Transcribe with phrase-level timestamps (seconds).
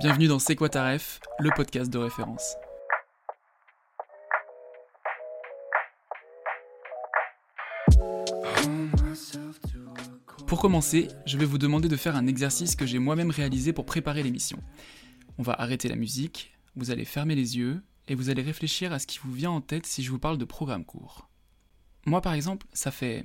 [0.00, 2.56] Bienvenue dans C'est quoi le podcast de référence.
[10.48, 13.86] Pour commencer, je vais vous demander de faire un exercice que j'ai moi-même réalisé pour
[13.86, 14.58] préparer l'émission.
[15.38, 18.98] On va arrêter la musique, vous allez fermer les yeux et vous allez réfléchir à
[18.98, 21.28] ce qui vous vient en tête si je vous parle de programme court.
[22.04, 23.22] Moi par exemple, ça fait...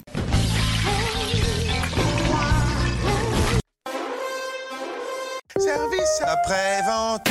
[5.70, 7.30] Service après-vente.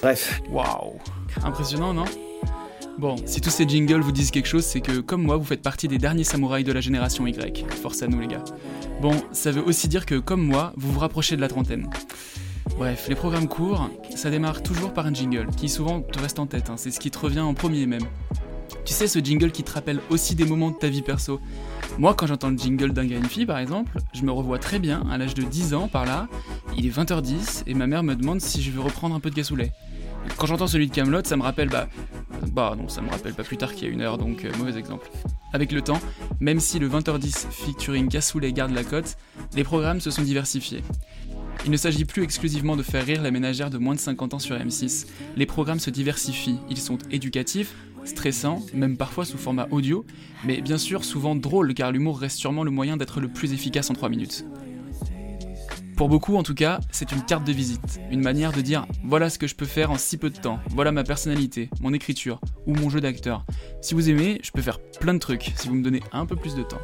[0.00, 0.40] Bref.
[0.48, 1.00] Waouh
[1.42, 2.04] Impressionnant, non?
[2.96, 5.62] Bon, si tous ces jingles vous disent quelque chose, c'est que, comme moi, vous faites
[5.62, 7.66] partie des derniers samouraïs de la génération Y.
[7.82, 8.44] Force à nous, les gars.
[9.00, 11.90] Bon, ça veut aussi dire que, comme moi, vous vous rapprochez de la trentaine.
[12.78, 16.46] Bref, les programmes courts, ça démarre toujours par un jingle, qui souvent te reste en
[16.46, 16.76] tête, hein.
[16.76, 18.06] c'est ce qui te revient en premier même.
[18.84, 21.40] Tu sais, ce jingle qui te rappelle aussi des moments de ta vie perso.
[21.98, 24.58] Moi, quand j'entends le jingle d'un gars et une fille, par exemple, je me revois
[24.58, 26.28] très bien, à l'âge de 10 ans, par là,
[26.76, 29.34] il est 20h10, et ma mère me demande si je veux reprendre un peu de
[29.34, 29.72] cassoulet.
[30.36, 31.88] Quand j'entends celui de Camelot, ça me rappelle bah
[32.52, 34.52] bah non, ça me rappelle pas plus tard qu'il y a une heure, donc euh,
[34.58, 35.10] mauvais exemple.
[35.52, 36.00] Avec le temps,
[36.40, 39.16] même si le 20h10 featuring Cassoulet garde la cote,
[39.54, 40.82] les programmes se sont diversifiés.
[41.64, 44.38] Il ne s'agit plus exclusivement de faire rire la ménagère de moins de 50 ans
[44.38, 45.06] sur M6.
[45.36, 50.04] Les programmes se diversifient, ils sont éducatifs, stressants, même parfois sous format audio,
[50.44, 53.90] mais bien sûr souvent drôles car l'humour reste sûrement le moyen d'être le plus efficace
[53.90, 54.44] en 3 minutes.
[55.96, 59.30] Pour beaucoup, en tout cas, c'est une carte de visite, une manière de dire voilà
[59.30, 62.40] ce que je peux faire en si peu de temps, voilà ma personnalité, mon écriture
[62.66, 63.44] ou mon jeu d'acteur.
[63.82, 66.34] Si vous aimez, je peux faire plein de trucs si vous me donnez un peu
[66.34, 66.80] plus de temps.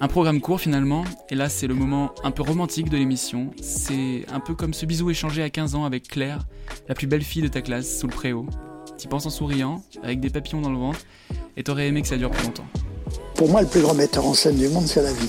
[0.00, 4.26] Un programme court finalement, et là c'est le moment un peu romantique de l'émission, c'est
[4.32, 6.40] un peu comme ce bisou échangé à 15 ans avec Claire,
[6.88, 8.46] la plus belle fille de ta classe, sous le préau.
[8.96, 11.00] T'y penses en souriant, avec des papillons dans le ventre,
[11.56, 12.66] et t'aurais aimé que ça dure plus longtemps.
[13.34, 15.28] Pour moi, le plus grand metteur en scène du monde, c'est la vie.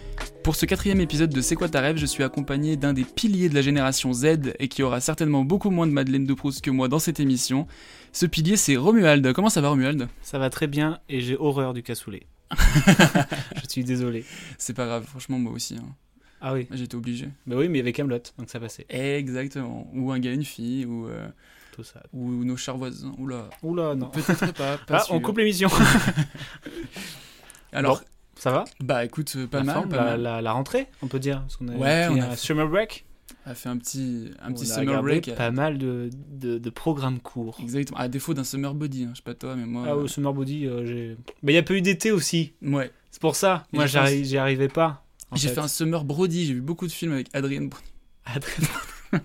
[0.43, 3.47] Pour ce quatrième épisode de C'est quoi ta rêve, je suis accompagné d'un des piliers
[3.47, 6.71] de la génération Z et qui aura certainement beaucoup moins de Madeleine de Proust que
[6.71, 7.67] moi dans cette émission.
[8.11, 9.33] Ce pilier, c'est Romuald.
[9.33, 10.07] Comment ça va, Romuald?
[10.23, 12.23] Ça va très bien et j'ai horreur du cassoulet.
[12.57, 14.25] je suis désolé.
[14.57, 15.75] C'est pas grave, franchement, moi aussi.
[15.75, 15.95] hein.
[16.41, 16.67] Ah oui.
[16.71, 17.29] J'étais obligé.
[17.45, 18.87] Bah oui, mais avec Camelot, donc ça passait.
[18.89, 19.87] Exactement.
[19.93, 21.27] Ou un gars, une fille, ou, euh,
[21.71, 22.01] Tout ça.
[22.13, 23.13] ou nos chers voisins.
[23.19, 23.47] Oula.
[23.61, 24.07] Oula, non.
[24.07, 24.79] Peut-être pas.
[24.79, 25.13] pas Ah, sûr.
[25.13, 25.69] on coupe l'émission.
[27.71, 28.05] Alors, Bon,
[28.41, 29.75] ça va bah écoute, euh, pas la, mal.
[29.75, 30.21] forme, pas la, mal.
[30.21, 31.41] la- la rentrée, on peut dire.
[31.41, 33.05] Parce qu'on a Ouais, on a un fait- summer break.
[33.45, 35.35] On a fait un petit, un petit on summer break.
[35.35, 37.57] Pas mal de, de, de programmes courts.
[37.61, 37.99] Exactement.
[37.99, 39.09] À défaut d'un summer body, hein.
[39.13, 39.85] je sais pas toi, mais moi.
[39.87, 41.17] Ah, au summer body, euh, j'ai.
[41.43, 42.53] Mais il n'y a pas eu d'été aussi.
[42.63, 42.91] euh, Ouais.
[43.11, 43.65] C'est pour ça.
[43.73, 45.03] Et Moi, j'y arrivais pas.
[45.33, 46.45] J'ai fait un summer brody.
[46.47, 47.85] J'ai vu beaucoup de films avec Adrien Brody.
[48.25, 48.67] Adrien-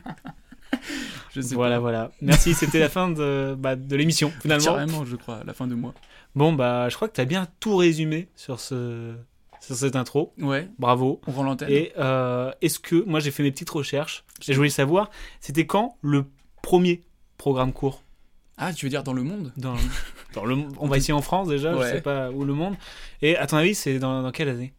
[1.34, 1.80] Je sais Voilà, pas.
[1.80, 2.10] voilà.
[2.22, 4.64] Merci, c'était la fin de, bah, de l'émission, finalement.
[4.64, 5.94] Carrément, je crois, la fin de mois.
[6.36, 9.14] Bon, bah, je crois que tu as bien tout résumé sur, ce,
[9.60, 10.32] sur cette intro.
[10.38, 10.68] Ouais.
[10.78, 11.20] Bravo.
[11.26, 11.70] On rend l'antenne.
[11.70, 15.10] Et euh, est-ce que, moi j'ai fait mes petites recherches, et je voulais savoir,
[15.40, 16.26] c'était quand le
[16.62, 17.02] premier
[17.38, 18.02] programme court?
[18.58, 19.52] Ah, tu veux dire dans le monde?
[19.56, 19.74] Dans,
[20.34, 21.88] dans le, On va essayer en France déjà, Ouais.
[21.88, 22.74] je sais pas où le monde.
[23.22, 24.72] Et à ton avis, c'est dans, dans quelle année?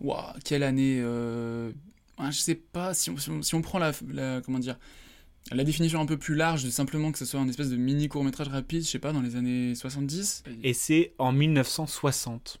[0.00, 1.70] Waouh, quelle année euh...
[2.18, 4.76] ah, Je sais pas, si on, si on, si on prend la, la- Comment dire
[5.52, 8.08] la définition un peu plus large de simplement que ce soit un espèce de mini
[8.08, 12.60] court-métrage rapide, je sais pas, dans les années 70 Et c'est en 1960,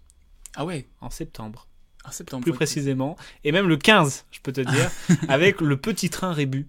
[0.56, 1.66] Ah ouais, en septembre,
[2.04, 2.42] en septembre.
[2.44, 3.16] plus précisément.
[3.42, 4.90] Et même le 15, je peux te dire,
[5.28, 6.68] avec le petit train Rébus.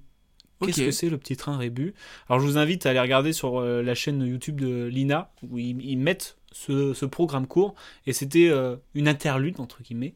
[0.61, 1.93] Qu'est-ce que c'est le petit train Rébus
[2.29, 5.59] Alors je vous invite à aller regarder sur euh, la chaîne YouTube de Lina où
[5.59, 7.75] ils, ils mettent ce, ce programme court.
[8.07, 10.13] Et c'était euh, une interlude entre guillemets.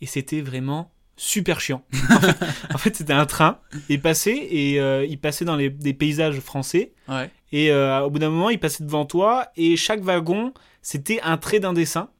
[0.00, 1.82] Et c'était vraiment super chiant.
[2.10, 2.36] en fait,
[2.74, 3.58] en fait, c'était un train,
[3.90, 7.30] il passait et euh, il passait dans les, des paysages français Ouais.
[7.52, 11.38] et euh, au bout d'un moment il passait devant toi et chaque wagon c'était un
[11.38, 12.10] trait d'un dessin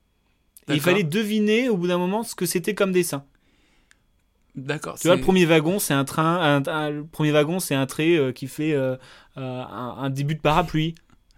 [0.68, 3.24] Et il fallait deviner au bout d'un moment ce que c'était comme dessin.
[4.54, 4.98] D'accord.
[4.98, 6.62] Tu vois, le premier wagon, c'est un train.
[6.66, 8.98] Un, le premier wagon, c'est un trait euh, qui fait un,
[9.36, 10.94] un, début de parapluie.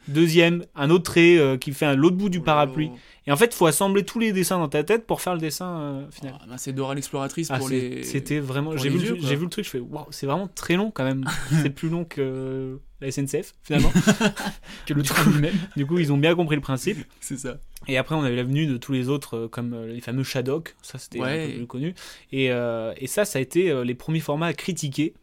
[0.08, 2.90] Deuxième, un autre trait euh, qui fait l'autre bout du parapluie.
[3.26, 5.40] Et en fait, il faut assembler tous les dessins dans ta tête pour faire le
[5.40, 6.34] dessin euh, final.
[6.50, 8.02] Ah, c'est Dora l'exploratrice Ah, pour les.
[8.02, 8.76] C'était vraiment.
[8.76, 9.28] J'ai vu, le- vieux, quoi.
[9.28, 11.24] j'ai vu le truc, je fais waouh, c'est vraiment très long quand même.
[11.62, 13.92] c'est plus long que la SNCF finalement.
[14.86, 15.54] que le train lui-même.
[15.76, 16.98] du coup, ils ont bien compris le principe.
[17.20, 17.58] C'est ça.
[17.86, 20.98] Et après, on avait l'avenue de tous les autres, euh, comme les fameux Shadok, ça
[20.98, 21.44] c'était Ouais.
[21.44, 21.94] un peu plus connu.
[22.32, 25.14] Et, euh, et ça, ça a été les premiers formats à critiquer.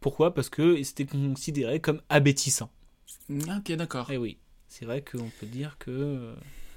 [0.00, 0.34] Pourquoi?
[0.34, 2.70] Parce que c'était considéré comme abétissant.
[3.48, 4.10] Ah, Ok, d'accord.
[4.10, 5.90] Et oui, c'est vrai qu'on peut dire que.
[5.90, 6.34] euh,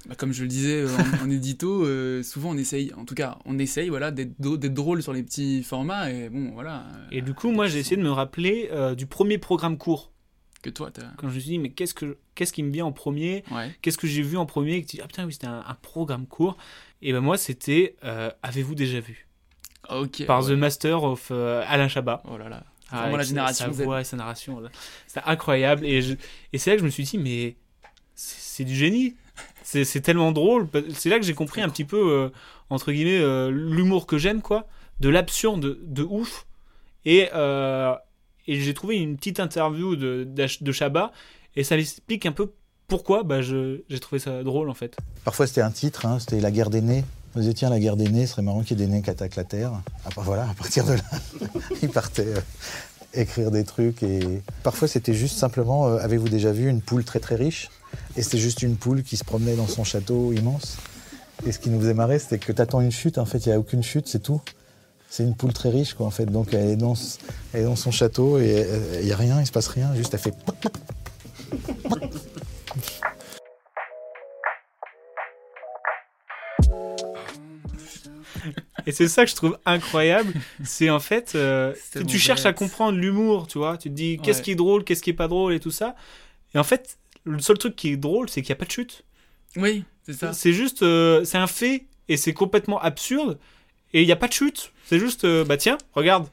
[0.07, 0.87] Bah, comme je le disais euh,
[1.21, 4.39] en, en édito, euh, souvent on essaye, en tout cas, on essaye voilà, d'être
[4.73, 6.85] drôle sur les petits formats et bon, voilà.
[7.11, 10.11] Et du coup, moi, j'ai essayé de me rappeler euh, du premier programme court.
[10.63, 11.11] Que toi, t'as.
[11.17, 13.43] Quand je me suis dit, mais qu'est-ce, que, qu'est-ce qui me vient en premier?
[13.51, 13.75] Ouais.
[13.81, 14.75] Qu'est-ce que j'ai vu en premier?
[14.75, 16.57] Et que tu dis, ah putain, oui, c'était un, un programme court.
[17.01, 19.27] Et ben moi, c'était euh, Avez-vous déjà vu?
[19.89, 20.25] Ok.
[20.25, 20.53] Par ouais.
[20.55, 22.23] The Master of Alain Chabat.
[22.29, 22.63] Oh là là.
[22.91, 24.61] Ah, Vraiment la génération Sa voix et sa narration.
[25.07, 25.85] C'était incroyable.
[25.85, 26.15] Et, je-
[26.53, 27.55] et c'est là que je me suis dit, mais
[28.15, 29.15] c'est c'est du génie.
[29.63, 30.67] C'est c'est tellement drôle.
[30.95, 32.29] C'est là que j'ai compris un petit peu, euh,
[32.71, 34.65] entre guillemets, euh, l'humour que j'aime, quoi.
[34.99, 36.47] De l'absurde de ouf.
[37.05, 37.93] Et, euh,
[38.47, 40.27] et j'ai trouvé une petite interview de,
[40.61, 41.11] de Chabat.
[41.55, 42.51] Et ça explique un peu
[42.87, 44.97] pourquoi bah, j'ai trouvé ça drôle, en fait.
[45.23, 47.03] Parfois c'était un titre, hein, c'était La guerre des nés.
[47.37, 49.03] On disait tiens la guerre des nés, ce serait marrant qu'il y ait des nés
[49.03, 49.71] qui attaquent la Terre.
[50.05, 51.03] Après voilà, à partir de là,
[51.83, 52.41] il partait euh,
[53.13, 57.19] écrire des trucs et parfois c'était juste simplement euh, avez-vous déjà vu une poule très
[57.19, 57.69] très riche?
[58.15, 60.77] Et c'était juste une poule qui se promenait dans son château immense.
[61.45, 63.53] Et ce qui nous faisait marrer, c'était que t'attends une chute, en fait il n'y
[63.53, 64.41] a aucune chute, c'est tout.
[65.07, 66.95] C'est une poule très riche quoi en fait, donc elle est dans,
[67.53, 69.93] elle est dans son château et euh, il n'y a rien, il se passe rien,
[69.93, 70.33] juste elle fait
[78.85, 80.33] Et c'est ça que je trouve incroyable,
[80.63, 81.73] c'est en fait, euh,
[82.07, 84.43] tu cherches à comprendre l'humour, tu vois, tu te dis qu'est-ce Ouais.
[84.45, 85.95] qui est drôle, qu'est-ce qui est pas drôle et tout ça.
[86.55, 88.71] Et en fait, le seul truc qui est drôle, c'est qu'il n'y a pas de
[88.71, 89.03] chute.
[89.55, 90.33] Oui, c'est ça.
[90.33, 93.37] C'est juste, euh, c'est un fait et c'est complètement absurde
[93.93, 94.71] et il n'y a pas de chute.
[94.85, 96.27] C'est juste, euh, bah tiens, regarde.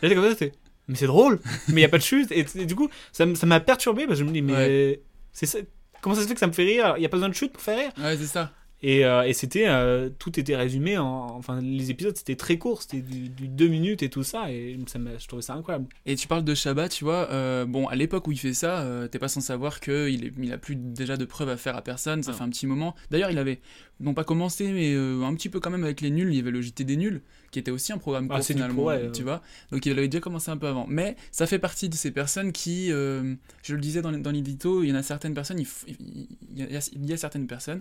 [0.00, 0.52] Là, t'es comme ça, t'es,
[0.88, 2.30] mais c'est drôle, mais il n'y a pas de chute.
[2.32, 5.00] Et, et du coup, ça m'a perturbé parce que je me dis, mais
[5.32, 5.58] c'est ça.
[6.00, 6.94] Comment ça se fait que ça me fait rire?
[6.96, 8.50] Il n'y a pas besoin de chute pour faire rire Ouais, c'est ça.
[8.82, 12.82] Et, euh, et c'était euh, tout était résumé en enfin les épisodes c'était très court
[12.82, 16.16] c'était du, du deux minutes et tout ça et ça je trouvais ça incroyable Et
[16.16, 19.18] tu parles de Shabbat, tu vois, euh, bon, à l'époque où il fait ça, t'es
[19.18, 22.22] pas sans savoir qu'il est- il a plus déjà de preuves à faire à personne,
[22.22, 22.36] ça Non.
[22.38, 22.94] fait un petit moment.
[23.10, 23.60] D'ailleurs, il avait,
[24.00, 24.94] non pas commencé, mais
[25.24, 27.22] un petit peu quand même avec les nuls, il y avait le JT des nuls,
[27.50, 29.42] qui était aussi un programme Ah, court du finalement, pro, ouais, tu vois.
[29.70, 30.86] Donc il avait déjà commencé un peu avant.
[30.88, 34.88] Mais ça fait partie de ces personnes qui, je le disais dans, dans l'édito, il
[34.90, 36.26] y en a certaines personnes, il, f- il
[36.58, 37.80] y a, il y a certaines personnes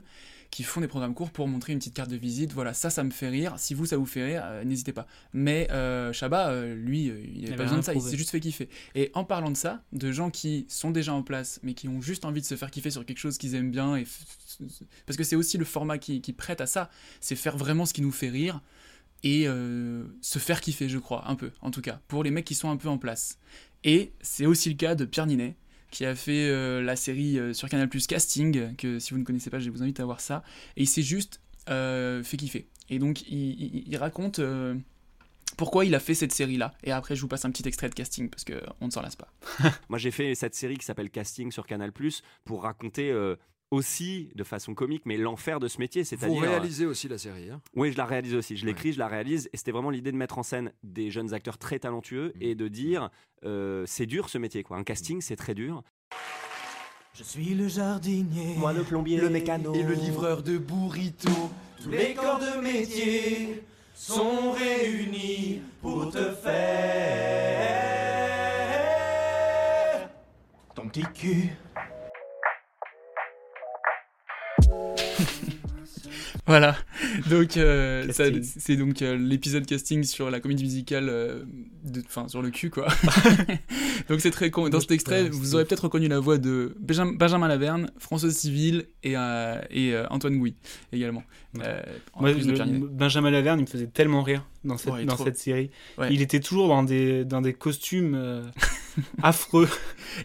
[0.52, 2.52] qui font des programmes courts pour montrer une petite carte de visite.
[2.54, 3.56] Voilà, ça, ça me fait rire.
[3.58, 5.08] Si vous, ça vous fait rire, euh, n'hésitez pas.
[5.34, 8.18] Mais euh, Shabba, euh, lui, euh, il n'avait avait pas besoin de ça, il s'est
[8.18, 8.70] juste fait kiffer.
[8.94, 12.02] Et en parlant de ça, de gens qui sont déjà en place, mais qui ont
[12.02, 14.06] juste envie de se faire kiffer sur quelque chose qu'ils aiment bien, et
[15.06, 16.90] parce que c'est aussi le format qui, qui prête à ça,
[17.22, 18.62] c'est faire vraiment ce qui nous fait rire
[19.24, 22.46] et euh, se faire kiffer, je crois, un peu, en tout cas, pour les mecs
[22.46, 23.38] qui sont un peu en place.
[23.84, 25.56] Et c'est aussi le cas de Pierre Ninet,
[25.92, 29.24] qui a fait euh, la série euh, sur Canal Plus Casting, que si vous ne
[29.24, 30.44] connaissez pas, je vous invite à voir ça.
[30.78, 31.40] Et il s'est juste
[31.70, 32.68] euh, fait kiffer.
[32.90, 34.74] Et donc, il, il- il raconte euh,
[35.58, 36.74] pourquoi il a fait cette série-là.
[36.84, 39.16] Et après, je vous passe un petit extrait de casting, parce qu'on ne s'en lasse
[39.18, 39.28] pas.
[39.90, 41.92] Moi, j'ai fait cette série qui s'appelle Casting sur Canal
[42.46, 43.36] pour raconter euh,
[43.72, 46.04] aussi de façon comique, mais l'enfer de ce métier.
[46.04, 46.42] Vous C'est-à-dire.
[46.42, 47.50] réalisez aussi la série.
[47.50, 47.62] Hein?
[47.74, 48.58] Oui, je la réalise aussi.
[48.58, 49.50] Je l'écris, je la réalise.
[49.54, 52.68] Et c'était vraiment l'idée de mettre en scène des jeunes acteurs très talentueux et de
[52.68, 53.10] dire
[53.46, 54.62] euh, c'est dur ce métier.
[54.64, 54.78] Quoi.
[54.78, 55.84] Un casting, c'est très dur.
[57.14, 61.30] Je suis le jardinier, Moi le plombier, le mécano et le livreur de burrito.
[61.82, 63.64] Tous les corps de métier
[63.94, 66.32] sont réunis pour te
[68.02, 70.10] faire
[70.76, 71.50] ton petit cul.
[76.52, 76.76] Voilà,
[77.30, 78.06] donc euh,
[78.44, 81.46] c'est donc euh, l'épisode casting sur la comédie musicale, euh,
[82.06, 82.88] enfin sur le cul quoi.
[84.10, 84.68] donc c'est très con.
[84.68, 88.84] Dans cet extrait, vous aurez peut-être reconnu la voix de Benjamin, Benjamin Laverne, Françoise Civil
[89.02, 89.14] et,
[89.70, 90.54] et Antoine Gouy
[90.92, 91.24] également.
[91.54, 92.88] Moi, le-.
[92.90, 95.26] Benjamin Laverne il me faisait tellement rire dans cette, Ouais, dans trop.
[95.26, 96.10] cette série Ouais.
[96.14, 98.44] il était toujours dans des, dans des costumes euh,
[99.24, 99.68] affreux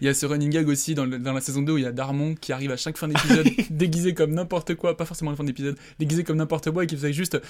[0.00, 1.84] Il y a ce running gag aussi dans, le- dans la saison 2 où il
[1.84, 5.30] y a Darmon qui arrive à chaque fin d'épisode déguisé comme n'importe quoi, pas forcément
[5.30, 7.40] à la fin d'épisode, déguisé comme n'importe quoi et qui faisait juste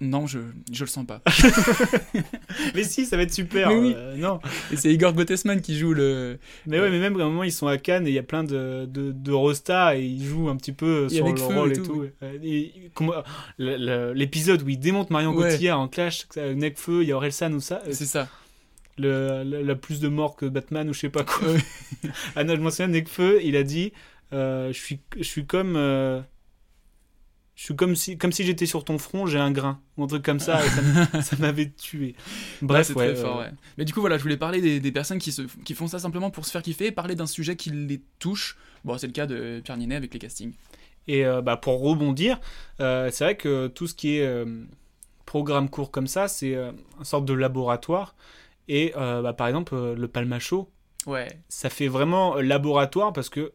[0.00, 0.38] non, je,
[0.72, 1.20] je le sens pas.
[2.74, 3.68] mais si, ça va être super.
[3.68, 3.92] Mais oui.
[3.96, 4.40] Euh, non.
[4.72, 6.38] Et c'est Igor Gottesman qui joue le.
[6.66, 8.22] Mais ouais, mais même à un moment, ils sont à Cannes et il y a
[8.22, 11.72] plein de, de, de Rosta et ils jouent un petit peu Et sur le rôle
[11.72, 12.04] et tout, tout.
[12.42, 12.72] oui.
[13.58, 15.34] L'épisode où ils démontent Marion.
[15.34, 17.82] Cotillard en clash, Necfeu, il y a Orelsan ou ça.
[17.90, 18.28] C'est ça.
[18.98, 21.48] Le, le- la plus de morts que Batman ou je sais pas quoi.
[22.36, 23.92] ah non, je m'en souviens, Necfeu, il a dit
[24.32, 25.76] euh, je, suis, je suis comme.
[25.76, 26.20] euh,
[27.56, 29.80] je suis comme si, comme si j'étais sur ton front, j'ai un grain.
[29.98, 32.14] Ou un truc comme ça, et ça, m'avait tué.
[32.62, 33.50] Bref, c'est ouais, très fort, euh, ouais.
[33.76, 35.98] Mais du coup, voilà, je voulais parler des, des personnes qui, se, qui font ça
[35.98, 38.56] simplement pour se faire kiffer et parler d'un sujet qui les touche.
[38.84, 40.54] Bon, c'est le cas de Pierre Ninet avec les castings.
[41.06, 42.40] Et euh, bah, pour rebondir,
[42.80, 44.64] euh, c'est vrai que tout ce qui est euh,
[45.30, 48.16] programme court comme ça, c'est euh, une sorte de laboratoire.
[48.66, 50.68] Et euh, bah, par exemple, euh, le Palmacho,
[51.06, 51.28] Ouais.
[51.48, 53.52] ça fait vraiment laboratoire parce que,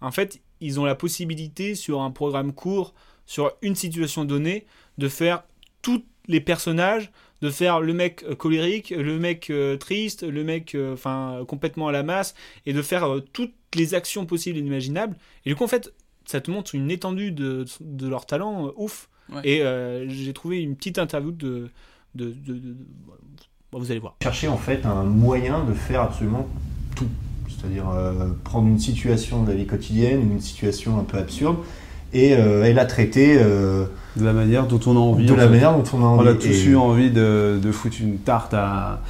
[0.00, 2.92] en fait, ils ont la possibilité sur un programme court,
[3.24, 4.66] sur une situation donnée,
[4.98, 5.44] de faire
[5.80, 10.96] tous les personnages, de faire le mec colérique, le mec euh, triste, le mec euh,
[11.44, 12.34] complètement à la masse,
[12.66, 15.16] et de faire euh, toutes les actions possibles et inimaginables.
[15.44, 15.92] Et du coup, en fait,
[16.24, 19.08] ça te montre une étendue de, de leur talent ouf.
[19.34, 19.40] Ouais.
[19.44, 21.68] Et euh, j'ai trouvé une petite interview de.
[22.14, 22.76] de, de- de- de-
[23.72, 24.16] bon, vous allez voir.
[24.22, 26.46] chercher en fait un moyen de faire absolument
[26.96, 27.06] tout.
[27.48, 28.12] C'est-à-dire euh,
[28.44, 31.56] prendre une situation de la vie quotidienne, une situation un peu absurde,
[32.12, 33.84] et, euh, et la traiter euh,
[34.16, 35.26] de la manière dont on a envie.
[35.26, 35.50] De en la fait.
[35.50, 36.28] manière dont on a envie.
[36.28, 39.02] On a tous Et- eu envie de, de foutre une tarte à,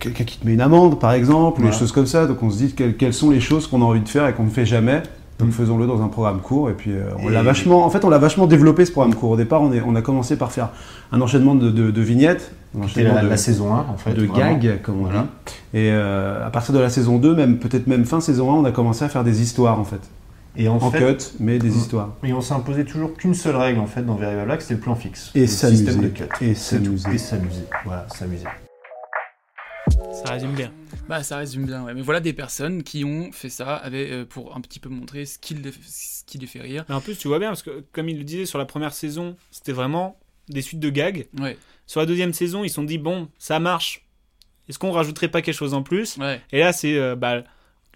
[0.00, 2.26] quelqu'un qui te met une amende, par exemple, ou des choses comme ça.
[2.26, 4.32] Donc on se dit quelles, quelles sont les choses qu'on a envie de faire et
[4.34, 5.02] qu'on ne fait jamais.
[5.40, 5.52] Donc Mm.
[5.52, 6.70] faisons-le dans un programme court.
[6.70, 7.84] Et puis euh, on Et- l'a vachement.
[7.84, 9.30] En fait, on l'a vachement développé ce programme court.
[9.30, 10.68] Au départ, on, est, on a commencé par faire
[11.12, 12.52] un enchaînement de, de- de vignettes.
[12.78, 14.12] Un C'était enchaînement la, de- la saison 1 en fait.
[14.14, 14.54] de vraiment.
[14.56, 15.26] gags, comme on Voilà.
[15.46, 15.52] dit.
[15.78, 18.64] Et euh, à partir de la saison 2, même peut-être même fin saison 1, on
[18.64, 20.00] a commencé à faire des histoires en fait.
[20.56, 21.76] Et en, En fait, cut, mais des Mm.
[21.76, 22.08] histoires.
[22.24, 24.80] Et on s'est imposé toujours qu'une seule règle en fait dans Variable Black, c'était le
[24.80, 25.30] plan fixe.
[25.34, 25.84] Et s'amuser.
[26.40, 27.62] Et s'amuser.
[27.84, 28.44] Voilà, s'amuser.
[30.24, 30.72] Ça résume bien.
[31.08, 31.94] Bah, ça résume bien, ouais.
[31.94, 35.24] Mais voilà des personnes qui ont fait ça avec, euh, pour un petit peu montrer
[35.26, 36.84] ce qui les, ce qui les fait rire.
[36.88, 38.92] Mais en plus, tu vois bien, parce que comme il le disait sur la première
[38.92, 41.26] saison, c'était vraiment des suites de gags.
[41.38, 41.56] Ouais.
[41.86, 44.06] Sur la deuxième saison, ils se sont dit, bon, ça marche.
[44.68, 46.16] Est-ce qu'on rajouterait pas quelque chose en plus?
[46.18, 46.40] Ouais.
[46.52, 47.42] Et là, c'est euh, bah,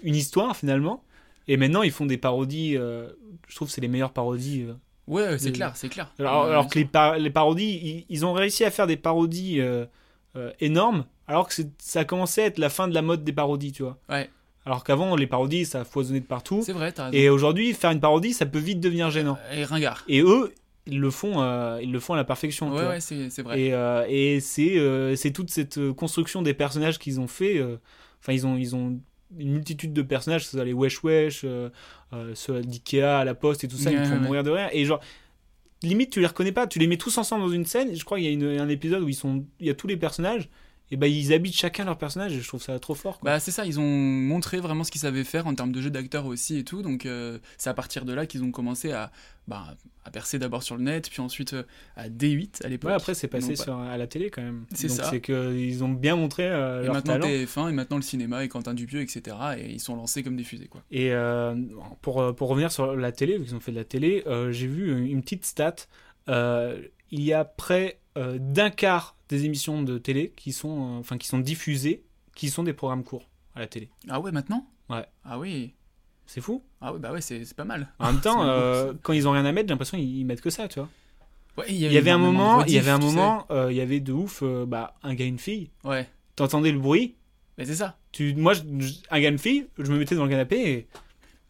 [0.03, 1.05] une histoire finalement.
[1.47, 2.77] Et maintenant, ils font des parodies.
[2.77, 3.09] euh,
[3.49, 4.63] je trouve que c'est les meilleures parodies.
[4.63, 4.73] euh,
[5.07, 6.11] Ouais, c'est de- clair, c'est clair.
[6.19, 8.87] Alors, Ouais, alors bien que les, par- les parodies, ils, ils ont réussi à faire
[8.87, 9.85] des parodies euh,
[10.37, 13.33] euh, énormes, alors que ça a commencé à être la fin de la mode des
[13.33, 13.99] parodies, tu vois.
[14.09, 14.31] Ouais.
[14.67, 16.63] Alors qu'avant, les parodies, ça foisonnait de partout.
[16.65, 17.17] C'est vrai, t'as raison.
[17.19, 19.39] Et aujourd'hui, faire une parodie, ça peut vite devenir gênant.
[19.53, 20.05] Et ringard.
[20.09, 20.53] Et eux,
[20.87, 22.71] ils le font, euh, ils le font à la perfection.
[22.73, 23.61] Ouais, ouais, c'est vrai.
[23.61, 27.59] Et, euh, et c'est euh, toute cette euh, construction des personnages qu'ils ont fait.
[27.59, 27.77] euh,
[28.23, 28.99] Enfin, ils ont ils ont
[29.39, 31.69] une multitude de personnages, soit les Wesh Wesh, euh,
[32.15, 34.21] euh, ceux d'Ikea à la Poste et tout ça, ils Ouais, font ouais.
[34.21, 34.69] mourir de rire.
[34.73, 35.01] Et genre,
[35.83, 36.67] limite, tu les reconnais pas.
[36.67, 37.95] Tu les mets tous ensemble dans une scène.
[37.95, 39.87] Je crois qu'il y a une- un épisode où ils sont, il y a tous
[39.87, 40.49] les personnages.
[40.91, 42.35] Et ben ils habitent chacun leur personnage.
[42.35, 43.19] Et je trouve ça trop fort.
[43.19, 43.33] quoi.
[43.33, 45.91] Bah c'est ça, ils ont montré vraiment ce qu'ils savaient faire en termes de jeu
[45.91, 49.11] d'acteurs aussi et tout, donc euh, c'est à partir de là qu'ils ont commencé à,
[49.49, 51.63] bah, à percer d'abord sur le net, puis ensuite euh,
[51.97, 52.91] à D8 à l'époque.
[52.91, 54.67] Ouais, après, c'est passé Donc, sur, à la télé quand même.
[54.75, 55.05] C'est ça.
[55.11, 57.27] C'est qu'ils ont bien montré euh, Et leur maintenant talent.
[57.27, 59.37] TF1 et maintenant le cinéma et Quentin Dupieux, etc.
[59.59, 60.83] Et ils sont lancés comme des fusées quoi.
[60.91, 61.55] Et euh,
[62.03, 65.09] pour, pour revenir sur la télé, vu qu'ils ont fait de la télé, j'ai vu
[65.11, 65.77] une petite stat.
[66.29, 71.27] Il y a près d'un quart des émissions de télé qui sont, euh, enfin, qui
[71.29, 72.03] sont diffusées,
[72.35, 73.89] qui sont des programmes courts à la télé.
[74.09, 74.67] Ah ouais maintenant?
[74.89, 75.05] Ouais.
[75.25, 75.75] Ah oui.
[76.27, 76.63] C'est fou.
[76.81, 77.89] Ah ouais bah ouais c'est pas mal.
[77.99, 80.41] En même temps, euh, quand ils ont rien à mettre, j'ai l'impression qu'ils ils mettent
[80.41, 80.89] que ça, tu vois.
[81.59, 84.01] Ouais, Il y avait un moment, il y avait un moment, euh, il y avait
[84.01, 85.71] de ouf, euh, bah, un gars, une fille.
[85.85, 86.09] Ouais.
[86.35, 87.15] T'entendais le bruit?
[87.59, 87.97] Mais c'est ça.
[88.11, 88.63] Tu, moi, je-
[89.11, 90.87] un gars, une fille, je me mettais dans le canapé et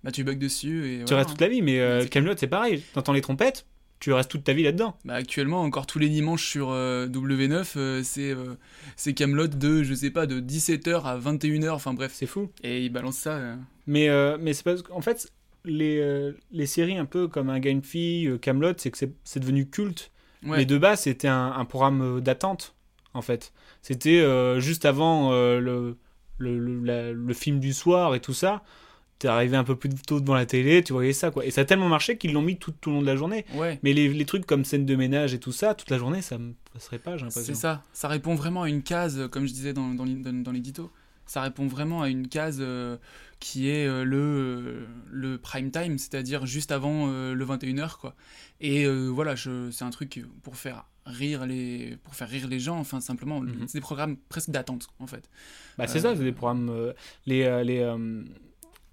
[0.02, 1.18] Bah tu bugs dessus et tu voilà.
[1.18, 1.62] restes toute la vie.
[1.62, 2.82] Mais euh, Camelot, c'est pareil.
[2.92, 3.64] T'entends les trompettes,
[4.04, 4.96] tu restes toute ta vie là-dedans.
[5.06, 8.54] Bah actuellement encore tous les dimanches sur euh, W9 euh, c'est euh,
[8.96, 12.84] c'est Camelot de je sais pas de 17h à 21h enfin bref c'est fou et
[12.84, 13.40] ils balancent ça.
[13.86, 14.08] Mais,
[14.38, 15.30] mais c'est parce qu'en fait,
[15.64, 19.68] les, les séries un peu comme Un gars, une fille, Camelot, c'est que c'est devenu
[19.68, 20.10] culte.
[20.42, 20.58] Ouais.
[20.58, 22.74] Mais de base, c'était un, un programme d'attente,
[23.14, 23.52] en fait.
[23.82, 24.22] C'était
[24.60, 25.96] juste avant le,
[26.38, 28.62] le, le, la- le film du soir et tout ça.
[29.20, 31.46] T'es arrivé un peu plus tôt devant la télé, tu voyais ça, quoi.
[31.46, 33.46] Et ça a tellement marché qu'ils l'ont mis tout, tout le long de la journée.
[33.54, 33.78] Ouais.
[33.82, 36.36] Mais les, les trucs comme scène de ménage et tout ça, toute la journée, ça
[36.36, 37.54] me passerait pas, j'ai l'impression.
[37.54, 40.50] C'est ça, ça répond vraiment à une case, euh, comme je disais dans, dans, dans-
[40.52, 40.90] l'édito,
[41.26, 42.96] ça répond vraiment à une case euh,
[43.38, 48.14] qui est euh, le, le prime time, c'est-à-dire juste avant euh, le 21h, quoi.
[48.60, 53.00] Et voilà, c'est un truc pour faire rire les, pour faire rire les gens, enfin
[53.00, 53.64] simplement, Mhm.
[53.66, 55.28] c'est des programmes presque d'attente, en fait.
[55.78, 56.92] Bah, c'est ça, c'est des programmes.
[57.26, 57.94] les les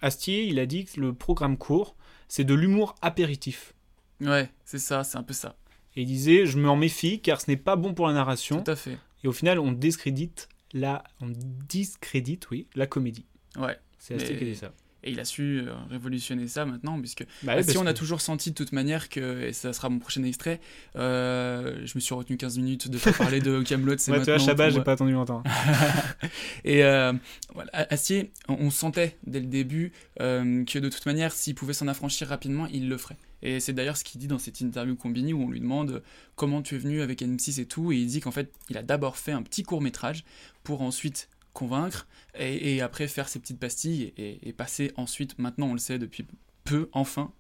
[0.02, 1.96] Astier, il a dit que le programme court,
[2.28, 3.74] c'est de l'humour apéritif.
[4.20, 5.56] Ouais, c'est ça, c'est un peu ça.
[5.96, 8.64] Et il disait Je m'en méfie car ce n'est pas bon pour la narration.
[8.64, 8.98] Tout à fait.
[9.24, 13.26] Et au final, on discrédite la, on discrédite, oui, la comédie.
[13.58, 13.78] Ouais.
[14.00, 14.74] C'est Astier qui a dit ça.
[15.04, 17.98] Et il a su euh, révolutionner ça maintenant, puisque Bah oui, si on a que-
[17.98, 20.60] toujours senti de toute manière que, et ça sera mon prochain extrait,
[20.96, 24.26] euh, je me suis retenu 15 minutes de pas parler de Camelot, c'est Ouais, tu
[24.26, 24.56] vois, maintenant.
[24.56, 25.42] Pour- j'ai pas attendu longtemps.
[26.64, 27.14] et euh,
[27.54, 31.74] voilà, Astier, on, on sentait dès le début euh, que de toute manière, s'il pouvait
[31.74, 33.18] s'en affranchir rapidement, il le ferait.
[33.44, 36.04] Et c'est d'ailleurs ce qu'il dit dans cette interview Combini où on lui demande
[36.36, 38.84] comment tu es venu avec M6 et tout, et il dit qu'en fait, il a
[38.84, 40.24] d'abord fait un petit court métrage
[40.64, 45.68] pour ensuite convaincre et, et après faire ses petites pastilles et, et passer ensuite, maintenant
[45.68, 46.26] on le sait depuis
[46.64, 47.32] peu, enfin,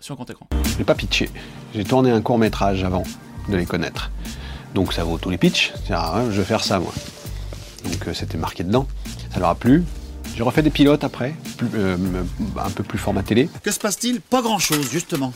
[0.00, 0.48] sur grand écran.
[0.64, 1.28] Je l'ai pas pitché.
[1.74, 3.04] J'ai tourné un court métrage avant
[3.48, 4.10] de les connaître.
[4.74, 5.72] Donc ça vaut tous les pitchs.
[5.90, 6.92] Ah, je vais faire ça moi.
[7.84, 8.86] Donc euh, c'était marqué dedans.
[9.32, 9.84] Ça leur a plu.
[10.34, 11.96] J'ai refait des pilotes après, plus- euh,
[12.56, 13.50] un peu plus format télé.
[13.62, 14.22] Que se passe-t-il?
[14.22, 15.34] Pas grand-chose, justement.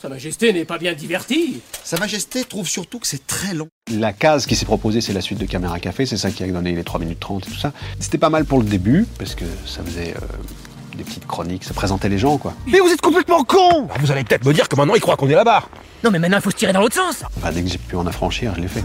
[0.00, 1.60] Sa Majesté n'est pas bien divertie.
[1.84, 3.68] Sa Majesté trouve surtout que c'est très long.
[3.92, 6.06] La case qui s'est proposée, c'est la suite de Caméra Café.
[6.06, 7.74] C'est ça qui a donné les 3 minutes 30 et tout ça.
[7.98, 11.74] C'était pas mal pour le début, parce que ça faisait euh, des petites chroniques, ça
[11.74, 12.54] présentait les gens quoi.
[12.66, 15.28] Mais vous êtes complètement con Vous allez peut-être me dire que maintenant il croit qu'on
[15.28, 15.68] est là-bas.
[16.02, 17.22] Non mais maintenant il faut se tirer dans l'autre sens.
[17.36, 18.84] Enfin, dès que j'ai pu en affranchir, je l'ai fait.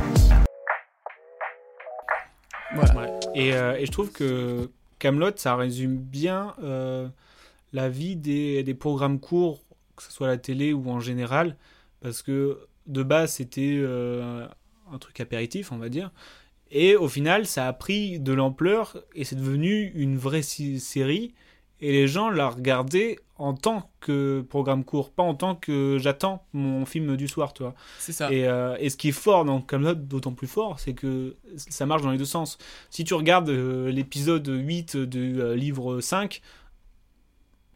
[2.75, 3.09] Ouais.
[3.35, 4.69] Et, euh, et je trouve que
[4.99, 7.07] Camelot, ça résume bien euh,
[7.71, 9.59] la vie des, des programmes courts,
[9.95, 11.57] que ce soit à la télé ou en général,
[12.01, 14.47] parce que de base c'était euh,
[14.91, 16.11] un truc apéritif, on va dire,
[16.71, 21.33] et au final ça a pris de l'ampleur et c'est devenu une vraie série.
[21.81, 26.45] Et les gens la regardaient en tant que programme court, pas en tant que j'attends
[26.53, 27.75] mon film du soir, tu vois.
[27.99, 28.31] C'est ça.
[28.31, 31.85] Et, euh, et ce qui est fort dans Camelot, d'autant plus fort, c'est que ça
[31.85, 32.57] marche dans les deux sens.
[32.89, 36.41] Si tu regardes euh, l'épisode 8 du euh, livre 5,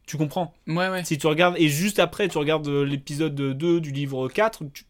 [0.09, 0.53] tu comprends.
[0.67, 1.03] Ouais, ouais.
[1.05, 4.83] Si tu regardes, et juste après, tu regardes euh, l'épisode 2 du livre 4, tu-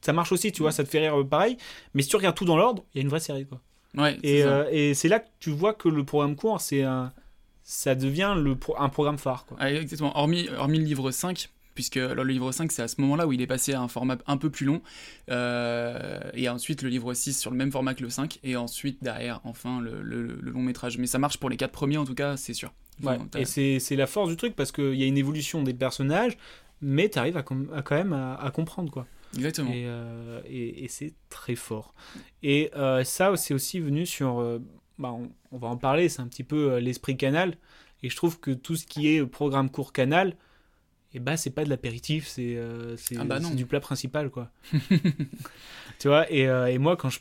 [0.00, 1.56] ça marche aussi, tu vois, ça te fait rire euh, pareil.
[1.94, 3.60] Mais si tu regardes tout dans l'ordre, il y a une vraie série, quoi.
[3.96, 4.48] Ouais, c'est Et, ça.
[4.48, 7.12] euh, c'est là que tu vois que le programme court, c'est un,
[7.62, 9.56] ça devient le, pro- un programme phare, quoi.
[9.60, 10.12] Ah, exactement.
[10.18, 13.32] Hormis, hormis le livre 5, puisque alors, le livre 5, c'est à ce moment-là où
[13.32, 14.80] il est passé à un format un peu plus long.
[15.30, 18.38] euh, et ensuite, le livre 6 sur le même format que le 5.
[18.42, 20.98] Et ensuite, derrière, enfin, le, le- le long métrage.
[20.98, 22.72] Mais ça marche pour les quatre premiers, en tout cas, c'est sûr.
[23.00, 23.44] Enfin, et
[23.80, 26.36] c'est la force du truc parce qu'il y a une évolution des personnages,
[26.80, 27.56] mais tu arrives à, quand
[27.90, 29.06] même à, à comprendre quoi.
[29.36, 29.72] Exactement.
[29.72, 31.92] Et, euh, et- et c'est très fort.
[32.44, 34.38] Et euh, ça, c'est aussi venu sur.
[34.40, 34.60] euh,
[34.98, 37.56] bah, on, on va en parler, c'est un petit peu l'esprit canal.
[38.04, 40.36] Et je trouve que tout ce qui est programme court canal,
[41.14, 44.50] et bah, c'est pas de l'apéritif, c'est euh, c'est- Ah bah du plat principal quoi.
[45.98, 47.20] tu vois, et, euh, et moi, quand je,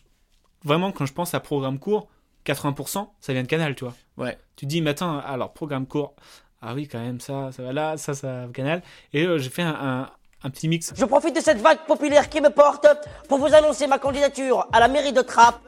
[0.64, 2.10] vraiment, quand je pense à programme court,
[2.46, 3.96] 80%, ça vient de canal, tu vois.
[4.18, 4.38] Ouais.
[4.56, 6.16] Tu dis, mais attends, alors, programme court,
[6.62, 8.82] ah oui, quand même, ça, ça va là, ça, ça va canal.
[9.14, 10.10] Et euh, j'ai fait un, un-
[10.46, 10.92] un petit mix.
[10.96, 12.86] Je profite de cette vague populaire qui me porte
[13.30, 15.62] pour vous annoncer ma candidature à la mairie de Trappes.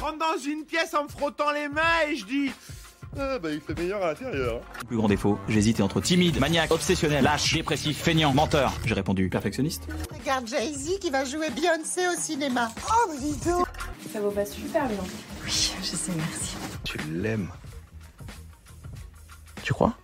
[0.00, 2.50] rentre dans une pièce en me frottant les mains et je dis
[3.18, 4.60] Ah bah il fait meilleur à l'intérieur.
[4.86, 8.72] Plus grand défaut, j'hésitais entre timide, maniaque, obsessionnel, lâche, dépressif, feignant, menteur.
[8.84, 9.88] J'ai répondu perfectionniste.
[10.20, 12.70] Regarde Jay-Z qui va jouer Beyoncé au cinéma.
[12.88, 13.66] Oh, dis donc
[14.12, 14.98] Ça vaut pas super bien.
[15.44, 16.56] Oui, je sais, merci.
[16.84, 17.48] Tu l'aimes.
[19.62, 19.94] Tu crois?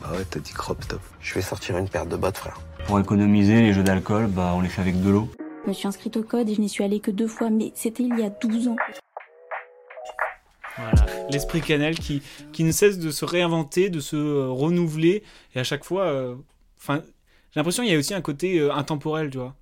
[0.00, 1.00] Bah ouais, t'as dit crop top.
[1.20, 2.60] Je vais sortir une paire de bottes, frère.
[2.86, 5.28] Pour économiser les jeux d'alcool, bah on les fait avec de l'eau.
[5.64, 7.72] Je me suis inscrite au code et je n'y suis allée que deux fois, mais
[7.74, 8.76] c'était il y a 12 ans.
[10.78, 15.22] Voilà, l'esprit canal qui, qui ne cesse de se réinventer, de se euh, renouveler,
[15.54, 16.36] et à chaque fois, euh,
[16.78, 17.02] enfin,
[17.52, 19.56] j'ai l'impression qu'il y a aussi un côté euh, intemporel, tu vois.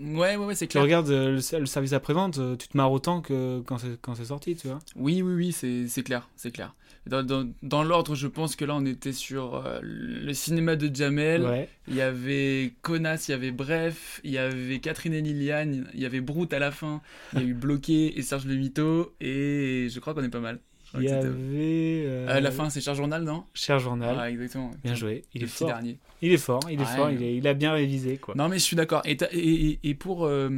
[0.00, 3.62] Ouais, ouais, ouais, c'est Tu regardes le, le service après-vente, tu te marres autant que
[3.66, 4.78] quand c'est, sorti, tu vois.
[4.96, 6.74] Oui, oui, oui, c'est clair, c'est clair.
[7.06, 10.94] Dans, dans- dans l'ordre, je pense que là, on était sur euh, le cinéma de
[10.94, 11.42] Jamel.
[11.42, 11.68] Ouais.
[11.88, 16.00] Il y avait Conas, il y avait Bref, il y avait Catherine et Liliane, il
[16.00, 17.00] y avait Brute à la fin,
[17.32, 20.38] il y a eu Bloqué et Serge Le Mito, et je crois qu'on est pas
[20.40, 20.60] mal.
[20.94, 22.04] Il y avait.
[22.06, 23.44] euh, À la fin, c'est Cher Journal, non?
[23.54, 24.14] Cher Journal.
[24.18, 24.70] Ah, exactement.
[24.84, 25.24] Bien joué.
[25.34, 25.68] Il Le est fort.
[25.68, 25.98] dernier.
[26.20, 28.34] Il est fort, il est fort, il, est- il a bien révisé, quoi.
[28.36, 29.02] Non, mais je suis d'accord.
[29.04, 30.50] Et, pour euh,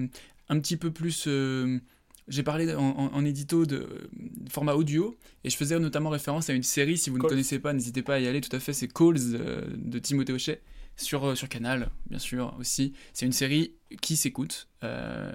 [0.50, 1.24] un petit peu plus.
[2.28, 4.08] J'ai parlé en, en- en édito de euh,
[4.50, 6.96] format audio et je faisais notamment référence à une série.
[6.98, 8.40] Si vous ne connaissez pas, n'hésitez pas à y aller.
[8.40, 10.60] Tout à fait, c'est Calls euh, de Timothée Hochet
[10.96, 12.92] sur, euh, sur Canal, bien sûr aussi.
[13.12, 14.68] C'est une série qui s'écoute.
[14.84, 15.32] euh,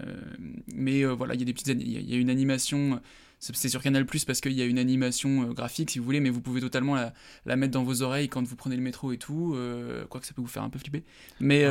[0.73, 1.67] mais voilà, il y a des petites.
[1.67, 3.01] Il y a- il y a une animation.
[3.41, 6.29] C'est sur Canal Plus parce qu'il y a une animation graphique si vous voulez, mais
[6.29, 7.13] vous pouvez totalement la,
[7.45, 9.53] la mettre dans vos oreilles quand vous prenez le métro et tout.
[9.55, 11.03] euh, quoique ça peut vous faire un peu flipper.
[11.39, 11.63] Mais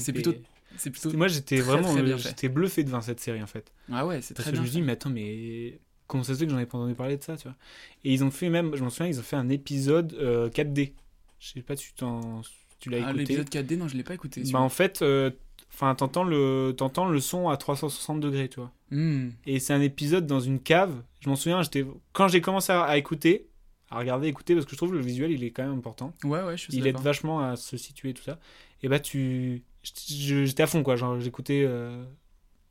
[0.00, 0.32] c'est plutôt.
[0.76, 1.08] C'est plutôt.
[1.08, 3.72] C'était- Moi, j'étais vraiment euh, j'étais bluffé devant cette série, en fait.
[3.92, 6.34] Ah ouais, c'est Parce très que bien je me dis, mais attends, mais comment ça
[6.34, 7.56] se fait que j'en ai pas entendu parler de ça, tu vois?
[8.04, 10.92] Et ils ont fait même, je m'en souviens, ils ont fait un épisode euh, 4D.
[11.40, 12.42] Je sais pas si tu, t'en-
[12.80, 13.18] tu l'as Ah, écouté.
[13.20, 14.42] l'épisode 4D, non, je l'ai pas écouté.
[14.52, 15.30] Bah, en fait, euh,
[15.76, 18.70] Enfin, t'entends le, t'entends le son à 360 degrés, tu vois.
[18.92, 19.30] Hmm.
[19.44, 21.02] Et c'est un épisode dans une cave.
[21.18, 23.48] Je m'en souviens, j'étais quand j'ai commencé à, à écouter,
[23.90, 26.12] à regarder, écouter, parce que je trouve que le visuel, il est quand même important.
[26.22, 28.38] Ouais, ouais, je suis Il aide vachement à se situer, tout ça.
[28.84, 29.64] Et bah, tu.
[29.84, 30.96] J'étais à fond, quoi.
[30.96, 32.04] Genre, j'écoutais euh,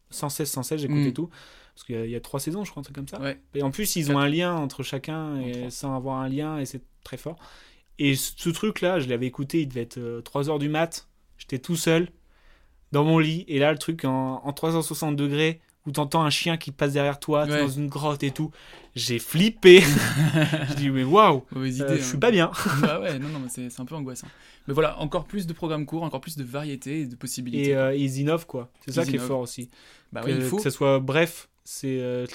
[0.09, 1.13] sans cesse, sans cesse, j'écoutais Mm.
[1.13, 1.29] tout.
[1.75, 3.19] Parce qu'il y, a- il y a trois saisons, je crois, un truc comme ça.
[3.19, 3.39] Ouais.
[3.55, 6.65] Et en plus, ils ont un lien entre chacun, et sans avoir un lien, et
[6.65, 7.37] c'est très fort.
[7.99, 11.07] Et ce truc-là, je l'avais écouté, il devait être 3 heures du mat.
[11.37, 12.09] J'étais tout seul,
[12.91, 13.43] dans mon lit.
[13.47, 17.19] Et là, le truc en, en 360 degrés, où t'entends un chien qui passe derrière
[17.19, 17.61] toi, t'es Ouais.
[17.61, 18.51] dans une grotte et tout.
[18.95, 19.81] J'ai flippé.
[20.69, 22.19] je dis, mais waouh, Mauvaise euh, je suis hein.
[22.19, 22.51] pas bien.
[22.81, 24.27] bah ouais, non, non, mais c'est un peu angoissant.
[24.67, 27.69] Mais voilà, encore plus de programmes courts, encore plus de variété et de possibilités.
[27.71, 28.69] Et euh, ils innovent, quoi.
[28.85, 29.69] C'est ça qui est fort aussi.
[30.13, 30.57] Bah que, oui, il faut.
[30.57, 31.99] que ça soit bref, c'est.
[31.99, 32.25] euh,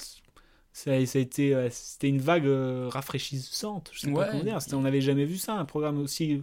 [0.72, 2.46] ça, ça a été, euh, c'était une vague
[2.88, 3.90] rafraîchissante.
[3.92, 4.24] Je sais Ouais.
[4.26, 4.60] pas comment dire.
[4.60, 6.42] C'était- On n'avait jamais vu ça, un programme aussi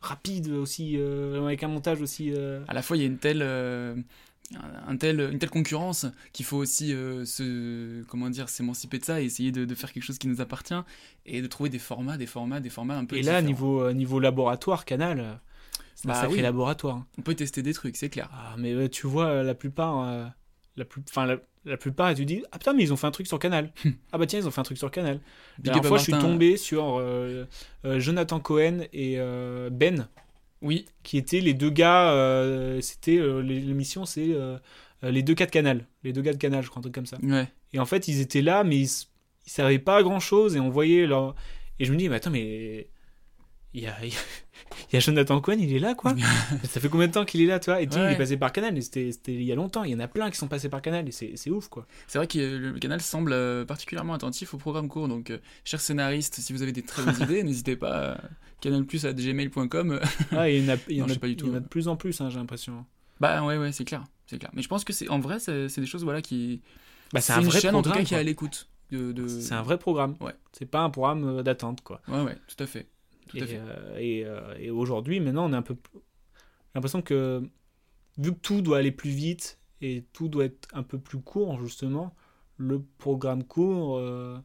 [0.00, 0.96] rapide, aussi
[1.36, 2.32] avec un montage aussi.
[2.68, 3.42] à la fois il y a une telle
[4.54, 9.04] un un tel, une telle concurrence qu'il faut aussi euh, se comment dire s'émanciper de
[9.04, 10.74] ça et essayer de, de faire quelque chose qui nous appartient
[11.26, 13.46] et de trouver des formats des formats des formats un peu Et là, différents.
[13.46, 15.32] niveau, euh, niveau laboratoire, Canal, euh,
[15.96, 16.42] c'est un Bah sacré oui.
[16.42, 16.96] laboratoire.
[16.98, 17.06] hein.
[17.18, 20.26] on peut tester des trucs c'est clair Ah, mais tu vois, la plupart, euh,
[20.76, 23.10] la, plus, enfin, la, la plupart, tu dis, ah putain, mais ils ont fait un
[23.10, 23.72] truc sur Canal.
[24.12, 25.18] ah bah tiens, ils ont fait un truc sur Canal.
[25.58, 27.46] La dernière fois, je suis tombé sur euh,
[27.98, 29.16] Jonathan Cohen et
[29.72, 30.06] Ben.
[30.62, 30.86] Oui.
[31.02, 34.58] Qui étaient les deux gars, euh, c'était euh, l'émission, c'est euh,
[35.02, 35.86] les deux gars de Canal.
[36.02, 37.18] Les deux gars de Canal, je crois, un truc comme ça.
[37.22, 37.48] Ouais.
[37.72, 38.90] Et en fait, ils étaient là, mais ils,
[39.46, 41.34] ils servaient pas à grand chose et on voyait leur.
[41.78, 42.88] Et je me dis, mais attends, mais.
[43.76, 44.12] Il y a, y a-
[44.90, 46.14] il y a Jonathan Cohen, il est là, quoi.
[46.64, 47.80] ça fait combien de temps qu'il est là, toi?
[47.80, 48.12] Et tu sais, il Ouais.
[48.14, 49.84] est passé par Canal, c'était il y a longtemps.
[49.84, 51.86] Il y en a plein qui sont passés par Canal, et c'est ouf, quoi.
[52.08, 55.80] c'est vrai que le canal semble euh, particulièrement attentif aux programmes courts donc euh, chers
[55.80, 58.20] scénaristes si vous avez des très bonnes idées n'hésitez pas à
[58.60, 60.00] canalplus à gmail.com
[60.32, 61.50] Ah, il y en a, il y en a- pas du il y tout.
[61.50, 62.84] en a de plus en plus, hein, j'ai l'impression.
[63.20, 64.50] Bah ouais, ouais, c'est clair, c'est clair.
[64.54, 66.62] Mais je pense que c'est en vrai, c'est des choses voilà qui.
[67.12, 68.68] Bah, c'est un une vrai chaîne en tout cas programme, qui est à l'écoute.
[68.90, 70.16] De, de- C'est un vrai programme.
[70.20, 70.34] Ouais.
[70.52, 72.00] C'est pas un programme euh, d'attente, quoi.
[72.08, 72.86] Ouais, ouais, tout à fait.
[73.28, 73.58] Tout et à fait.
[73.58, 75.76] euh, et, euh, et aujourd'hui, maintenant, on est un peu.
[75.94, 76.00] J'ai
[76.74, 77.42] l'impression que
[78.18, 81.60] vu que tout doit aller plus vite et tout doit être un peu plus court,
[81.60, 82.14] justement,
[82.56, 84.38] le programme court euh,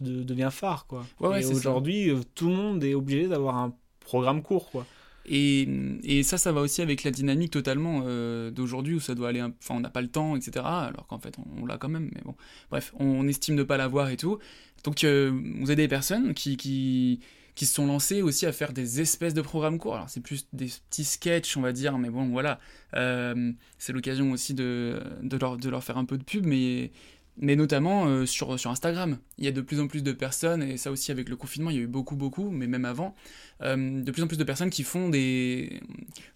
[0.00, 1.04] de- devient phare, quoi.
[1.20, 4.86] Ouais, et aujourd'hui, tout le monde est obligé d'avoir un programme court, quoi.
[5.26, 5.68] Et,
[6.02, 9.42] et ça, ça va aussi avec la dynamique totalement euh, d'aujourd'hui où ça doit aller.
[9.42, 10.64] Enfin, on n'a pas le temps, etc.
[10.64, 12.10] Alors qu'en fait, on, on l'a quand même.
[12.14, 12.34] Mais bon,
[12.70, 14.38] bref, on, estime ne pas l'avoir et tout.
[14.82, 15.30] Donc, euh,
[15.60, 17.20] vous avez des personnes qui, qui,
[17.60, 19.96] qui se sont lancées aussi à faire des espèces de programmes courts.
[19.96, 22.58] Alors, c'est plus des petits sketchs, on va dire, mais bon, voilà.
[22.96, 26.90] Euh, c'est l'occasion aussi de, de, leur, de leur faire un peu de pub, mais.
[27.36, 29.18] Mais notamment euh, sur, sur Instagram.
[29.36, 31.68] Il y a de plus en plus de personnes, et ça aussi avec le confinement,
[31.68, 33.14] il y a eu beaucoup, beaucoup, mais même avant,
[33.60, 35.80] euh, de plus en plus de personnes qui font des,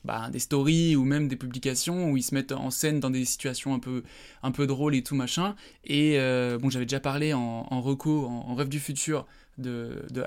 [0.04, 3.24] bah, des stories ou même des publications où ils se mettent en scène dans des
[3.24, 4.02] situations un peu,
[4.42, 5.56] un peu drôles et tout machin.
[5.84, 6.18] Et
[6.60, 10.22] bon, j'avais déjà parlé en, en reco, en, en rêve du futur, de, de,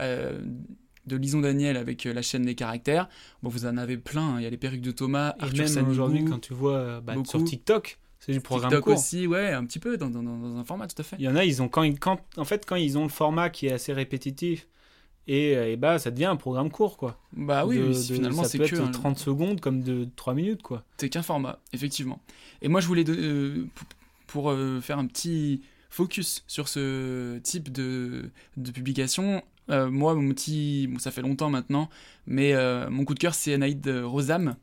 [1.07, 3.07] de Lison Daniel avec euh, la chaîne des caractères.
[3.41, 4.39] Bon, vous en avez plein, hein.
[4.39, 6.75] il y a les perruques de Thomas, Et Arthur même Sanigou, aujourd'hui, quand tu vois
[6.75, 7.43] euh, bah, sur.
[7.43, 8.93] TikTok, c'est du programme TikTok court.
[8.97, 11.15] aussi, ouais, un petit peu, dans, dans- un format tout à fait.
[11.19, 13.09] Il y en a, ils ont quand, ils- quand en fait quand ils ont le
[13.09, 14.67] format qui est assez répétitif
[15.27, 17.19] et, et bah ça devient un programme court quoi.
[17.33, 20.61] Bah oui, oui, si finalement, c'est que être un- 30 secondes comme de 3 minutes
[20.61, 20.83] quoi.
[20.97, 22.19] C'est qu'un format, effectivement.
[22.61, 23.65] Et moi, je voulais, de- euh,
[24.25, 30.29] pour euh, faire un petit focus sur ce type de, de publication, euh, moi, mon
[30.33, 30.87] petit.
[30.87, 31.89] Bon, ça fait longtemps maintenant,
[32.25, 34.55] mais euh, mon coup de cœur, c'est Anaïd Rosam,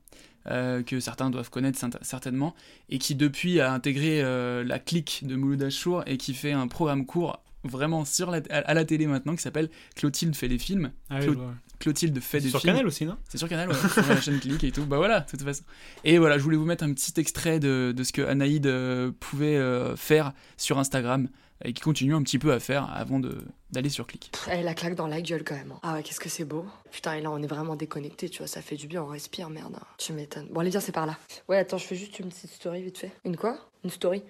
[0.46, 2.54] euh, que certains doivent connaître cer- certainement,
[2.90, 4.22] et qui depuis a intégré
[4.64, 8.74] la clique de Mouloud Achour et qui fait un programme court vraiment sur la, à,
[8.74, 10.92] la télé maintenant qui s'appelle Clotilde fait des films.
[11.08, 11.54] Ah oui, vois.
[11.78, 12.74] Clotilde fait C'est des sur films.
[12.74, 13.16] Canal aussi, non?
[13.26, 13.74] C'est sur Canal, ouais.
[13.74, 14.84] sur la chaîne Click et tout.
[14.84, 15.64] Bah voilà, de toute façon.
[16.04, 18.70] Et voilà, je voulais vous mettre un petit extrait de, de ce que Anaïd
[19.18, 19.58] pouvait
[19.96, 21.28] faire sur Instagram
[21.62, 24.30] et qui continue un petit peu à faire avant de- d'aller sur Click.
[24.48, 25.72] Elle la claque dans la gueule quand même.
[25.72, 25.80] hein.
[25.82, 26.64] Ah ouais, qu'est-ce que c'est beau.
[26.90, 29.50] Putain, et là on est vraiment déconnecté, tu vois, ça fait du bien, on respire,
[29.50, 29.76] merde.
[29.98, 30.48] Tu m'étonnes.
[30.50, 31.16] Bon, allez, viens, c'est par là.
[31.48, 33.12] Ouais, attends, je fais juste une petite story vite fait.
[33.24, 33.58] Une quoi?
[33.84, 34.22] Une story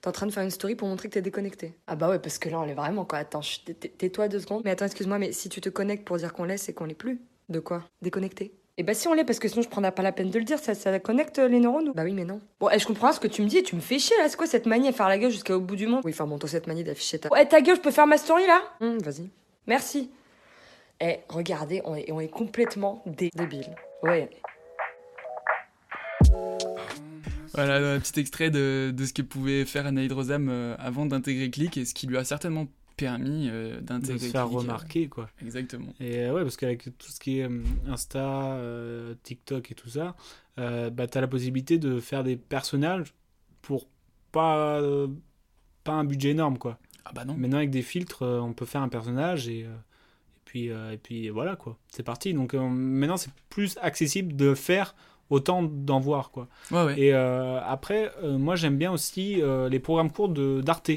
[0.00, 1.74] T'es en train de faire une story pour montrer que t'es déconnecté.
[1.86, 3.18] Ah bah ouais, parce que là on est vraiment quoi.
[3.18, 3.40] Attends,
[3.98, 4.62] tais-toi deux secondes.
[4.64, 6.94] Mais attends, excuse-moi, mais si tu te connectes pour dire qu'on l'est, c'est qu'on l'est
[6.94, 7.20] plus.
[7.48, 7.84] De quoi?
[8.02, 10.38] Déconnecté et bah si on l'est, parce que sinon je prendrais pas la peine de
[10.38, 11.94] le dire, ça, ça connecte les neurones ou?
[11.94, 12.40] Bah oui, mais non.
[12.60, 14.36] Bon, eh, je comprends ce que tu me dis, tu me fais chier là, c'est
[14.36, 16.02] quoi cette manie à faire la gueule jusqu'au bout du monde?
[16.04, 17.30] Oui, enfin bon, toi cette manie d'afficher ta...
[17.30, 18.62] Ouais, ta gueule, je peux faire ma story là?
[18.80, 19.30] Hum, Vas-y.
[19.66, 20.10] Merci.
[21.00, 23.74] Eh, regardez, on est, on est complètement dé- débiles.
[24.02, 24.30] Ouais.
[27.54, 31.50] Voilà, un petit extrait de, de ce que pouvait faire Anaïd Rosam euh, avant d'intégrer
[31.50, 34.18] Click et ce qui lui a certainement permis euh, de d'intégrer.
[34.18, 35.28] se faire remarquer quoi.
[35.42, 35.92] Exactement.
[36.00, 39.88] Et euh, ouais, parce qu'avec tout ce qui est euh, Insta, euh, TikTok et tout
[39.88, 40.16] ça,
[40.56, 43.12] bah, tu as la possibilité de faire des personnages
[43.60, 43.86] pour
[44.32, 44.80] pas,
[45.84, 46.78] pas un budget énorme quoi.
[47.04, 47.34] Ah bah non.
[47.34, 49.66] Maintenant avec des filtres, on peut faire un personnage et, et
[50.44, 51.76] puis et puis voilà quoi.
[51.88, 52.32] C'est parti.
[52.32, 54.94] Donc maintenant c'est plus accessible de faire
[55.28, 56.48] autant d'en voir quoi.
[56.70, 57.00] Ouais, ouais.
[57.00, 60.90] Et après, moi j'aime bien aussi les programmes courts de d'Arte,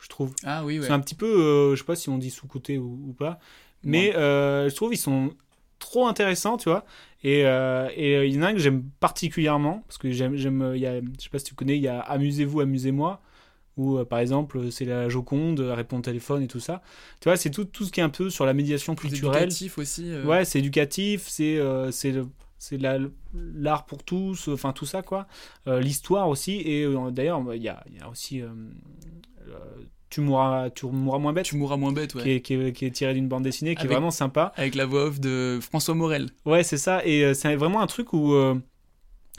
[0.00, 0.34] je trouve.
[0.44, 0.86] Ah oui, ouais.
[0.86, 3.38] C'est un petit peu, euh, je sais pas si on dit sous-côté ou, ou pas,
[3.84, 5.32] mais euh, je trouve ils sont
[5.78, 6.84] trop intéressants, tu vois.
[7.22, 10.36] Et euh, et, euh, il y en a un que j'aime particulièrement parce que j'aime,
[10.36, 13.20] j'aime, il y a, je sais pas si tu connais, il y a Amusez-vous, amusez-moi.
[13.76, 16.82] Où, par exemple, c'est la Joconde, répond au téléphone et tout ça.
[17.20, 19.44] Tu vois, c'est tout, tout ce qui est un peu sur la médiation culturelle.
[19.44, 20.12] éducatif aussi.
[20.22, 21.58] Ouais, c'est éducatif, c'est
[21.92, 22.26] c'est le-
[22.58, 22.98] c'est la-
[23.32, 25.26] l'art pour tous, enfin tout ça quoi.
[25.66, 28.42] Euh, L'histoire aussi, et euh, d'ailleurs, il y y a aussi
[30.10, 31.44] tu, mourras, tu mourras moins bête.
[31.46, 32.22] Tu mourras moins bête, ouais.
[32.22, 34.52] Qui est, qui est- qui est tiré d'une bande dessinée, qui Avec- est vraiment sympa.
[34.56, 36.30] Avec la voix off de François Morel.
[36.46, 38.32] Ouais, c'est ça, et euh, c'est vraiment un truc où.
[38.34, 38.54] euh,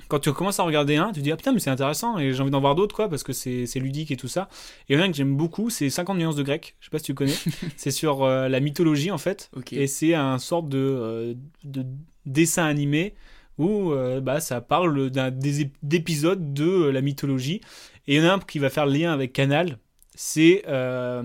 [0.08, 2.34] quand tu commences à regarder un, tu te dis ah putain mais c'est intéressant et
[2.34, 4.48] j'ai envie d'en voir d'autres quoi parce que c'est ludique et tout ça.
[4.88, 6.76] Et il y en a un que j'aime beaucoup, c'est 50 nuances de grec.
[6.80, 7.34] Je sais pas si tu connais.
[7.76, 9.52] c'est sur euh, la mythologie en fait.
[9.72, 11.34] Et c'est un sorte de, euh,
[11.66, 11.86] de
[12.26, 13.14] dessin animé
[13.58, 15.12] où euh, bah, ça parle
[15.84, 17.62] d'épisodes de euh, la mythologie.
[18.08, 19.78] Et il y en a un qui va faire le lien avec Canal.
[20.16, 21.24] C'est euh,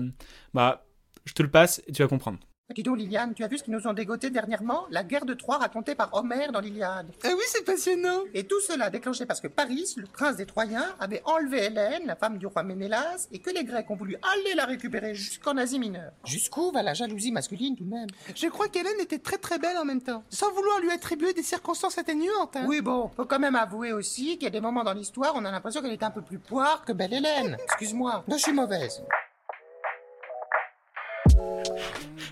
[0.53, 0.85] bah
[1.25, 2.39] je te le passe et tu vas comprendre.
[2.75, 4.87] Dis donc, Liliane, tu as vu ce qu'ils nous ont dégoté dernièrement?
[4.91, 7.07] La guerre de Troie racontée par Homère dans l'Iliade.
[7.23, 10.85] Ah oui, c'est passionnant Et tout cela déclenché parce que Paris, le prince des Troyens,
[10.99, 14.53] avait enlevé Hélène, la femme du roi Ménélas, et que les Grecs ont voulu aller
[14.53, 16.11] la récupérer jusqu'en Asie mineure.
[16.25, 18.07] Jusqu'où va la jalousie masculine tout de même?
[18.35, 21.43] Je crois qu'Hélène était très très belle en même temps, sans vouloir lui attribuer des
[21.43, 22.57] circonstances atténuantes.
[22.57, 22.65] hein.
[22.67, 25.37] Oui, bon, faut quand même avouer aussi qu'il y a des moments dans l'histoire où
[25.39, 27.55] on a l'impression qu'elle était un peu plus poire que belle Hélène.
[27.63, 29.01] Excuse-moi, non, je suis mauvaise.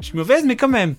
[0.02, 0.96] Je suis mauvaise, mais quand même.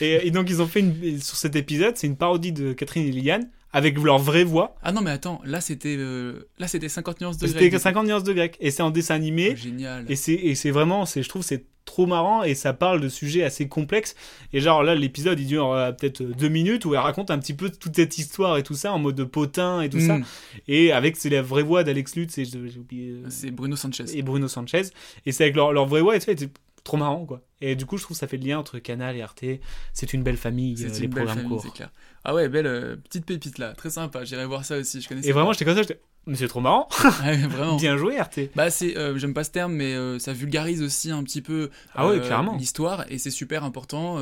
[0.00, 3.06] et, et donc, ils ont fait une, sur cet épisode, c'est une parodie de Catherine
[3.06, 4.76] et Liliane avec leur vraie voix.
[4.82, 7.62] Ah non, mais attends, là c'était euh, là c'était 50 nuances de grec.
[7.62, 8.56] C'était 50 nuances de grec.
[8.60, 9.50] Et c'est en dessin animé.
[9.54, 10.04] Oh, génial.
[10.10, 13.08] Et c'est, et c'est vraiment, c'est, je trouve, c'est trop marrant et ça parle de
[13.08, 14.14] sujets assez complexes.
[14.52, 17.54] Et genre là, l'épisode, il dure euh, peut-être deux minutes où elle raconte un petit
[17.54, 20.18] peu toute cette histoire et tout ça en mode de potin et tout ça.
[20.18, 20.24] Mm.
[20.68, 23.10] Et avec, c'est la vraie voix d'Alex Lutz et j'ai oublié.
[23.12, 24.04] euh, C'est Bruno Sanchez.
[24.14, 24.82] Et Bruno Sanchez.
[25.24, 26.46] Et c'est avec leur, leur vraie voix et tout ça,
[26.84, 27.42] trop marrant quoi.
[27.60, 29.44] Et du coup, je trouve que ça fait le lien entre Canal et Arte.
[29.92, 31.72] C'est une belle famille, C'est euh, une les belle programmes famille, courts.
[31.74, 31.92] clair.
[32.24, 34.24] Ah ouais, belle euh, petite pépite là, très sympa.
[34.24, 35.00] J'irai voir ça aussi.
[35.00, 35.28] Je connaissais.
[35.28, 36.00] Et vraiment, j'étais comme ça, j'étais.
[36.26, 36.88] Mais c'est trop marrant.
[37.24, 37.76] Ouais, vraiment.
[37.76, 38.38] Bien joué, Arte.
[38.56, 41.70] Bah c'est, euh, j'aime pas ce terme, mais euh, ça vulgarise aussi un petit peu.
[41.94, 42.56] Ah ouais, clairement.
[42.56, 44.18] L'histoire et c'est super important.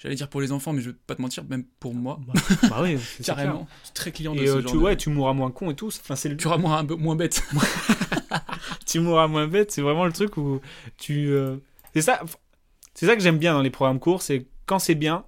[0.00, 2.18] J'allais dire pour les enfants, mais je vais pas te mentir, même pour moi.
[2.70, 3.68] Bah oui, c'est carrément.
[3.82, 5.70] Je suis très client de Et ce genre tu, de- ouais, tu mourras moins con
[5.70, 5.88] et tout.
[5.88, 6.36] Enfin, c'est le...
[6.36, 7.42] Tu mourras moins bête.
[8.86, 9.70] tu mourras moins bête.
[9.70, 10.60] C'est vraiment le truc où
[10.98, 11.32] tu.
[11.90, 12.20] Euh, C'est ça.
[12.94, 15.24] C'est ça que j'aime bien dans les programmes courts, c'est quand c'est bien,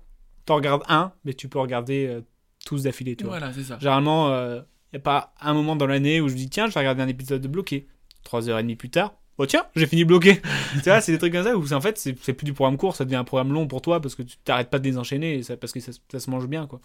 [0.47, 2.21] t'en regardes un, mais tu peux regarder euh,
[2.67, 3.39] tous d'affilée, tu vois.
[3.39, 3.79] Voilà, c'est ça.
[3.79, 6.81] Généralement, il n'y a pas un moment dans l'année où je dis tiens, je vais
[6.81, 7.87] regarder un épisode de bloqué.
[8.25, 10.41] Trois heures et demie plus tard, oh tiens, j'ai fini bloqué.
[10.75, 12.53] tu vois, c'est des trucs comme ça où c'est- en fait, c'est c'est plus du
[12.53, 14.85] programme court, ça devient un programme long pour toi parce que tu t'arrêtes pas de
[14.85, 16.81] les enchaîner et ça, parce que ça, ça se mange bien, quoi.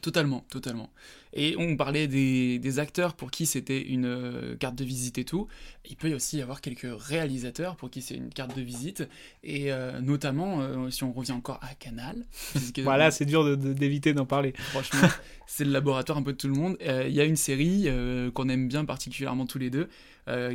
[0.00, 0.90] Totalement, totalement.
[1.32, 5.24] Et on parlait des, des acteurs pour qui c'était une euh, carte de visite et
[5.24, 5.48] tout.
[5.88, 9.08] Il peut aussi y avoir quelques réalisateurs pour qui c'est une carte de visite.
[9.42, 12.24] Et euh, notamment, euh, si on revient encore à Canal.
[12.84, 14.52] Voilà, c'est dur de- de- d'éviter d'en parler.
[14.56, 15.08] Franchement,
[15.46, 16.76] c'est le laboratoire un peu de tout le monde.
[16.80, 17.88] Il y a une série
[18.34, 19.88] qu'on aime bien particulièrement tous les deux,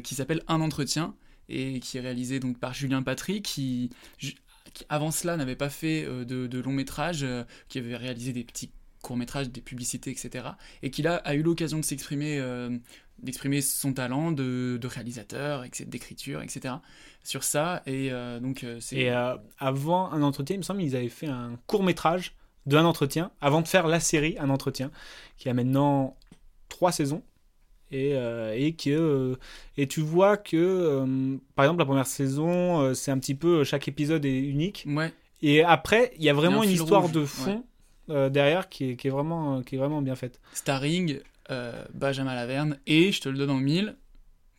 [0.04, 1.16] qui s'appelle Un entretien,
[1.50, 3.90] et qui est réalisée donc par Julien Patry, qui,
[4.90, 7.26] avant cela n'avait pas fait de, de long métrage,
[7.70, 8.72] qui avait réalisé des petits
[9.04, 10.46] courts métrages, des publicités, etc.
[10.82, 12.76] Et qui là a eu l'occasion de s'exprimer, euh,
[13.20, 16.76] d'exprimer son talent de, de réalisateur, etc., d'écriture, etc.
[17.24, 19.12] Sur ça, et euh, donc euh, c'est Et
[19.60, 22.36] avant un entretien, il me semble qu'ils avaient fait un court métrage
[22.66, 24.92] de un entretien, avant de faire la série Un entretien,
[25.38, 26.18] qui a maintenant
[26.70, 27.24] trois saisons.
[27.92, 29.36] Et, euh, et, que, euh,
[29.78, 33.88] et tu vois que, euh, par exemple, la première saison, c'est un petit peu, chaque
[33.88, 34.86] épisode est unique.
[34.88, 35.14] Ouais.
[35.44, 37.64] Et après, il y a y a vraiment un une histoire rouge, de fond
[38.10, 40.40] euh, derrière qui est, qui, est vraiment, qui est vraiment bien faite.
[40.54, 41.20] Starring
[41.52, 43.96] euh, Benjamin Laverne et, je te le donne en mille,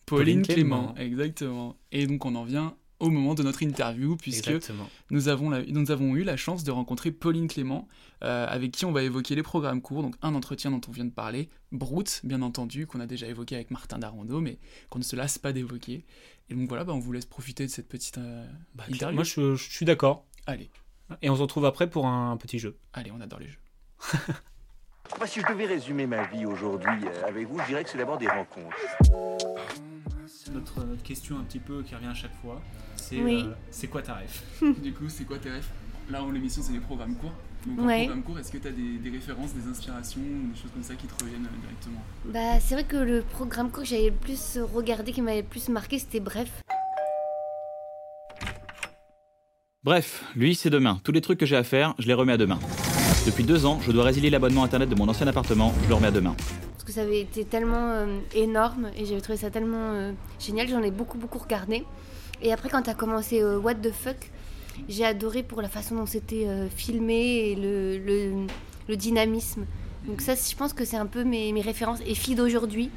[0.07, 0.93] Pauline Pauline, Clément.
[0.93, 1.11] Clément.
[1.11, 1.77] Exactement.
[1.93, 4.89] Et donc on en vient au moment de notre interview, puisque Exactement.
[5.11, 7.89] nous avons, la- nous avons eu la chance de rencontrer Pauline Clément,
[8.23, 11.05] euh, avec qui on va évoquer les programmes courts, donc un entretien dont on vient
[11.05, 14.59] de parler, Brute, bien entendu, qu'on a déjà évoqué avec Martin Darondo, mais
[14.91, 16.05] qu'on ne se lasse pas d'évoquer.
[16.49, 18.47] Et donc voilà, bah, on vous laisse profiter de cette petite euh,
[18.89, 19.17] interview.
[19.17, 20.25] Moi, je, je suis d'accord.
[20.47, 20.71] Allez.
[21.23, 22.77] Et on se retrouve après pour un petit jeu.
[22.93, 23.59] Allez, on adore les jeux.
[25.19, 27.99] Moi, si je devais résumer ma vie aujourd'hui euh, avec vous, je dirais que c'est
[27.99, 28.77] d'abord des rencontres.
[30.53, 32.61] notre, notre question un petit peu qui revient à chaque fois.
[32.97, 33.45] C'est Oui.
[33.47, 34.43] euh, c'est quoi ta ref
[34.83, 35.69] Du coup, c'est quoi tes refs
[36.11, 37.33] Là, en l'émission, c'est les programmes courts.
[37.67, 38.01] Donc, en Ouais.
[38.05, 40.95] programme court, est-ce que tu as des, des références, des inspirations, des choses comme ça
[40.95, 42.03] qui te reviennent euh, directement?
[42.27, 45.47] Bah, c'est vrai que le programme court que j'avais le plus regardé, qui m'avait le
[45.49, 46.51] plus marqué, c'était Bref.
[49.85, 50.99] Bref, lui, c'est demain.
[51.05, 52.59] Tous les trucs que j'ai à faire, je les remets à demain.
[53.27, 56.07] Depuis deux ans, je dois résilier l'abonnement internet de mon ancien appartement, je le remets
[56.07, 56.35] à demain.
[56.73, 60.69] Parce que ça avait été tellement euh, énorme et j'avais trouvé ça tellement euh, génial.
[60.69, 61.85] J'en ai beaucoup, beaucoup regardé.
[62.43, 64.31] Et après, quand t'as commencé euh, What the fuck,
[64.89, 68.47] j'ai adoré pour la façon dont c'était euh, filmé et le, le-
[68.89, 69.65] le dynamisme.
[70.07, 71.99] Donc, ça, je pense que c'est un peu mes, mes références.
[72.07, 72.91] Et filles d'aujourd'hui,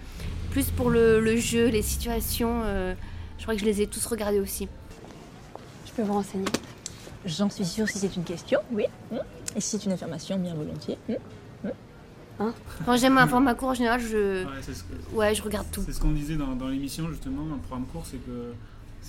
[0.52, 2.94] plus pour le, le jeu, les situations, euh,
[3.38, 4.68] je crois que je les ai tous regardées aussi.
[5.86, 6.46] Je peux vous renseigner
[7.28, 8.86] J'en suis sûre si c'est une question, oui.
[9.12, 9.18] Hmm.
[9.56, 10.98] Et si c'est une affirmation, bien volontiers.
[11.10, 11.14] Hmm.
[11.64, 11.72] Hmm.
[12.40, 12.54] Hein
[12.86, 15.68] Quand j'aime un format court, en général, je, Ouais, c'est ce que- ouais, je regarde
[15.72, 15.84] tout.
[15.86, 18.54] C'est ce qu'on disait dans, dans l'émission justement, un programme court, c'est que,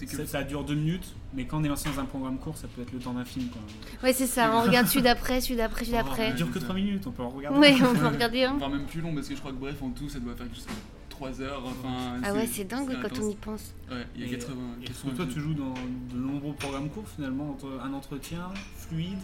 [0.06, 2.68] ça, ça dure deux minutes, mais quand on est lancé dans un programme court, ça
[2.68, 3.46] peut être le temps d'un film.
[3.48, 3.60] Quoi.
[4.02, 4.50] Ouais, c'est ça.
[4.54, 6.30] On regarde celui d'après, celui d'après, celui d'après.
[6.30, 7.58] Il dure que 3 minutes, on peut en regarder.
[7.58, 8.56] Ouais, on peut en regarder un.
[8.56, 10.46] Voire même plus long, parce que je crois que bref, en tout, ça doit faire
[10.52, 10.72] jusqu'à
[11.18, 11.62] 3 heures.
[11.66, 13.18] Enfin, Ah ouais, c'est dingue quand intense.
[13.22, 13.74] on y pense.
[13.90, 14.54] Ouais, il y a Et- 80.
[14.84, 19.18] et toi, tu joues dans de nombreux programmes courts finalement, entre un entretien fluide,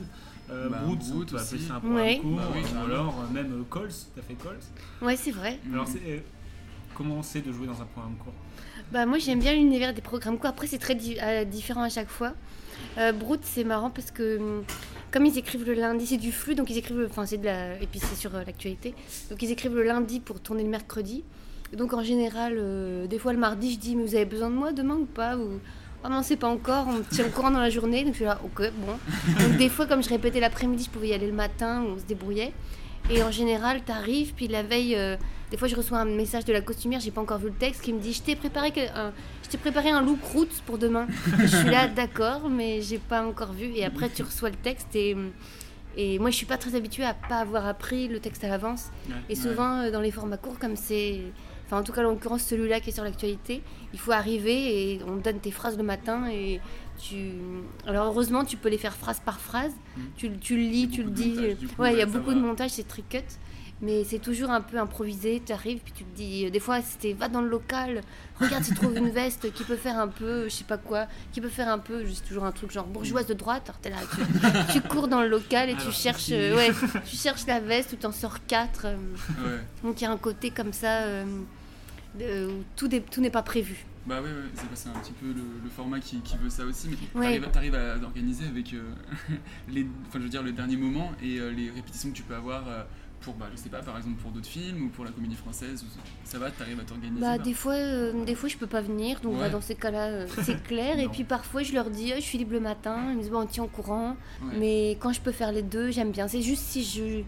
[0.51, 1.59] euh, Bah, appeler aussi.
[1.67, 2.19] ça un programme Ouais.
[2.19, 4.59] court, Bah oui, ou alors euh, même euh, Coles, t'as fait Coles.
[5.03, 5.61] Ouais, c'est vrai.
[5.73, 6.19] Alors, c'est, euh,
[6.95, 8.33] comment c'est de jouer dans un programme court?
[8.93, 10.51] Bah moi j'aime bien l'univers des programmes courts.
[10.51, 12.35] Après c'est très di- euh, différent à chaque fois.
[12.99, 14.63] Euh, Brut c'est marrant parce que hum,
[15.11, 17.47] comme ils écrivent le lundi, c'est du flux donc ils écrivent, le- enfin c'est de
[17.47, 18.95] la, et puis c'est sur euh, l'actualité.
[19.31, 21.25] Donc ils écrivent le lundi pour tourner le mercredi.
[21.73, 24.55] Donc en général, euh, des fois le mardi je dis mais vous avez besoin de
[24.55, 25.61] moi demain ou pas ou
[26.05, 28.19] oh non c'est pas encore, on me tient au courant dans la journée donc je
[28.19, 29.43] suis là ok bon.
[29.43, 32.05] Donc des fois comme je répétais l'après-midi je pouvais y aller le matin on se
[32.05, 32.53] débrouillait.
[33.11, 35.17] Et en général, t'arrives, puis la veille, euh,
[35.51, 37.83] des fois je reçois un message de la costumière, j'ai pas encore vu le texte,
[37.83, 41.07] qui me dit Je t'ai préparé, un, je t'ai préparé un look roots pour demain.
[41.39, 43.73] je suis là, d'accord, mais j'ai pas encore vu.
[43.75, 45.15] Et après, tu reçois le texte, et,
[45.99, 48.87] et moi je suis pas très habituée à pas avoir appris le texte à l'avance.
[49.07, 51.21] Ouais, et souvent, euh, dans les formats courts, comme c'est.
[51.75, 55.01] Enfin, en tout cas, en l'occurrence, celui-là qui est sur l'actualité, il faut arriver et
[55.09, 56.61] on te donne tes phrases le matin et
[56.99, 57.33] tu.
[57.87, 59.73] Alors, heureusement, tu peux les faire phrase par phrase.
[60.17, 61.35] Tu, tu le lis, tu le dis.
[61.75, 62.35] coup, ouais, il y a beaucoup va.
[62.35, 63.19] de montage, c'est très cut.
[63.83, 65.43] Mais c'est toujours un peu improvisé.
[65.45, 66.49] Tu arrives, puis tu te dis.
[66.51, 68.03] Des fois, c'était va dans le local,
[68.41, 71.07] regarde si tu trouves une veste qui peut faire un peu, je sais pas quoi,
[71.33, 73.73] qui peut faire un peu, juste toujours un truc genre bourgeoise de droite.
[73.85, 74.07] Alors, là,
[74.71, 76.29] tu, tu cours dans le local et tu cherches.
[76.31, 76.71] euh, ouais,
[77.11, 78.87] tu cherches la veste où t'en sors quatre.
[78.87, 78.95] euh,
[79.45, 79.59] Ouais.
[79.83, 81.25] donc il y a un côté comme ça euh,
[82.19, 83.85] où tout n'est tout n'est pas prévu.
[84.07, 86.89] Bah ouais, ouais, c'est un petit peu le, le format qui, qui veut ça aussi,
[86.91, 87.41] mais Ouais.
[87.41, 88.83] t'arrives t'arrives à organiser avec euh,
[89.69, 92.35] les, enfin, je veux dire, le dernier moment et euh, les répétitions que tu peux
[92.35, 92.83] avoir euh,
[93.23, 95.83] pour, bah, je sais pas, par exemple pour d'autres films ou pour la comédie française,
[96.25, 97.43] ça va, t'arrives à t'organiser Bah, bah.
[97.43, 100.27] des fois, euh, des fois je peux pas venir, donc bah, dans ces cas-là, euh,
[100.43, 100.99] c'est clair.
[100.99, 103.41] et puis parfois, je leur dis, je suis libre le matin, ils me disent, bon,
[103.41, 104.19] on tient au courant.
[104.43, 104.57] Ouais.
[104.59, 106.29] Mais quand je peux faire les deux, j'aime bien.
[106.29, 107.23] C'est juste si je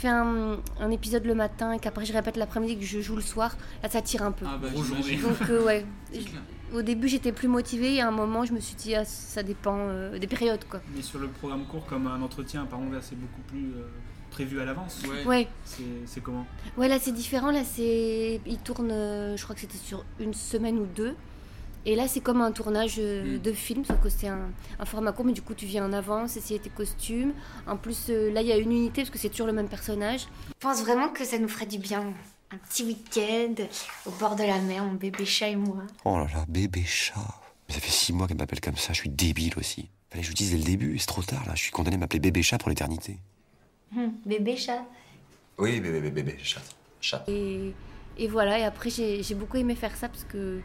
[0.00, 3.22] fais un, un épisode le matin et qu'après je répète l'après-midi que je joue le
[3.22, 4.46] soir, là ça tire un peu.
[4.48, 4.68] Ah bah.
[4.70, 5.84] Donc euh, ouais.
[6.72, 9.42] Au début, j'étais plus motivée et à un moment, je me suis dit, ah, ça
[9.42, 10.80] dépend euh, des périodes quoi.
[10.94, 13.88] Mais sur le programme court, comme un entretien, par là, c'est beaucoup plus euh,
[14.30, 15.02] prévu à l'avance.
[15.08, 15.26] Ouais.
[15.26, 15.48] Ouais.
[16.06, 16.46] C'est comment?
[16.76, 17.50] Ouais, là c'est différent.
[17.50, 18.40] Là, c'est.
[18.46, 21.16] Il tourne, euh, je crois que c'était sur une semaine ou deux.
[21.86, 23.38] Et là, c'est comme un tournage euh, Mm.
[23.40, 25.92] de film, sauf que c'est un, un format court, mais du coup, tu viens en
[25.92, 27.32] avance, essayer tes costumes.
[27.66, 29.68] En plus, euh, là, il y a une unité parce que c'est toujours le même
[29.68, 30.22] personnage.
[30.48, 32.12] Je pense vraiment que ça nous ferait du bien.
[32.52, 33.54] Un petit week-end
[34.06, 35.84] au bord de la mer, mon bébé chat et moi.
[36.04, 37.14] Oh là là, bébé chat.
[37.68, 39.88] Mais ça fait six mois qu'elle m'appelle comme ça, je suis débile aussi.
[40.10, 41.94] Fallait que je vous dise dès le début, c'est trop tard là, je suis condamné
[41.94, 43.18] à m'appeler bébé chat pour l'éternité.
[43.96, 44.84] Hum, bébé chat.
[45.58, 46.60] Oui, bébé, bébé, bébé, chat.
[47.00, 47.24] Chat.
[47.28, 47.72] Et,
[48.18, 50.60] et voilà, et après, j'ai j'ai beaucoup aimé faire ça parce que.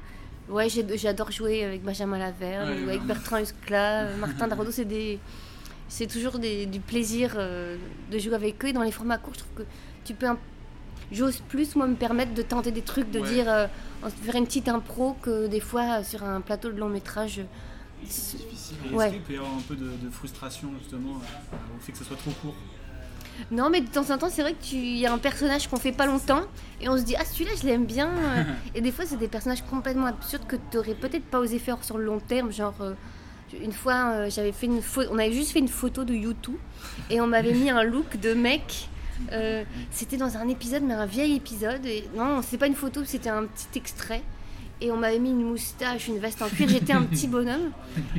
[0.50, 3.02] Ouais, j'adore jouer avec Benjamin Laverne, Ouais, ou avec.
[3.04, 5.20] Bertrand Huskla, euh, Martin Dardo, c'est des.
[5.88, 7.78] C'est toujours des- du plaisir euh,
[8.12, 8.68] de jouer avec eux.
[8.70, 9.70] Et dans les formats courts, je trouve que
[10.04, 10.28] tu peux.
[10.28, 10.38] un-
[11.12, 13.30] J'ose plus, moi, me permettre de tenter des trucs, de Ouais.
[13.30, 13.46] dire.
[13.48, 13.68] euh,
[14.24, 17.42] faire une petite impro que des fois, sur un plateau de long métrage.
[18.08, 18.78] C'est difficile.
[18.86, 19.12] Est-ce Ouais.
[19.12, 22.18] qu'il peut y avoir un peu de, de frustration justement au fait que ce soit
[22.18, 22.56] trop court?
[23.52, 25.92] Non, mais de temps en temps, c'est vrai qu'il y a un personnage qu'on fait
[25.92, 26.42] pas longtemps
[26.82, 28.10] et on se dit, ah, celui-là, je l'aime bien.
[28.76, 31.84] et des fois, c'est des personnages complètement absurdes que tu aurais peut-être pas osé faire
[31.84, 32.52] sur le long terme.
[32.52, 32.94] Genre, euh,
[33.62, 36.58] une fois, euh, j'avais fait une photo, on avait juste fait une photo de YouTube
[37.10, 38.90] et on m'avait mis un look de mec.
[39.32, 41.86] euh, c'était dans un épisode, mais un vieil épisode.
[41.86, 44.24] Et non, c'est pas une photo, c'était un petit extrait.
[44.82, 46.68] Et on m'avait mis une moustache, une veste en cuir.
[46.68, 47.72] J'étais un petit bonhomme.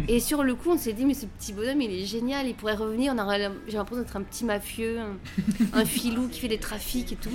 [0.09, 2.47] Et sur le coup, on s'est dit, mais ce petit bonhomme, il est génial.
[2.47, 3.13] Il pourrait revenir.
[3.15, 5.17] On aurait, j'ai l'impression d'être un petit mafieux, un,
[5.75, 7.33] un filou qui fait des trafics et tout.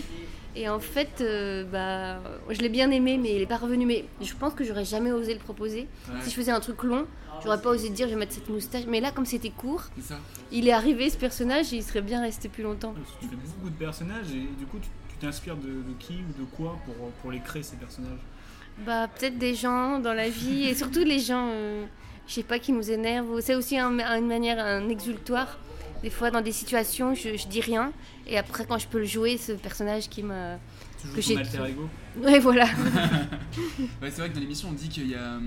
[0.55, 2.19] Et en fait, euh, bah,
[2.49, 3.85] je l'ai bien aimé, mais il est pas revenu.
[3.85, 5.87] Mais je pense que j'aurais jamais osé le proposer.
[6.09, 6.15] Ouais.
[6.23, 7.05] Si je faisais un truc long,
[7.43, 8.83] j'aurais pas osé dire je vais mettre cette moustache.
[8.87, 10.19] Mais là, comme c'était court, ça.
[10.51, 12.95] il est arrivé ce personnage et il serait bien resté plus longtemps.
[13.21, 14.89] Tu fais beaucoup de personnages et du coup, tu
[15.21, 18.17] tu t'inspires de, de qui ou de quoi pour, pour les créer ces personnages?
[18.85, 21.85] Bah, peut-être des gens dans la vie et surtout les gens, euh,
[22.27, 23.39] je sais pas, qui nous énervent.
[23.41, 25.57] C'est aussi un- une manière, un exultoire.
[26.01, 27.91] Des fois, dans des situations, je, je dis rien
[28.25, 30.57] et après, quand je peux le jouer, ce personnage qui m'a.
[31.15, 32.65] Que j'ai- alter ego Ouais, voilà.
[34.01, 35.37] Ouais, c'est vrai que dans l'émission, on dit qu'il y a.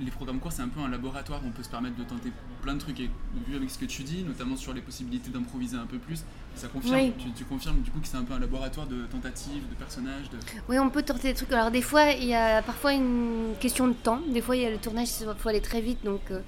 [0.00, 2.32] Les programmes courts, c'est un peu un laboratoire où on peut se permettre de tenter
[2.62, 3.00] plein de trucs.
[3.00, 3.10] Et
[3.46, 6.24] vu avec ce que tu dis, notamment sur les possibilités d'improviser un peu plus,
[6.54, 6.96] ça confirme.
[6.96, 7.12] Oui.
[7.18, 10.30] Tu, tu confirmes du coup que c'est un peu un laboratoire de tentatives, de personnages.
[10.30, 10.38] De...
[10.68, 11.52] Oui, on peut tenter des trucs.
[11.52, 14.20] Alors des fois, il y a parfois une question de temps.
[14.28, 16.40] Des fois, il y a le tournage, il faut aller très vite, donc euh,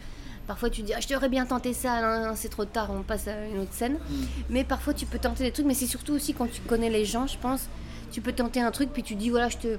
[0.46, 3.02] parfois tu dis, ah, je t'aurais bien tenté ça, non, non, c'est trop tard, on
[3.02, 3.98] passe à une autre scène.
[4.48, 7.04] Mais parfois, tu peux tenter des trucs, mais c'est surtout aussi quand tu connais les
[7.04, 7.68] gens, je pense.
[8.12, 9.78] Tu peux tenter un truc, puis tu dis, voilà, je te,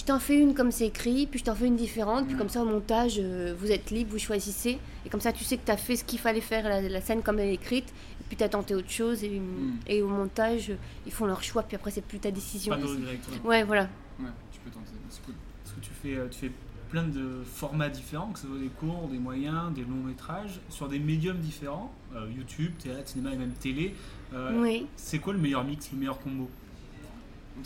[0.00, 2.48] je t'en fais une comme c'est écrit, puis je t'en fais une différente, puis comme
[2.48, 5.64] ça au montage, euh, vous êtes libre, vous choisissez, et comme ça tu sais que
[5.66, 8.24] tu as fait ce qu'il fallait faire, la, la scène comme elle est écrite, et
[8.28, 9.40] puis tu as tenté autre chose, et,
[9.86, 10.72] et au montage,
[11.06, 12.74] ils font leur choix, puis après c'est plus ta décision.
[12.74, 13.48] Pas de regret, toi.
[13.50, 13.88] Ouais, voilà.
[14.18, 14.86] Ouais, tu peux tenter.
[15.10, 15.34] C'est cool.
[15.64, 16.50] Parce que tu fais, euh, tu fais
[16.90, 20.88] plein de formats différents, que ce soit des courts, des moyens, des longs métrages, sur
[20.88, 23.94] des médiums différents, euh, YouTube, théâtre, cinéma et même télé.
[24.34, 24.86] Euh, Oui.
[24.96, 26.48] C'est quoi le meilleur mix, le meilleur combo?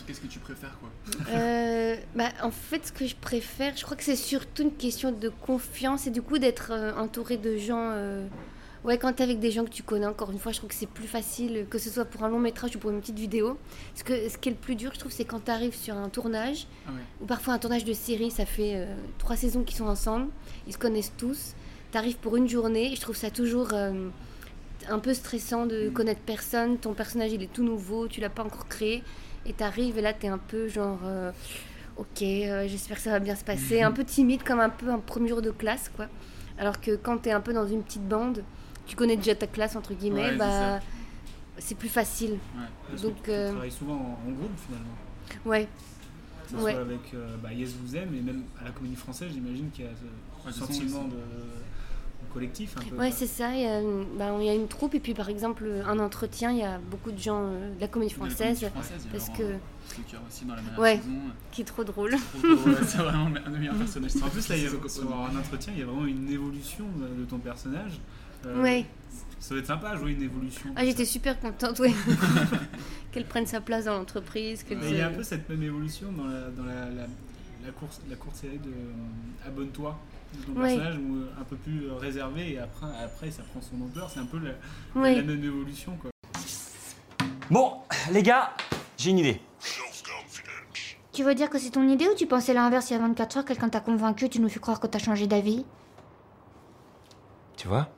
[0.07, 0.91] Qu'est-ce que tu préfères quoi
[1.31, 5.13] Euh, bah, en fait, ce que je préfère, je crois que c'est surtout une question
[5.13, 7.91] de confiance et du coup d'être euh, entouré de gens.
[7.93, 8.27] euh,
[8.85, 10.75] Ouais, quand t'es avec des gens que tu connais, encore une fois, je trouve que
[10.77, 13.57] c'est plus facile, que ce soit pour un long métrage ou pour une petite vidéo.
[13.95, 16.11] Parce que ce qui est le plus dur, je trouve, c'est quand t'arrives sur un
[16.11, 16.99] tournage, Ah ouais.
[17.23, 20.27] ou parfois un tournage de série, ça fait euh, trois saisons qu'ils sont ensemble,
[20.67, 21.55] ils se connaissent tous.
[21.93, 26.77] T'arrives pour une journée, et je trouve ça toujours un peu stressant de connaître personne.
[26.77, 29.03] Ton personnage, il est tout nouveau, tu l'as pas encore créé,
[29.47, 31.31] et t'arrives et là, t'es un peu genre, euh,
[31.97, 34.91] ok, euh, j'espère que ça va bien se passer, un peu timide, comme un peu
[34.91, 36.07] un premier jour de classe, quoi.
[36.59, 38.43] Alors que quand t'es un peu dans une petite bande,
[38.87, 40.81] tu connais déjà ta classe entre guillemets, Ouais, c'est bah
[41.59, 42.39] c'est plus facile.
[42.89, 44.95] Parce que Donc tu, tu euh, travailles souvent en, en groupe finalement.
[45.47, 45.69] ouais.
[46.45, 46.73] Que ce Ouais.
[46.73, 49.85] soit avec euh, bah, Yes Vous Aime et même à la comédie française, j'imagine qu'il
[49.85, 51.17] y a ce Ouais, sentiment de
[52.33, 52.97] collectif un peu.
[52.97, 53.53] Ouais, c'est ça.
[53.55, 55.99] Il y, a une, bah, il y a une troupe et puis par exemple un
[55.99, 58.61] entretien, il y a beaucoup de gens euh, de la comédie De la française.
[58.61, 61.11] comédie française, il y a parce que Stocker aussi dans la ouais, saison.
[61.53, 62.17] qui est trop drôle.
[62.87, 64.13] C'est vraiment un des meilleurs personnages.
[64.23, 66.87] En plus, là, il y a, sur un entretien, il y a vraiment une évolution
[67.19, 68.01] de, ton personnage.
[68.47, 68.87] Euh, Ouais.
[69.41, 70.71] Ça doit être sympa à jouer une évolution.
[70.75, 71.93] Ah, j'étais super contente, ouais.
[73.13, 74.65] Qu'elle prenne sa place dans l'entreprise.
[74.71, 77.07] il y a un peu cette même évolution dans la, dans la, la,
[77.65, 79.99] la course, la courte série de euh, Abonne-toi,
[80.37, 80.99] personnage,
[81.41, 84.11] un peu plus euh, réservé et après, après ça prend son ampleur.
[84.11, 85.97] C'est un peu la, même évolution.
[86.01, 86.11] Quoi.
[87.51, 87.79] Bon,
[88.13, 88.53] les gars,
[88.97, 89.41] j'ai une idée.
[91.13, 93.37] Tu veux dire que c'est ton idée ou tu pensais l'inverse il y a 24
[93.37, 95.65] heures, quelqu'un t'a convaincu, tu nous fais croire que t'as changé d'avis?
[97.57, 97.89] Tu vois?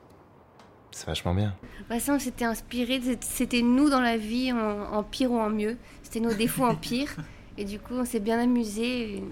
[0.91, 1.55] C'est vachement bien.
[1.89, 5.49] Bah ça, on s'était inspiré, c'était nous dans la vie, en, en pire ou en
[5.49, 5.77] mieux.
[6.03, 7.15] C'était nos défauts en pire.
[7.57, 9.23] Et du coup, on s'est bien amusé.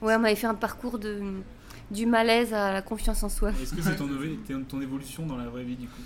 [0.00, 1.20] Ouais, on m'avait fait un parcours de,
[1.90, 3.50] du malaise à la confiance en soi.
[3.62, 6.02] Est-ce que c'est ton, évo- ton- ton évolution dans la vraie vie du coup?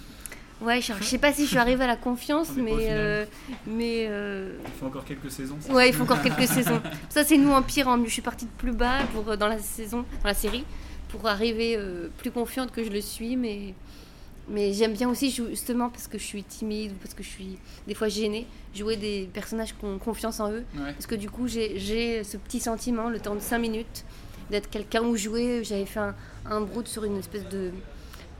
[0.60, 2.72] Ouais, je, je sais pas si je suis arrivée à la confiance, mais.
[2.90, 3.24] euh,
[3.66, 5.56] mais euh, Il faut encore quelques saisons.
[5.60, 6.82] ça Ouais, il faut encore quelques saisons.
[7.08, 8.06] Ça, c'est nous en pire, en mieux.
[8.08, 10.64] Je suis partie de plus bas pour, euh, dans la saison, dans la série,
[11.10, 13.74] pour arriver euh, plus confiante que je le suis, mais.
[14.50, 17.58] Mais j'aime bien aussi, justement, parce que je suis timide ou parce que je suis
[17.86, 20.64] des fois gênée, jouer des personnages qui ont confiance en eux.
[20.74, 20.92] Ouais.
[20.94, 24.04] Parce que du coup, j'ai j'ai ce petit sentiment, le temps de 5 minutes,
[24.50, 25.62] d'être quelqu'un ou jouer.
[25.64, 26.14] J'avais fait un,
[26.46, 27.70] un brood sur une espèce de,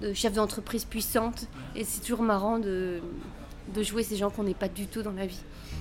[0.02, 1.46] de chef d'entreprise puissante.
[1.76, 3.00] Et c'est toujours marrant de,
[3.74, 5.40] de jouer ces gens qu'on n'est pas du tout dans la vie.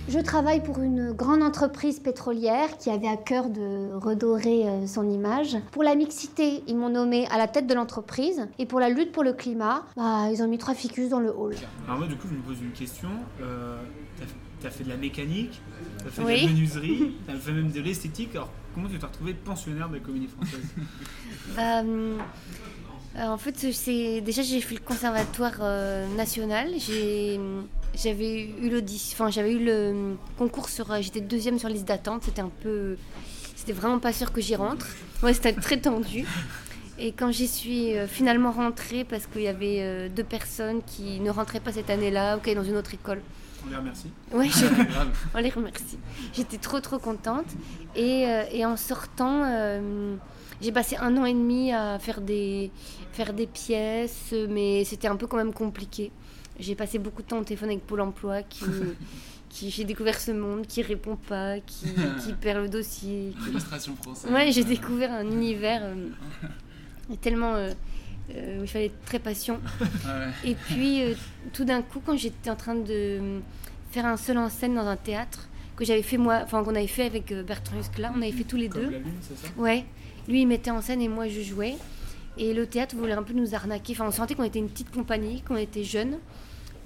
[0.10, 5.10] Je travaille pour une grande entreprise pétrolière qui avait à cœur de redorer euh, son
[5.10, 5.58] image.
[5.72, 8.48] Pour la mixité, ils m'ont nommé à la tête de l'entreprise.
[8.58, 11.32] Et pour la lutte pour le climat, bah, ils ont mis trois ficus dans le
[11.36, 11.56] hall.
[11.86, 13.10] Alors moi du coup je me pose une question.
[13.42, 13.82] Euh,
[14.62, 15.62] t'as, as fait de la mécanique,
[16.04, 18.32] t'as fait de la menuiserie, t'as fait même de l'esthétique.
[18.36, 20.62] Alors comment tu t'es retrouvé pensionnaire de la comédie française
[21.56, 23.66] Bah, euh, en fait,
[24.22, 26.70] déjà j'ai fait le conservatoire euh, national.
[27.96, 28.70] J'avais eu
[29.66, 32.24] le concours sur, euh, j'étais deuxième sur liste d'attente.
[32.26, 32.98] C'était un peu,
[33.56, 34.86] c'était vraiment pas sûr que j'y rentre.
[35.24, 36.26] Ouais, c'était très tendu.
[37.00, 41.60] Et quand j'y suis finalement rentrée, parce qu'il y avait deux personnes qui ne rentraient
[41.60, 43.22] pas cette année-là ou qui allaient dans une autre école.
[43.68, 44.10] On les remercie.
[44.32, 44.84] Je...
[44.92, 45.10] Grave.
[45.36, 45.98] on les remercie.
[46.34, 47.46] J'étais trop trop contente.
[47.96, 50.16] Et, euh, et en sortant, euh,
[50.62, 52.72] j'ai passé un an et demi à faire des,
[53.14, 56.12] faire des pièces, mais c'était un peu quand même compliqué.
[56.60, 58.66] J'ai passé beaucoup de temps au téléphone avec Pôle emploi qui.
[59.50, 61.86] qui j'ai découvert ce monde, qui répond pas, qui,
[62.24, 63.34] qui perd le dossier.
[63.40, 64.30] qui- L'illustration française.
[64.32, 66.10] Ouais, j'ai découvert un univers euh,
[67.22, 67.72] tellement euh,
[68.36, 69.60] euh, il fallait être très patient.
[69.82, 70.52] Ouais.
[70.52, 71.14] Et puis, euh,
[71.54, 73.40] tout d'un coup, quand j'étais en train de
[73.92, 76.88] faire un seul en scène dans un théâtre, que j'avais fait moi, enfin qu'on avait
[76.88, 78.90] fait avec euh, Bertrand Huskla, on avait fait tous les Comme deux.
[78.92, 79.48] la lune, c'est ça?
[79.58, 79.86] Ouais,
[80.28, 81.76] lui il mettait en scène et moi je jouais.
[82.40, 83.94] Et le théâtre voulait un peu nous arnaquer.
[83.94, 86.18] Enfin, on sentait qu'on était une petite compagnie, qu'on était jeunes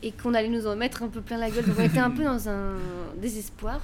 [0.03, 1.65] et qu'on allait nous en mettre un peu plein la gueule.
[1.65, 2.73] Donc on était un peu dans un
[3.17, 3.81] désespoir.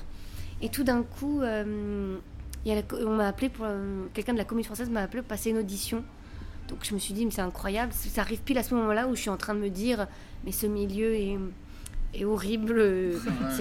[0.61, 2.17] Et tout d'un coup, euh,
[2.65, 3.65] il y a la co- on m'a appelé pour
[4.13, 6.03] quelqu'un de la comédie française m'a appelé pour passer une audition.
[6.67, 7.91] Donc je me suis dit, mais c'est incroyable.
[7.93, 10.07] Ça arrive pile à ce moment-là où je suis en train de me dire,
[10.45, 11.37] mais ce milieu est,
[12.13, 13.13] est horrible.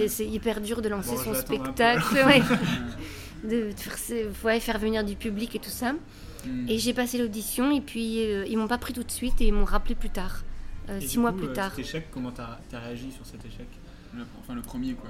[0.09, 2.13] C'est- hyper dur de lancer Bon, son spectacle.
[2.25, 2.41] ouais.
[3.43, 5.93] de faire, ce- ouais, faire venir du public et tout ça.
[5.93, 6.69] Mm.
[6.69, 9.47] Et j'ai passé l'audition et puis euh, ils m'ont pas pris tout de suite et
[9.47, 10.43] ils m'ont rappelé plus tard,
[10.89, 11.71] euh, six mois plus euh, tard.
[11.75, 13.67] Cet échec, comment t'as as réagi sur cet échec?
[14.15, 15.09] Le- enfin, le premier, quoi.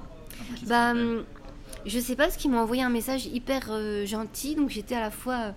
[0.68, 1.24] Bah, hum,
[1.86, 5.00] je sais pas, parce qu'ils m'ont envoyé un message hyper euh, gentil, donc j'étais à
[5.02, 5.52] la fois euh,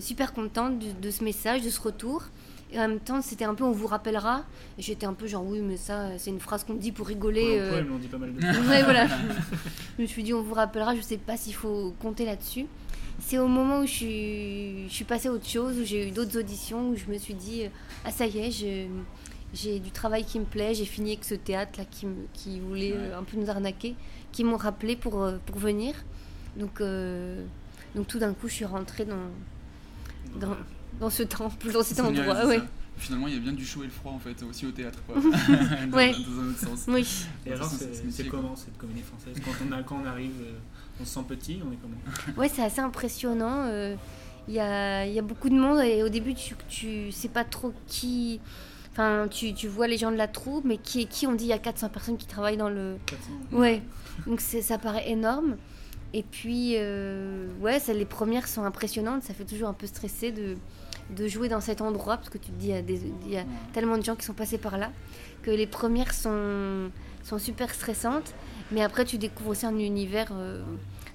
[0.00, 2.24] super contente de, de ce message, de ce retour.
[2.72, 4.44] Et en même temps, c'était un peu on vous rappellera.
[4.78, 7.60] Et j'étais un peu genre oui, mais ça, c'est une phrase qu'on dit pour rigoler.
[7.60, 7.82] Emploi, euh.
[7.82, 9.06] l'ont dit pas mal de ouais, voilà.
[9.98, 12.66] je me suis dit on vous rappellera, je sais pas s'il faut compter là-dessus.
[13.20, 16.10] C'est au moment où je suis, je suis passée à autre chose, où j'ai eu
[16.10, 17.62] d'autres auditions, où je me suis dit
[18.04, 18.88] ah ça y est, je-
[19.52, 22.58] j'ai du travail qui me plaît, j'ai fini avec ce théâtre là qui, me- qui
[22.58, 23.94] voulait euh, un peu nous arnaquer,
[24.32, 25.94] qui m'ont rappelé pour, euh, pour venir.
[26.56, 27.44] Donc, euh,
[27.94, 29.14] donc tout d'un coup, je suis rentrée dans,
[30.38, 30.56] dans,
[31.00, 32.46] dans ce temple, dans cet génial, endroit.
[32.46, 32.60] ouais.
[32.96, 35.00] Finalement, il y a bien du chaud et le froid en fait, aussi au théâtre.
[35.06, 35.16] Quoi.
[35.18, 35.32] Ouais.
[36.12, 36.84] dans, dans un autre sens.
[36.86, 37.06] Oui.
[37.44, 40.52] Et alors, C'est- comment cette comédie française quand on, a, quand on arrive, euh,
[41.00, 41.96] on se sent petit, on est comment
[42.40, 43.64] Ouais, c'est assez impressionnant.
[43.66, 43.96] euh,
[44.46, 47.28] Il y, a, il y a beaucoup de monde et au début, tu, tu sais
[47.28, 48.40] pas trop qui.
[48.92, 51.26] Enfin, tu, tu vois les gens de la troupe, mais qui est qui?
[51.26, 52.94] On dit il y a 400 personnes qui travaillent dans le.
[53.06, 53.24] 400.
[53.50, 53.82] Ouais,
[54.28, 55.56] donc c'est- ça paraît énorme.
[56.16, 59.24] Et puis, euh, ouais, ça, les premières sont impressionnantes.
[59.24, 60.54] Ça fait toujours un peu stresser de,
[61.10, 63.32] de jouer dans cet endroit parce que tu te dis, il y a, des, il
[63.32, 64.92] y a tellement de gens qui sont passés par là
[65.42, 66.90] que les premières sont,
[67.24, 68.32] sont super stressantes.
[68.70, 70.30] Mais après, tu découvres aussi un univers.
[70.32, 70.62] euh,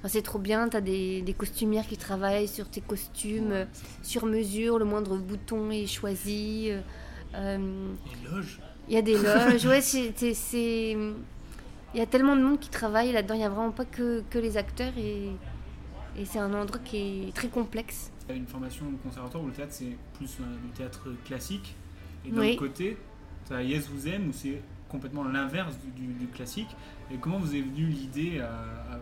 [0.05, 0.67] c'est trop bien.
[0.67, 3.65] Tu as des, des costumières qui travaillent sur tes costumes euh,
[4.03, 4.79] sur mesure.
[4.79, 6.67] Le moindre bouton est choisi.
[6.71, 6.81] euh,
[7.35, 7.57] euh,
[8.21, 8.59] Les loges?
[8.89, 10.97] il y a des loges, ouais, c'est.
[11.93, 14.21] Il y a tellement de monde qui travaille là-dedans, il n'y a vraiment pas que,
[14.29, 15.29] que les acteurs et,
[16.17, 18.11] et c'est un endroit qui est très complexe.
[18.27, 21.75] Tu as une formation au conservatoire où le théâtre c'est plus du théâtre classique.
[22.25, 22.55] Et d'un Oui.
[22.57, 22.97] côté,
[23.47, 26.69] tu as Yes Vous Aime où c'est complètement l'inverse du, du- du classique.
[27.11, 28.95] Et comment vous est venue l'idée à- à-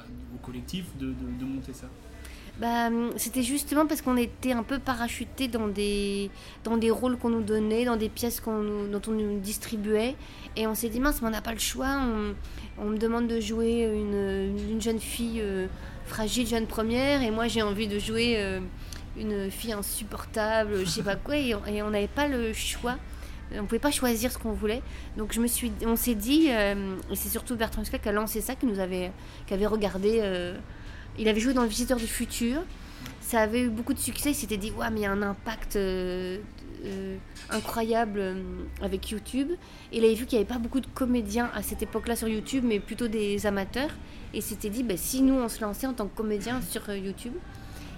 [0.00, 1.86] à- au collectif de, de- de monter ça?
[2.60, 6.30] Bah, c'était justement parce qu'on était un peu parachutés dans des,
[6.62, 10.14] dans des rôles qu'on nous donnait, dans des pièces dont on nous distribuait.
[10.56, 11.98] Et on s'est dit, mince, mais on n'a pas le choix.
[12.78, 15.66] On, me demande de jouer une, une jeune fille euh,
[16.06, 18.60] fragile, jeune première, et moi j'ai envie de jouer euh,
[19.16, 21.36] une fille insupportable, je sais pas quoi.
[21.36, 22.96] Et on n'avait pas le choix.
[23.52, 24.82] On pouvait pas choisir ce qu'on voulait.
[25.16, 28.12] Donc je me suis, on s'est dit, euh, et c'est surtout Bertrand Huskla qui a
[28.12, 29.10] lancé ça, qui nous avait,
[29.46, 30.20] qui avait regardé.
[30.22, 30.56] euh,
[31.18, 32.62] il avait joué dans Le Visiteur du Futur.
[33.20, 34.30] Ça avait eu beaucoup de succès.
[34.30, 36.38] Il s'était dit, ouais, mais il y a un impact euh,
[36.84, 37.16] euh,
[37.50, 38.42] incroyable euh,
[38.82, 39.50] avec YouTube.
[39.92, 42.28] Et il avait vu qu'il n'y avait pas beaucoup de comédiens à cette époque-là sur
[42.28, 43.90] YouTube, mais plutôt des amateurs.
[44.32, 46.88] Et il s'était dit, bah, si nous on se lançait en tant que comédien sur
[46.92, 47.34] YouTube.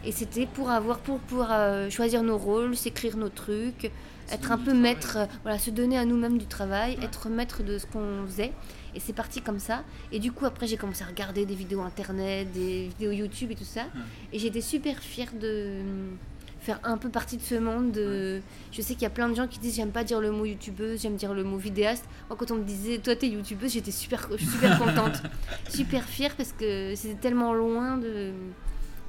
[0.05, 3.91] Et c'était pour avoir, pour pouvoir choisir nos rôles, s'écrire nos trucs,
[4.31, 7.87] être un peu maître, voilà, se donner à nous-mêmes du travail, être maître de ce
[7.87, 8.53] qu'on faisait.
[8.97, 9.85] Et c'est parti comme ça.
[10.11, 13.55] Et du coup, après, j'ai commencé à regarder des vidéos internet, des vidéos YouTube et
[13.55, 13.83] tout ça.
[14.33, 15.83] Et j'étais super fière de euh,
[16.61, 17.93] faire un peu partie de ce monde.
[17.93, 18.41] de-
[18.73, 20.47] Je sais qu'il y a plein de gens qui disent j'aime pas dire le mot
[20.47, 22.07] youtubeuse, j'aime dire le mot vidéaste.
[22.31, 25.23] Moi, quand on me disait toi t'es youtubeuse, j'étais super, super contente,
[25.69, 28.33] super fière parce que c'était tellement loin de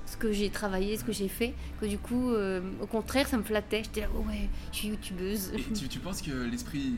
[0.06, 3.38] ce que j'ai travaillé, ce que j'ai fait, que du coup, euh, au contraire, ça
[3.38, 3.84] me flattait.
[3.84, 5.52] J'étais là, oh ouais, je suis youtubeuse.
[5.54, 6.94] Et tu, tu penses que l'esprit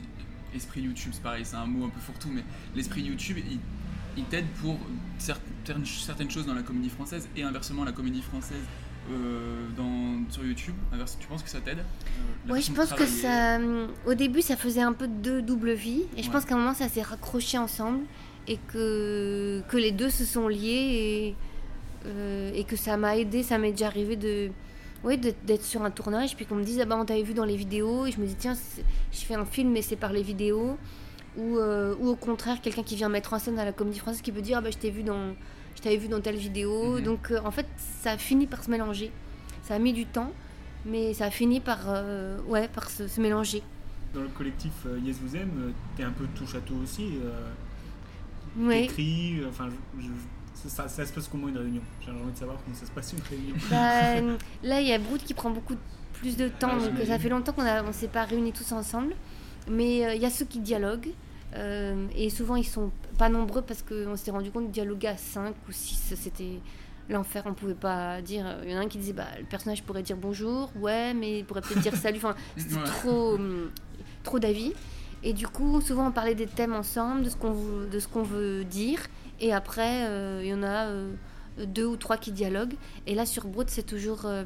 [0.54, 2.44] esprit YouTube, c'est pareil, c'est un mot un peu fourre-tout, mais
[2.74, 3.58] l'esprit YouTube, il,
[4.16, 4.78] il t'aide pour
[5.18, 8.62] certaines, certaines choses dans la comédie française et inversement la comédie française
[9.10, 10.74] euh, dans, sur YouTube.
[11.20, 13.56] Tu penses que ça t'aide euh, Ouais, je pense que ça.
[13.56, 16.04] hum, Au début, ça faisait un peu deux doubles vies.
[16.16, 16.32] Et je Ouais.
[16.34, 18.00] pense qu'à un moment, ça s'est raccroché ensemble.
[18.46, 21.34] Et que, que les deux se sont liés.
[21.34, 21.36] Et,
[22.06, 23.42] euh, et que ça m'a aidé.
[23.42, 24.50] Ça m'est déjà arrivé de.
[25.02, 26.36] Ouais, d'être sur un tournage.
[26.36, 28.06] Puis qu'on me dise, ah bah, on t'avait vu dans les vidéos.
[28.06, 28.54] Et je me dis, tiens,
[29.12, 30.76] je fais un film, mais c'est par les vidéos.
[31.36, 34.20] Ou, euh, ou au contraire, quelqu'un qui vient mettre en scène à la comédie française
[34.22, 35.34] qui peut dire, ah bah, je t'ai vu dans.
[35.76, 36.96] Je t'avais vu dans telle vidéo.
[36.98, 37.02] Mhm.
[37.04, 37.66] Donc, euh, en fait,
[38.02, 39.10] ça a fini par se mélanger.
[39.62, 40.32] Ça a mis du temps,
[40.84, 43.62] mais ça a fini par, euh, ouais, par se, se mélanger.
[44.12, 44.72] dans le collectif
[45.04, 47.06] Yes Vous Aime, t'es un peu touche à tout aussi.
[48.58, 48.88] Ouais.
[48.88, 50.08] T'écris, enfin, je- je-
[50.68, 51.82] ça, ça se passe comment une réunion?
[52.04, 53.54] J'ai envie de savoir comment ça se passe une réunion.
[53.70, 54.20] Bah,
[54.62, 55.74] là, il y a Brood qui prend beaucoup
[56.14, 59.14] plus de temps, Ouais, donc ça fait longtemps qu'on ne s'est pas réunis tous ensemble.
[59.70, 61.12] Mais euh, il y a ceux qui dialoguent,
[61.54, 65.16] euh, et souvent ils sont pas nombreux parce qu'on s'est rendu compte que dialoguer à
[65.16, 66.60] 5 ou 6, c'était
[67.08, 68.44] l'enfer, on pouvait pas dire.
[68.64, 71.40] Il y en a un qui disait, bah, le personnage pourrait dire bonjour, ouais, mais
[71.40, 72.84] il pourrait peut-être dire salut, enfin, c'était Ouais.
[72.84, 73.38] trop,
[74.22, 74.72] trop d'avis.
[75.22, 78.08] Et du coup, souvent on parlait des thèmes ensemble, de ce qu'on veut, de ce
[78.08, 79.00] qu'on veut dire,
[79.40, 81.12] et après, euh, il y en a euh,
[81.66, 82.74] deux ou trois qui dialoguent.
[83.06, 84.44] Et là, sur Broad, c'est toujours euh,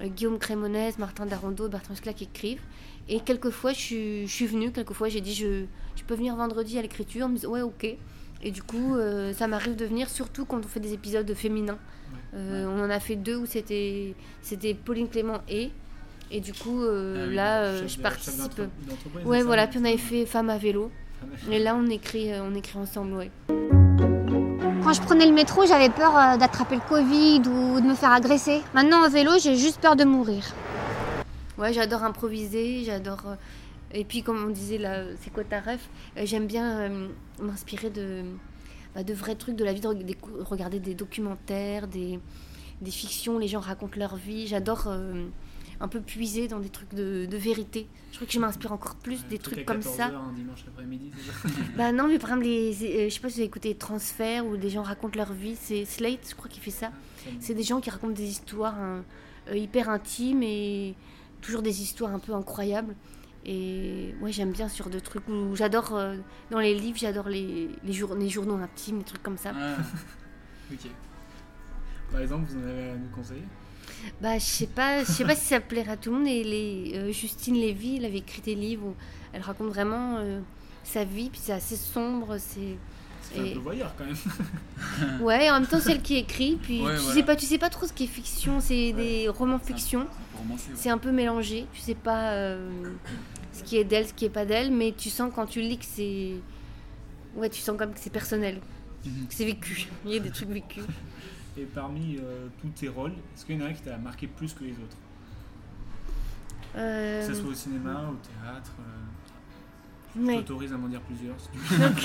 [0.00, 2.62] Guillaume Crémonès, Martin Darondo, Bertrand Scla qui écrivent.
[3.08, 5.64] Et quelquefois, je je suis venue, quelquefois, j'ai dit je,
[5.96, 7.26] je peux venir vendredi à l'écriture.
[7.26, 7.96] On me dit ouais, ok.
[8.44, 11.78] Et du coup, euh, ça m'arrive de venir, surtout quand on fait des épisodes féminins.
[12.34, 14.14] Euh, On en a fait deux où c'était
[14.84, 15.70] Pauline Clément et.
[16.30, 18.62] Et du coup, euh, Ah oui, là, chef je participe.
[19.24, 19.66] Ouais, voilà.
[19.66, 20.90] Puis on avait fait Femme à vélo.
[21.20, 21.52] Femme à vélo.
[21.52, 23.30] Et là, on écrit, on écrit ensemble, ouais.
[24.92, 28.12] Quand je prenais le métro, j'avais peur euh, d'attraper le Covid ou de me faire
[28.12, 28.60] agresser.
[28.74, 30.44] Maintenant, en vélo, j'ai juste peur de mourir.
[31.56, 33.22] Ouais, j'adore improviser, j'adore.
[33.26, 33.36] euh,
[33.94, 35.88] Et puis, comme on disait là, c'est quoi ta ref?
[36.18, 36.90] Euh, J'aime bien
[37.40, 38.22] m'inspirer de,
[38.94, 39.88] bah, de vrais trucs de la vie, de
[40.44, 42.20] regarder des documentaires, des,
[42.90, 44.46] fictions, les gens racontent leur vie.
[44.46, 44.92] J'adore
[45.82, 47.88] un peu puiser dans des trucs de, de vérité.
[48.12, 50.08] Je trouve que je m'inspire encore plus des Truc trucs comme 14 ça.
[50.08, 53.20] heures un dimanche après-midi, c'est ça Bah non, mais par exemple, les, euh, je sais
[53.20, 55.56] pas si vous avez écouté Transfert où des gens racontent leur vie.
[55.60, 56.90] C'est Slate, je crois, qui fait ça.
[57.40, 59.04] C'est des gens qui racontent des histoires hein,
[59.48, 60.94] euh, hyper intimes et
[61.40, 62.94] toujours des histoires un peu incroyables.
[63.44, 66.16] Et ouais, j'aime bien sur de trucs où j'adore, euh,
[66.52, 69.50] dans les livres, j'adore les, les, jour- les journaux intimes, des trucs comme ça.
[69.56, 69.76] Ah,
[70.72, 70.86] ok.
[72.12, 73.42] Par exemple, vous en avez à nous conseiller?
[74.20, 76.26] Bah, je sais pas, je sais pas si ça plairait à tout le monde.
[76.28, 78.94] Et les, euh, Justine Lévy, elle avait écrit des livres où
[79.32, 80.40] elle raconte vraiment euh,
[80.84, 82.76] sa vie, puis c'est assez sombre, c'est.
[83.32, 84.16] C'est un peu voyeur quand même.
[85.22, 87.14] Ouais, en même temps, c'est elle qui écrit, puis Ouais, tu, voilà.
[87.14, 90.00] sais pas, tu sais pas trop ce qui est fiction, c'est des romans fiction.
[90.00, 90.56] ouais.
[90.74, 92.68] C'est un peu mélangé, tu sais pas euh,
[93.52, 95.78] ce qui est d'elle, ce qui est pas d'elle, mais tu sens quand tu lis
[95.78, 96.32] que c'est.
[97.36, 98.60] Ouais, tu sens comme que c'est personnel,
[99.06, 99.26] Mhm.
[99.28, 99.86] que c'est vécu.
[100.04, 100.82] Il y a des trucs vécus.
[101.56, 104.26] Et parmi euh, tous tes rôles, est-ce qu'il y en a un qui t'a marqué
[104.26, 104.96] plus que les autres?
[106.76, 108.82] Euh, Que ce soit au cinéma, au théâtre euh,
[110.16, 110.36] Je Ouais.
[110.38, 111.78] t'autorise à m'en dire plusieurs si tu veux.
[111.88, 111.98] Donc,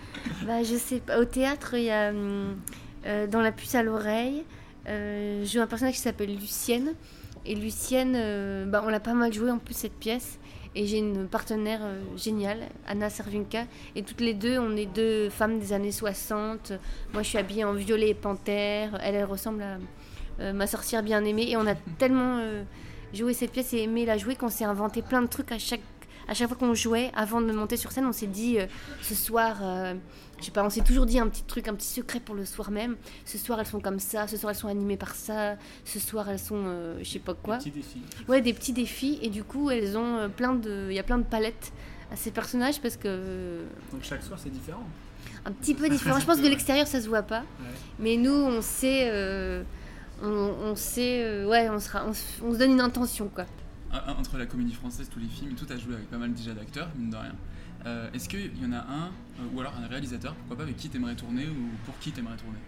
[0.46, 1.18] bah, je sais pas.
[1.20, 4.44] Au théâtre, il y a euh, dans La puce à l'oreille,
[4.88, 6.94] euh, je joue un personnage qui s'appelle Lucienne.
[7.46, 10.38] Et Lucienne, euh, bah, on l'a pas mal joué en plus cette pièce.
[10.76, 13.64] Et j'ai une partenaire euh, géniale, Anna Servinka.
[13.94, 16.72] Et toutes les deux, on est deux femmes des années 60.
[17.12, 18.98] Moi, je suis habillée en violet et panthère.
[19.02, 19.78] Elle, elle ressemble à
[20.40, 21.48] euh, ma sorcière bien-aimée.
[21.50, 22.64] Et on a tellement euh,
[23.12, 25.80] joué cette pièce et aimé la jouer qu'on s'est inventé plein de trucs à chaque
[26.48, 28.56] fois qu'on jouait, avant de monter sur scène, on s'est dit
[29.02, 29.58] ce soir,
[30.44, 32.44] je sais pas, on s'est toujours dit un petit truc, un petit secret pour le
[32.44, 32.96] soir même.
[33.24, 36.28] Ce soir elles sont comme ça, ce soir elles sont animées par ça, ce soir
[36.28, 37.56] elles sont, euh, je sais pas quoi.
[37.56, 38.02] Des petits défis.
[38.28, 41.02] Ouais, des petits défis et du coup elles ont euh, plein de, il y a
[41.02, 41.72] plein de palettes
[42.12, 44.84] à ces personnages parce que Donc chaque soir c'est différent.
[45.46, 46.20] un petit peu différent.
[46.20, 47.66] Je pense que de l'extérieur ça se voit pas, Ouais.
[47.98, 49.62] mais nous on sait, euh,
[50.22, 53.46] on, on sait, euh, ouais, on sera, on, se- on se donne une intention quoi.
[54.18, 56.88] Entre la comédie française, tous les films tout, t'as joué avec pas mal déjà d'acteurs,
[56.98, 57.32] mine de rien.
[57.86, 59.06] Euh, Est-ce qu'il y en a un,
[59.40, 62.36] euh, ou alors un réalisateur, pourquoi pas, avec qui t'aimerais tourner ou pour qui t'aimerais
[62.36, 62.58] tourner?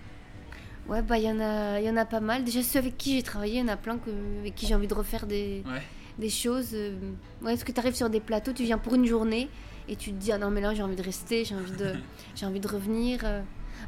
[0.89, 2.45] Ouais, bah il y en a, y en a pas mal.
[2.45, 4.11] Déjà ceux avec qui j'ai travaillé, il y en a plein que,
[4.41, 5.83] avec qui j'ai envie de refaire des, Ouais.
[6.19, 6.71] des choses.
[6.75, 6.95] euh,
[7.43, 9.49] Ouais, parce que tu arrives sur des plateaux, tu viens pour une journée
[9.89, 11.95] et tu te dis ah non mais là j'ai envie de rester, j'ai envie de,
[12.45, 13.21] envie de revenir.
[13.25, 13.43] euh.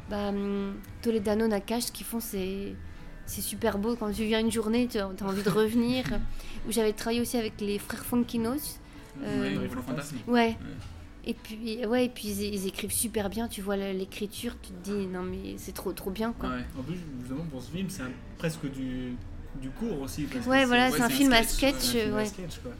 [0.09, 2.75] Bah hum, Toledano, Nakash, ce qu'ils font c'est,
[3.25, 3.95] c'est super beau.
[3.95, 6.03] Quand tu viens une journée, tu as, envie de revenir.
[6.67, 8.79] Où j'avais travaillé aussi avec les frères Fonkinos.
[9.21, 10.17] Ouais, les Folles Fantasmes.
[10.27, 10.57] Ouais.
[11.25, 14.89] Et puis, ouais, et puis ils, ils écrivent super bien, tu vois l'écriture, tu te
[14.89, 16.49] dis non mais c'est trop trop bien quoi.
[16.79, 18.03] En plus, justement, pour ce film, c'est
[18.37, 19.15] presque du,
[19.61, 20.23] du cours aussi.
[20.23, 22.25] parce que Ouais, voilà, c'est un film à sketch, ouais, un film à ouais.
[22.25, 22.71] sketch, quoi.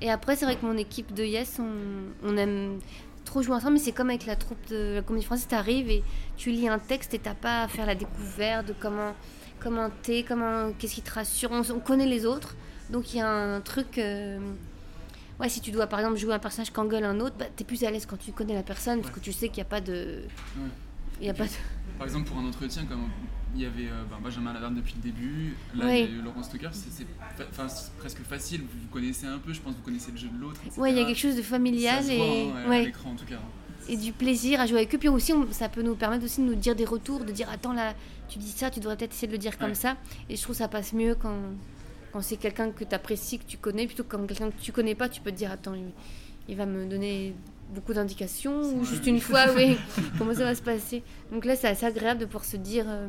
[0.00, 2.80] Et après, c'est vrai que mon équipe de Yes, on, on aime
[3.24, 6.02] trop jouer ensemble, mais c'est comme avec la troupe de la comédie française, t'arrives et
[6.36, 9.14] tu lis un texte et t'as pas à faire la découverte de comment
[9.60, 11.50] comment t'es, comment qu'est-ce qui te rassure.
[11.52, 12.56] On, on connaît les autres,
[12.90, 13.96] donc il y a un truc.
[13.98, 14.38] euh,
[15.42, 17.82] ouais, si tu dois par exemple jouer un personnage qu'engueule un autre, bah, t'es plus
[17.84, 19.80] à l'aise quand tu connais la personne parce que tu sais qu'il n'y a pas
[19.82, 20.22] de.
[20.56, 20.68] Ouais.
[21.20, 21.50] Il y a pas de...
[21.98, 23.02] Par exemple, pour un entretien, comme
[23.54, 26.04] il y avait euh, ben, Benjamin Lavarde depuis le début, là Ouais.
[26.04, 27.06] il y a eu Laurent Stoker, c'est
[27.52, 27.66] fa-
[27.98, 30.40] presque facile, vous vous connaissez un peu, je pense que vous connaissez le jeu de
[30.40, 30.58] l'autre.
[30.78, 32.84] Ouais, il y a quelque chose de familial Ça se voit, et hein, à ouais.
[32.86, 33.38] l'écran en tout cas.
[33.88, 34.98] et du plaisir à jouer avec eux.
[34.98, 37.48] Puis aussi, on- ça peut nous permettre aussi de nous dire des retours, de dire
[37.50, 37.94] attends là,
[38.28, 39.96] tu dis ça, tu devrais peut-être essayer de le dire comme ça.
[40.30, 41.36] Et je trouve que ça passe mieux quand,
[42.12, 44.72] quand c'est quelqu'un que tu apprécies, que tu connais, plutôt que quand quelqu'un que tu
[44.72, 45.90] connais pas, tu peux te dire attends, il,
[46.48, 47.34] il va me donner
[47.74, 49.76] beaucoup d'indications ou juste une fois, oui,
[50.18, 51.02] comment ça va se passer?
[51.32, 53.06] Donc là, c'est assez agréable de pouvoir se dire, euh,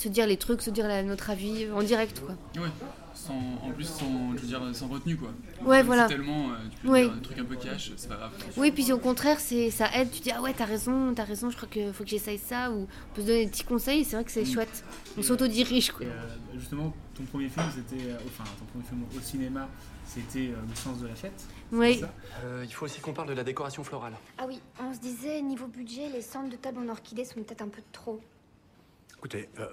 [0.00, 2.34] se dire les trucs, se dire la- notre avis euh, en direct, quoi.
[2.62, 2.68] Ouais.
[3.14, 5.30] Sans, en plus, sans, je veux dire, sans retenue, quoi.
[5.64, 6.08] Ouais, voilà.
[6.08, 7.04] c'est tellement, euh, tu peux Ouais.
[7.04, 8.30] dire des trucs un peu cash, c'est pas grave.
[8.56, 10.10] Oui, puis au contraire, c'est ça aide.
[10.10, 11.50] Tu dis ah ouais, t'as raison, t'as raison.
[11.50, 14.04] Je crois qu'il faut que j'essaye ça ou on peut se donner des petits conseils.
[14.04, 14.84] C'est vrai que c'est chouette.
[15.18, 16.06] On s'autodirige quoi.
[16.06, 16.12] Et, euh,
[16.58, 18.04] justement, ton premier film, c'était.
[18.10, 19.68] euh, enfin, ton premier film au cinéma,
[20.06, 21.44] c'était euh, Le sens de la fête.
[21.72, 22.00] Oui.
[22.44, 24.14] Euh, il faut aussi qu'on parle de la décoration florale.
[24.38, 27.62] Ah oui, on se disait, niveau budget, les centres de table en orchidée sont peut-être
[27.62, 28.20] un peu trop.
[29.20, 29.66] Écoutez, euh,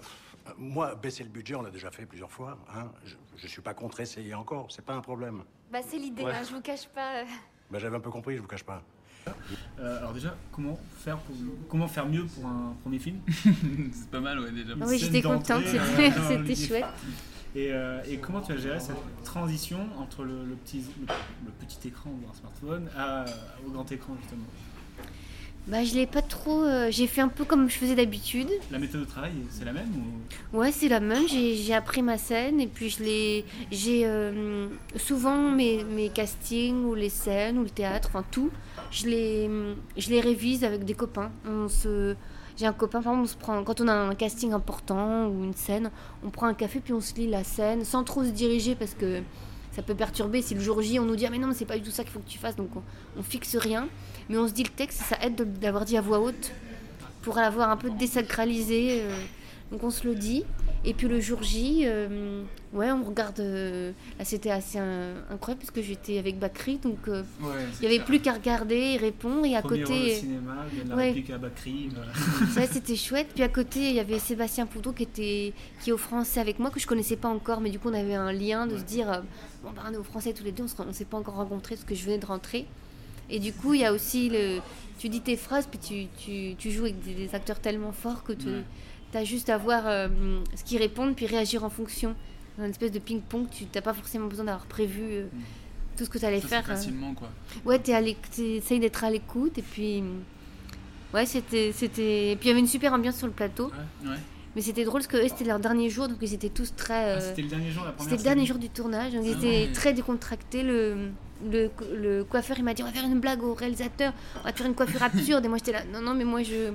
[0.57, 2.57] moi, baisser le budget, on l'a déjà fait plusieurs fois.
[2.75, 2.89] Hein.
[3.05, 5.43] Je, je suis pas contre essayer encore, c'est pas un problème.
[5.71, 6.33] Bah c'est l'idée, Ouais.
[6.33, 7.21] hein, je vous cache pas.
[7.21, 7.25] euh.
[7.71, 8.83] Ben, J'avais un peu compris, je vous cache pas.
[9.79, 11.33] Euh, alors déjà, comment faire, pour,
[11.69, 13.19] comment faire mieux pour un premier film?
[13.93, 14.73] C'est pas mal, ouais, déjà.
[14.81, 16.85] Oui, j'étais contente, c'était- chouette.
[17.55, 21.07] Et, euh, et comment tu as géré cette transition entre le, le petit, le,
[21.45, 23.23] le petit écran ou un smartphone à,
[23.65, 24.43] au grand écran justement?
[25.67, 26.63] Bah je l'ai pas trop.
[26.63, 28.47] euh, j'ai fait un peu comme je faisais d'habitude.
[28.71, 29.89] La méthode de travail, c'est la même
[30.53, 30.57] ou...
[30.57, 31.27] Ouais, c'est la même.
[31.27, 33.45] J'ai j'ai appris ma scène et puis je l'ai.
[33.69, 38.49] J'ai euh, souvent mes, mes castings ou les scènes ou le théâtre, enfin tout.
[38.91, 39.49] Je les,
[39.97, 41.31] je les révise avec des copains.
[41.45, 42.15] On se.
[42.55, 45.43] J'ai un copain, par exemple, on se prend, quand on a un casting important ou
[45.43, 45.91] une scène,
[46.23, 48.95] on prend un café puis on se lit la scène sans trop se diriger parce
[48.95, 49.21] que
[49.73, 50.41] ça peut perturber.
[50.41, 51.91] Si le jour J on nous dit ah mais non, mais c'est pas du tout
[51.91, 52.81] ça qu'il faut que tu fasses, donc on,
[53.19, 53.87] on fixe rien.
[54.29, 56.51] Mais on se dit le texte, ça aide de- d'avoir dit à voix haute
[57.21, 59.01] pour l'avoir un peu désacralisé.
[59.01, 59.17] euh,
[59.71, 60.43] donc on se le dit.
[60.85, 63.39] Et puis le jour J, euh, ouais, on regarde.
[63.41, 67.75] euh, là, c'était assez euh, incroyable parce que j'étais avec Bakri, donc euh, Ouais, il
[67.75, 69.45] c'est n'y avait plus qu'à regarder et répondre.
[69.45, 70.15] Et à Premier côté.
[70.15, 71.23] cinéma, il y a de la Ouais.
[71.33, 71.89] à Bakri.
[72.53, 73.27] Ça, c'était chouette.
[73.33, 75.53] Puis à côté, il y avait Sébastien Poudreau qui était
[75.83, 77.93] qui est au français avec moi, que je connaissais pas encore, mais du coup, on
[77.93, 79.23] avait un lien de se dire
[79.63, 81.75] bon, bah, on est au français tous les deux, on ne s'est pas encore rencontrés
[81.75, 82.65] parce que je venais de rentrer.
[83.29, 84.59] Et du coup, il y a aussi le.
[84.99, 88.23] Tu dis tes phrases, puis tu, tu, tu joues avec des, des acteurs tellement forts
[88.23, 88.63] que tu Ouais.
[89.19, 90.07] as juste à voir euh,
[90.55, 92.15] ce qu'ils répondent, puis réagir en fonction.
[92.57, 95.27] Dans une espèce de ping-pong, tu n'as pas forcément besoin d'avoir prévu euh,
[95.95, 96.63] tout ce que tu allais Ça faire.
[96.69, 96.75] euh.
[96.75, 97.29] facilement, quoi.
[97.65, 97.91] Ouais, tu
[98.41, 100.03] essayes d'être à l'écoute, et puis.
[101.13, 101.71] Ouais, c'était.
[101.73, 102.31] c'était...
[102.31, 103.71] Et puis il y avait une super ambiance sur le plateau.
[104.03, 104.15] Ouais.
[104.55, 107.13] Mais c'était drôle parce que eux, c'était leur dernier jour, donc ils étaient tous très.
[107.17, 109.33] Ah, c'était le dernier jour, la première C'était le dernier jour du tournage, donc ils
[109.35, 109.71] Ah étaient ouais.
[109.73, 110.63] très décontractés.
[110.63, 111.09] Le,
[111.51, 114.53] le, le coiffeur, il m'a dit on va faire une blague au réalisateur, on va
[114.53, 115.45] faire une coiffure absurde.
[115.45, 116.71] Et moi, j'étais là, non, non, mais moi, je.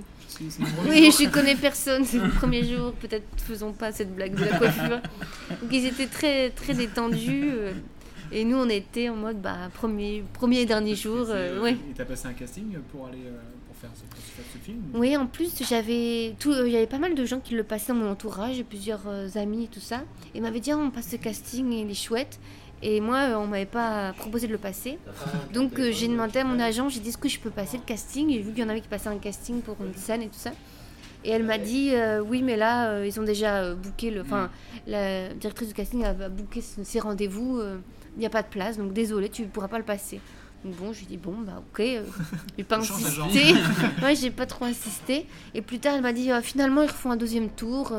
[0.89, 4.59] Oui, je connais personne, c'est le premier jour, peut-être faisons pas cette blague de la
[4.59, 5.01] coiffure.
[5.61, 7.51] Donc ils étaient très, très détendus.
[7.53, 7.73] euh,
[8.35, 11.27] et nous, on était en mode bah, premier, premier et dernier jour.
[11.29, 11.73] euh, ouais.
[11.73, 13.39] Et t'as passé un casting pour aller euh,
[13.69, 16.77] pour faire ce, pour faire ce film Oui, en plus, j'avais tout, euh, il y
[16.77, 19.69] avait pas mal de gens qui le passaient dans mon entourage, plusieurs euh, amis et
[19.69, 20.01] tout ça.
[20.35, 22.41] Et m'avaient dit, Ah, on passe ce casting, il est chouette.
[22.83, 24.99] Et moi, euh, on m'avait pas proposé de le passer.
[25.53, 27.85] Donc, euh, j'ai demandé à mon agent, j'ai dit, est-ce que je peux passer le
[27.85, 28.29] casting?
[28.31, 30.39] Et vu qu'il y en avait qui passaient un casting pour une scène et tout
[30.39, 30.51] ça.
[31.25, 34.23] Et elle m'a dit, euh, oui, mais là, euh, ils ont déjà booké le.
[34.23, 34.51] Enfin,
[34.89, 37.63] la directrice du casting a, booké ses rendez-vous,
[38.17, 40.21] il n'y a pas de place, donc désolé, tu ne pourras pas le passer.
[40.65, 43.55] Donc bon, je lui ai dit, bon, bah ok, je vais pas insister.
[44.03, 45.27] ouais, j'ai pas trop insisté.
[45.55, 47.93] Et plus tard, elle m'a dit, finalement, ils refont un deuxième tour,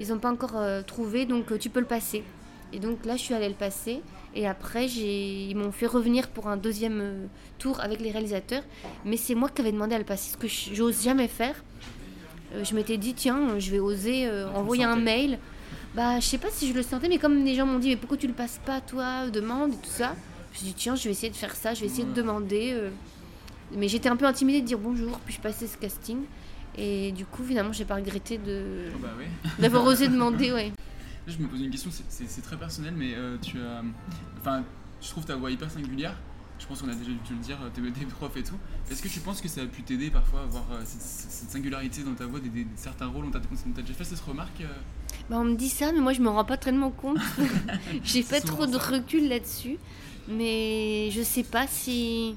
[0.00, 2.24] ils n'ont pas encore trouvé, donc tu peux le passer.
[2.72, 4.00] Et donc là, je suis allée le passer.
[4.34, 7.26] Et après, ils m'ont fait revenir pour un deuxième euh,
[7.58, 8.62] tour avec les réalisateurs.
[9.04, 11.54] Mais c'est moi qui avais demandé à le passer, ce que j'ose jamais faire.
[12.54, 15.38] Euh, je m'étais dit, tiens, je vais oser euh, Ah, envoyer un mail.
[15.94, 17.96] Bah, je sais pas si je le sentais, mais comme les gens m'ont dit, mais
[17.96, 20.14] pourquoi tu le passes pas, toi Demande et tout ça?
[20.52, 22.10] Je me suis dit, tiens, je vais essayer de faire ça, je vais essayer de
[22.10, 22.14] Ouais.
[22.16, 22.70] demander.
[22.74, 22.90] euh.
[23.74, 26.18] Mais j'étais un peu intimidée de dire bonjour, puis je passais ce casting?
[26.76, 29.24] Et du coup, finalement, j'ai pas regretté de Oh bah oui.
[29.58, 30.70] d'avoir osé demander, ouais.
[31.28, 33.82] Là, je me pose une question, c'est- très personnel, mais euh, tu as.
[34.40, 34.64] Enfin,
[35.02, 36.16] je trouve ta voix hyper singulière.
[36.58, 38.56] Je pense qu'on a déjà dû te le dire, t'es des profs et tout.
[38.90, 41.50] Est-ce que tu penses que ça a pu t'aider parfois à avoir euh, cette, cette
[41.50, 43.38] singularité dans ta voix, des, des- certains rôles On t'a
[43.82, 44.66] déjà fait cette remarque euh?
[45.30, 47.18] Bah, on me dit ça, mais moi je me rends pas tellement compte.
[48.04, 48.78] J'ai pas trop de ça.
[48.78, 49.76] recul là-dessus.
[50.28, 52.36] Mais je sais pas si.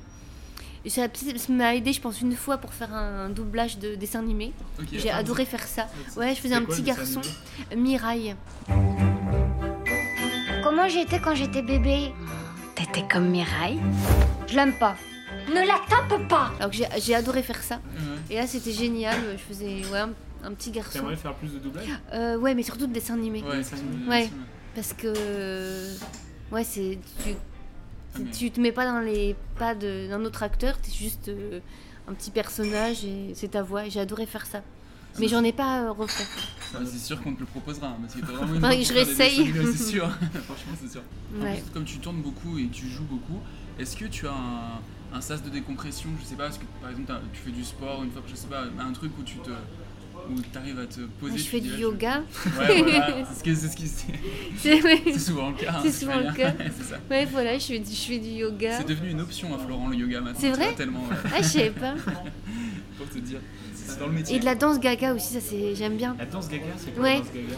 [0.87, 4.51] Ça, ça m'a aidé, je pense, une fois pour faire un doublage de dessin animé.
[4.91, 5.87] J'ai adoré faire ça.
[6.17, 7.21] Ouais, je faisais un quoi, petit garçon.
[7.75, 8.35] Mirail.
[10.63, 12.13] Comment j'étais quand j'étais bébé?
[12.75, 13.79] T'étais comme Mireille
[14.47, 14.95] Je l'aime pas.
[15.49, 17.79] Ne la tape pas Alors que j'ai- adoré faire ça.
[18.29, 19.17] Et là, c'était génial.
[19.33, 20.09] Je faisais ouais, un,
[20.43, 20.93] un petit garçon.
[20.99, 21.87] T'aimerais faire plus de doublage?
[22.13, 23.43] Euh, ouais, mais surtout de dessin animé.
[23.43, 23.61] Ouais,
[24.07, 24.29] Ouais,
[24.75, 25.13] parce que
[26.51, 27.35] ouais, c'est tu,
[28.33, 31.59] tu te mets pas dans les pas d'un autre acteur, t'es juste euh,
[32.07, 33.87] un petit personnage et c'est ta voix.
[33.89, 34.61] J'ai adoré faire ça.
[35.19, 36.23] Mais j'en ai pas euh, refait.
[36.73, 38.83] Ah, c'est sûr qu'on te le proposera, hein, parce que t'as vraiment une Ouais, voix
[38.85, 39.53] je réessaye.
[39.75, 40.09] c'est sûr.
[40.45, 41.01] Franchement, c'est sûr.
[41.37, 41.59] En Ouais.
[41.61, 43.39] plus, comme tu tournes beaucoup et tu joues beaucoup,
[43.77, 44.79] est-ce que tu as un,
[45.17, 48.03] un sas de décompression Je sais pas, est-ce que par exemple tu fais du sport
[48.03, 49.49] une fois je sais pas, un truc où tu te
[50.35, 51.37] où t'arrives à te poser.
[51.37, 52.23] Je tu fais du je- yoga.
[52.59, 53.87] Ouais, voilà, c'est ce que c'est ce qui
[54.57, 55.17] c'est ouais.
[55.19, 55.73] souvent le cas.
[55.75, 56.53] hein, C'est souvent le cas.
[56.77, 56.99] c'est ça.
[57.09, 58.77] Ouais, voilà, je fais du, je fais du yoga.
[58.77, 60.39] C'est devenu une option à Florent le yoga maintenant.
[60.39, 61.01] C'est tu vrai tellement.
[61.01, 61.15] ouais.
[61.25, 61.93] Ah, je savais pas.
[62.97, 63.39] Pour te dire,
[63.73, 64.35] c'est dans le métier.
[64.35, 66.15] Et de la danse gaga aussi, ça c'est j'aime bien.
[66.19, 67.13] La danse gaga, c'est quoi Ouais.
[67.15, 67.55] la danse gaga?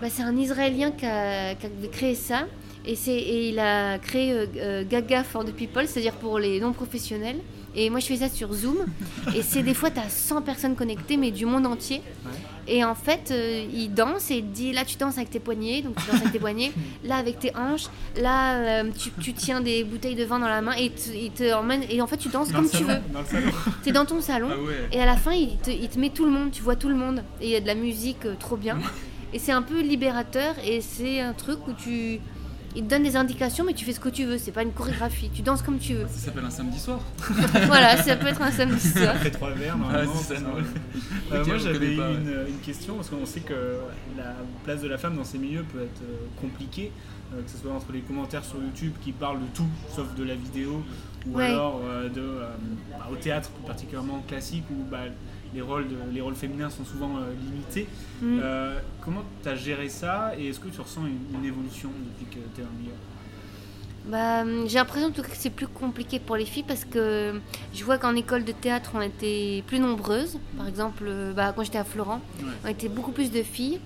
[0.00, 2.46] Bah, c'est un Israélien qui a, qui a créé ça.
[2.86, 6.60] Et, c'est, et il a créé euh, euh, Gaga for the People, c'est-à-dire pour les
[6.60, 7.38] non-professionnels.
[7.76, 8.76] Et moi, je fais ça sur Zoom.
[9.34, 12.02] et c'est des fois, tu as 100 personnes connectées, mais du monde entier.
[12.66, 15.82] Et en fait, euh, il danse et il dit là, tu danses avec tes poignets,
[15.82, 16.72] donc tu danses avec tes poignets.
[17.04, 17.88] Là, avec tes hanches.
[18.16, 21.52] Là, euh, tu, tu tiens des bouteilles de vin dans la main et il te,
[21.52, 21.82] emmène.
[21.90, 22.96] Et en fait, tu danses Dans comme tu veux.
[23.26, 23.52] salon.
[23.82, 24.48] T'es dans ton salon.
[24.50, 24.88] Ah ouais.
[24.92, 26.50] Et à la fin, il te, il te met tout le monde.
[26.52, 27.22] Tu vois tout le monde.
[27.42, 28.78] Et il y a de la musique euh, trop bien.
[29.34, 32.20] Et c'est un peu libérateur et c'est un truc où tu.
[32.76, 34.36] Il te donne des indications, mais tu fais ce que tu veux.
[34.36, 35.30] C'est pas une chorégraphie.
[35.32, 36.06] Tu danses comme tu veux.
[36.08, 37.00] Ça s'appelle un samedi soir.
[37.66, 39.14] voilà, ça peut être un samedi soir.
[39.14, 40.14] Après trois verres, normalement.
[40.14, 40.62] ça, ça ouais.
[41.32, 43.76] Euh, moi, j'avais pas, une, une question, parce qu'on sait que
[44.16, 46.90] la place de la femme dans ces milieux peut être euh, compliquée,
[47.32, 50.24] euh, que ce soit entre les commentaires sur YouTube qui parlent de tout, sauf de
[50.24, 50.82] la vidéo,
[51.26, 51.44] ou Ouais.
[51.46, 52.46] alors euh, de, euh,
[52.90, 54.98] bah, au théâtre, plus particulièrement classique, où bah,
[55.54, 57.86] les, rôles de- les rôles féminins sont souvent euh, limités.
[58.22, 58.40] Mm.
[58.42, 61.90] Euh, comment tu as géré ça, et est-ce que tu ressens une, une évolution
[62.20, 62.92] depuis que tu es le milieu
[64.06, 66.84] Bah, hum, j'ai l'impression en tout cas que c'est plus compliqué pour les filles parce
[66.84, 67.40] que
[67.74, 70.38] je vois qu'en école de théâtre on était plus nombreuses.
[70.58, 72.48] Par exemple, euh, bah, quand j'étais à Florent, Ouais.
[72.64, 73.80] on était beaucoup plus de filles.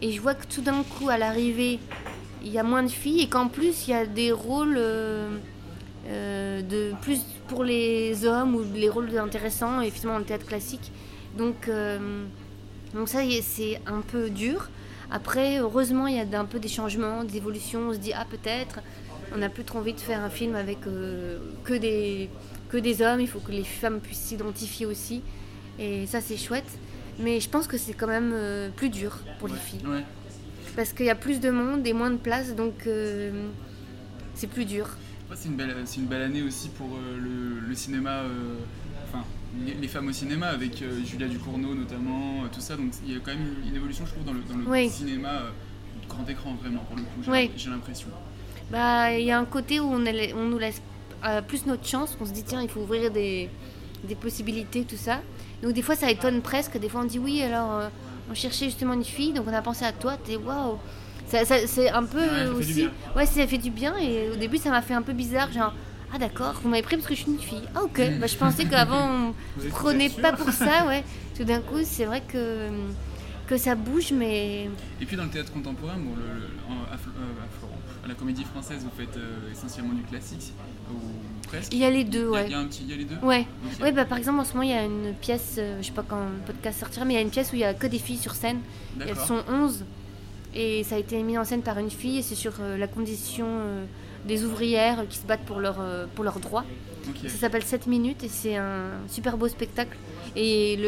[0.00, 1.78] Et je vois que tout d'un coup, à l'arrivée,
[2.42, 5.28] il y a moins de filles et qu'en plus il y a des rôles euh,
[6.06, 10.92] euh, de plus pour les hommes ou les rôles intéressants et finalement le théâtre classique.
[11.38, 12.24] Donc, euh,
[12.94, 14.68] donc ça c'est un peu dur.
[15.10, 17.88] Après, heureusement, il y a un peu des changements, des évolutions.
[17.88, 18.80] On se dit, ah peut-être,
[19.34, 22.28] on n'a plus trop envie de faire un film avec euh, que, des,
[22.68, 23.20] que des hommes.
[23.20, 25.22] Il faut que les femmes puissent s'identifier aussi.
[25.78, 26.78] Et ça, c'est chouette.
[27.18, 28.34] Mais je pense que c'est quand même
[28.74, 29.86] plus dur pour les filles.
[29.86, 30.02] Ouais.
[30.74, 32.88] Parce qu'il y a plus de monde et moins de place, donc
[34.34, 34.88] c'est plus dur.
[35.32, 38.56] C'est une belle, c'est une belle année aussi pour euh, le, le cinéma, euh,
[39.08, 39.24] enfin
[39.66, 42.76] les, les femmes au cinéma avec euh, Julia Ducournau notamment, tout ça.
[42.76, 44.88] Donc il y a quand même une évolution, je trouve, dans le, dans le Oui.
[44.88, 45.42] cinéma
[46.08, 47.08] grand écran vraiment pour le coup.
[47.24, 47.50] J'ai, Oui.
[47.68, 48.08] l'impression.
[48.70, 50.80] Bah, il y a un côté où on, est- on nous laisse
[51.24, 53.48] euh, plus notre chance, qu'on se dit tiens, il faut ouvrir des,
[54.04, 55.20] des possibilités, tout ça.
[55.62, 57.88] Donc des fois ça étonne presque, des fois on dit oui, alors euh,
[58.30, 60.78] on cherchait justement une fille, donc on a pensé à toi, t'es waouh.
[61.28, 62.88] Ça, ça- c'est un peu Ouais, aussi.
[63.16, 65.74] Ouais, ça fait du bien et au début ça m'a fait un peu bizarre, genre
[66.12, 67.62] ah d'accord, vous m'avez pris parce que je suis une fille.
[67.74, 71.02] Ah ok, bah, je pensais qu'avant on prenait pas pour ça, ouais.
[71.36, 72.68] Tout d'un coup c'est vrai que,
[73.48, 74.68] que ça bouge, mais
[75.00, 78.08] Et puis dans le théâtre contemporain, bon, le- le- en- à, euh, à Florent, à
[78.08, 80.52] la Comédie Française, vous faites euh, essentiellement du classique
[80.90, 80.94] ou
[81.48, 81.72] presque.
[81.72, 82.44] Il y a les deux, ouais.
[82.46, 83.16] Il y a un petit, il y a les deux.
[83.22, 83.46] Ouais.
[83.80, 85.92] Ouais, bah par exemple en ce moment il y a une pièce, euh, je sais
[85.92, 87.74] pas quand le podcast sortira, mais il y a une pièce où il y a
[87.74, 88.60] que des filles sur scène.
[89.00, 89.84] Elles sont 11
[90.54, 92.86] et ça a été mis en scène par une fille et c'est sur euh, la
[92.86, 93.84] condition euh,
[94.24, 96.64] des ouvrières qui se battent pour leurs euh, pour leurs droits.
[97.22, 99.96] Ça s'appelle 7 minutes et c'est un super beau spectacle.
[100.36, 100.78] Et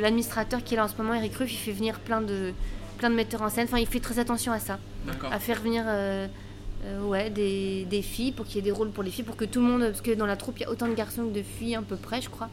[0.00, 2.52] l'administrateur qui est là en ce moment, Eric Ruff, il fait venir plein de
[2.98, 3.64] plein de metteurs en scène.
[3.64, 4.78] Enfin, il fait très attention à ça,
[5.30, 6.26] à faire venir euh,
[6.84, 9.36] euh, ouais des, des filles pour qu'il y ait des rôles pour les filles, pour
[9.36, 11.26] que tout le monde, parce que dans la troupe il y a autant de garçons
[11.26, 12.48] que de filles à peu près, je crois.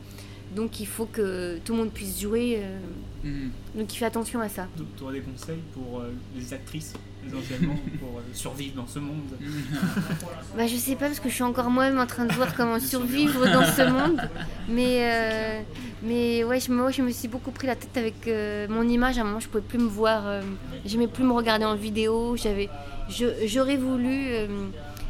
[0.56, 2.58] Donc il faut que tout le monde puisse jouer.
[2.60, 2.78] euh,
[3.26, 3.52] Mhm.
[3.76, 4.68] donc il fait attention à ça.
[4.98, 6.94] Tu aurais des conseils pour euh, les actrices,
[7.26, 9.22] essentiellement, pour euh, survivre dans ce monde?
[10.58, 12.80] Bah, je sais pas parce que je suis encore moi-même en train de voir comment
[12.80, 14.22] survivre dans ce monde.
[14.68, 15.62] Mais, euh,
[16.04, 19.18] mais ouais, je, moi, je me suis beaucoup pris la tête avec euh, mon image.
[19.18, 20.28] À un moment, je pouvais plus me voir.
[20.28, 20.42] Euh,
[20.86, 22.36] J'aimais plus me regarder en vidéo.
[22.36, 22.70] J'avais,
[23.10, 24.48] je- j'aurais voulu euh,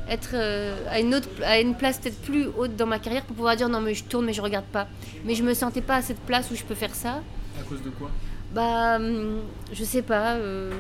[0.10, 3.36] être euh, à, une autre, à une place peut-être plus haute dans ma carrière pour
[3.36, 4.88] pouvoir dire non, mais je tourne, mais je regarde pas.
[5.26, 7.22] Mais je me sentais pas à cette place où je peux faire ça.
[7.60, 8.10] À cause de quoi?
[8.54, 9.42] Bah, hum,
[9.72, 10.36] je sais pas.
[10.36, 10.72] euh,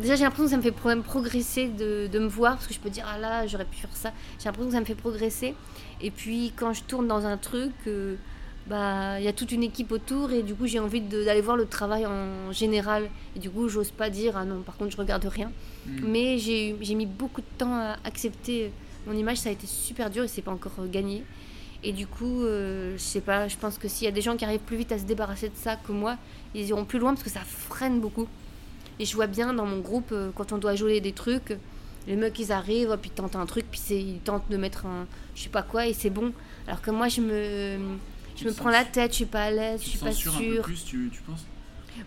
[0.00, 2.74] Déjà, j'ai l'impression que ça me fait même progresser de, de me voir, parce que
[2.74, 4.12] je peux dire, ah là, j'aurais pu faire ça.
[4.38, 5.54] J'ai l'impression que ça me fait progresser.
[6.00, 8.14] Et puis, quand je tourne dans un truc, euh,
[8.68, 11.56] bah, il y a toute une équipe autour, et du coup, j'ai envie d'aller voir
[11.56, 13.08] le travail en général.
[13.34, 15.50] Et du coup, j'ose pas dire, ah non, par contre, je regarde rien.
[15.86, 16.04] Mhm.
[16.06, 18.70] Mais j'ai mis beaucoup de temps à accepter
[19.06, 21.24] mon image, ça a été super dur, et c'est pas encore euh, gagné.
[21.82, 24.36] Et du coup, euh, je sais pas, je pense que s'il y a des gens
[24.36, 26.16] qui arrivent plus vite à se débarrasser de ça que moi,
[26.54, 28.26] ils iront plus loin parce que ça freine beaucoup.
[28.98, 31.56] Et je vois bien dans mon groupe, euh, quand on doit jouer des trucs,
[32.06, 35.06] les mecs ils arrivent, puis ils tentent un truc, puis ils tentent de mettre un
[35.34, 36.32] je sais pas quoi et c'est bon.
[36.66, 37.78] Alors que moi je me,
[38.40, 40.38] je me prends la tête, je suis pas à l'aise, je suis pas censures un
[40.38, 40.62] peu sûre.
[40.62, 41.44] plus, tu, tu penses?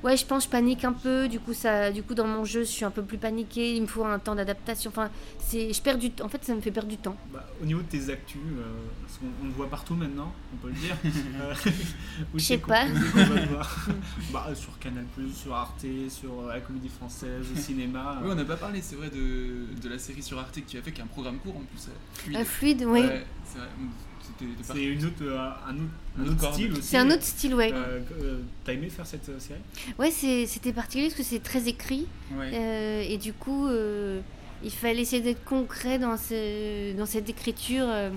[0.04, 1.28] Ouais, je pense je panique un peu.
[1.28, 3.76] Du coup, ça, du coup, dans mon jeu, je suis un peu plus paniquée.
[3.76, 4.90] Il me faut un temps d'adaptation.
[4.90, 6.24] Enfin, c'est, je perds du temps.
[6.24, 7.18] En fait, ça me fait perdre du temps.
[7.34, 8.64] Bah, au niveau de tes actus, euh,
[9.02, 10.96] parce qu'on on le voit partout maintenant, on peut le dire.
[11.42, 11.54] Euh,
[12.36, 12.86] Je sais pas.
[14.32, 15.06] bah, Sur Canal,
[15.36, 18.20] sur Arte, sur euh, la comédie française, au cinéma.
[18.24, 20.78] Oui, on n'a pas parlé, c'est vrai, de, de la série sur Arte que tu
[20.78, 21.88] as fait, qui est un programme court en plus.
[21.90, 22.38] euh, Fluide.
[22.38, 23.02] Euh, fluide, oui.
[23.02, 23.68] Ouais, c'est vrai.
[23.68, 26.82] C'était- t'es C'est parti- une autre, euh, un autre, un style aussi.
[26.84, 27.72] C'est un autre style, ouais.
[27.74, 29.60] Euh, euh, T'as aimé faire cette euh, série?
[30.00, 32.08] Ouais, c'était particulier parce que c'est très écrit.
[32.38, 32.52] Ouais.
[32.54, 34.20] Euh, et du coup, euh,
[34.64, 37.86] il fallait essayer d'être concret dans, ce, dans cette écriture.
[37.88, 38.10] euh,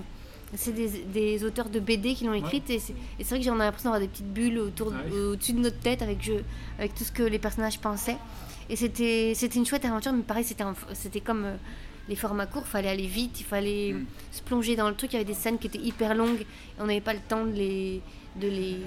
[0.57, 2.69] c'est des, des auteurs de BD qui l'ont écrite.
[2.69, 5.13] Et c'est et c'est vrai que j'en ai l'impression d'avoir des petites bulles autour, Ah
[5.13, 6.33] au-dessus de notre tête avec, je,
[6.79, 8.17] avec tout ce que les personnages pensaient.
[8.69, 11.55] Et c'était une chouette aventure, mais pareil, c'était comme euh,
[12.09, 12.63] les formats courts.
[12.65, 14.05] Il fallait aller vite, il fallait Mm.
[14.31, 15.11] se plonger dans le truc.
[15.13, 16.41] Il y avait des scènes qui étaient hyper longues.
[16.41, 18.01] Et on n'avait pas le temps de les,
[18.39, 18.77] de les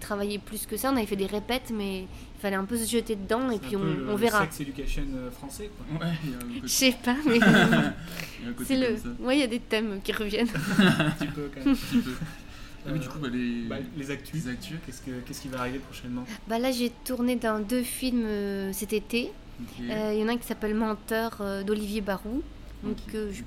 [0.00, 0.90] travailler plus que ça.
[0.92, 3.60] On avait fait des répètes, mais il fallait un peu se jeter dedans et C'est
[3.60, 4.40] puis un on, peu le- on le verra.
[4.42, 6.06] Sex Education euh, français, quoi.
[6.06, 8.64] Ouais, il y a un côté- Je sais pas, mais Il y a un côté
[8.68, 9.24] c'est le.
[9.24, 10.48] Ouais, il y a des thèmes qui reviennent.
[10.48, 11.74] un petit peu quand même.
[11.74, 12.10] Un petit peu.
[12.88, 13.62] Ah, mais du coup, bah, les...
[13.68, 14.44] Bah, les actus.
[14.44, 14.76] Les actus.
[14.86, 16.24] Qu'est-ce, que, qu'est-ce qui va arriver prochainement?
[16.46, 19.32] Bah là, j'ai tourné dans deux films euh, cet été.
[19.90, 22.42] Euh, Il y en a un qui s'appelle Menteur euh, d'Olivier Barou.
[22.86, 23.42] Donc, euh, je-.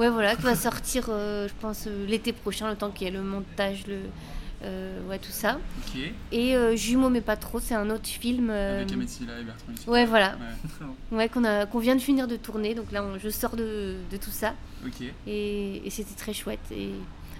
[0.00, 3.10] Ouais, voilà, qui va sortir, euh, je pense, euh, l'été prochain, le temps qu'il y
[3.10, 3.98] ait le montage, le,
[4.62, 5.58] euh, ouais, tout ça.
[5.86, 6.00] Ok.
[6.32, 8.48] Et euh, Jumeaux, mais pas trop, c'est un autre film.
[8.50, 9.72] euh, Avec Ahmed Silla et Bertrand.
[9.92, 10.36] Ouais, voilà.
[11.10, 11.16] Ouais.
[11.18, 13.96] Ouais, qu'on a, qu'on vient de finir de tourner, donc là, on- je sors de,
[14.10, 14.54] de tout ça.
[14.86, 15.02] Ok.
[15.26, 16.60] Et, et c'était très chouette.
[16.70, 16.90] Et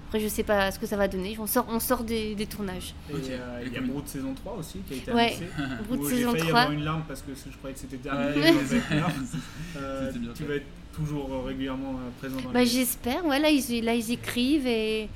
[0.07, 1.35] après, je sais pas ce que ça va donner.
[1.39, 2.93] On sort, on sort des, des tournages.
[3.09, 5.83] Et euh, il y a Brood saison 3 aussi qui a été Ouais, annoncé.
[5.87, 6.59] Brood saison J'ai failli 3.
[6.61, 9.09] avoir une larme parce que je croyais que c'était Mirror.
[9.77, 13.25] Euh, C'était bien tu vas être toujours euh, régulièrement euh, présent dans Bah, les- j'espère.
[13.25, 15.09] Ouais, là, ils, là, ils écrivent et,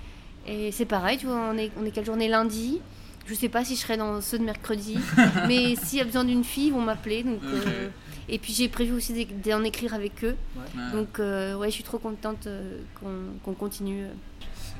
[0.47, 1.17] et c'est pareil.
[1.17, 2.79] Tu vois, on est, on est quelle journée lundi?
[3.27, 4.97] Je sais pas si je serai dans ceux de mercredi,
[5.47, 7.23] mais s'il y a besoin d'une fille, ils vont m'appeler.
[7.23, 7.87] Donc, euh,
[8.27, 10.35] et puis j'ai prévu aussi d'en écrire avec eux.
[10.55, 10.91] Ouais.
[10.93, 14.05] Donc euh, ouais, je suis trop contente euh, qu'on qu'on continue.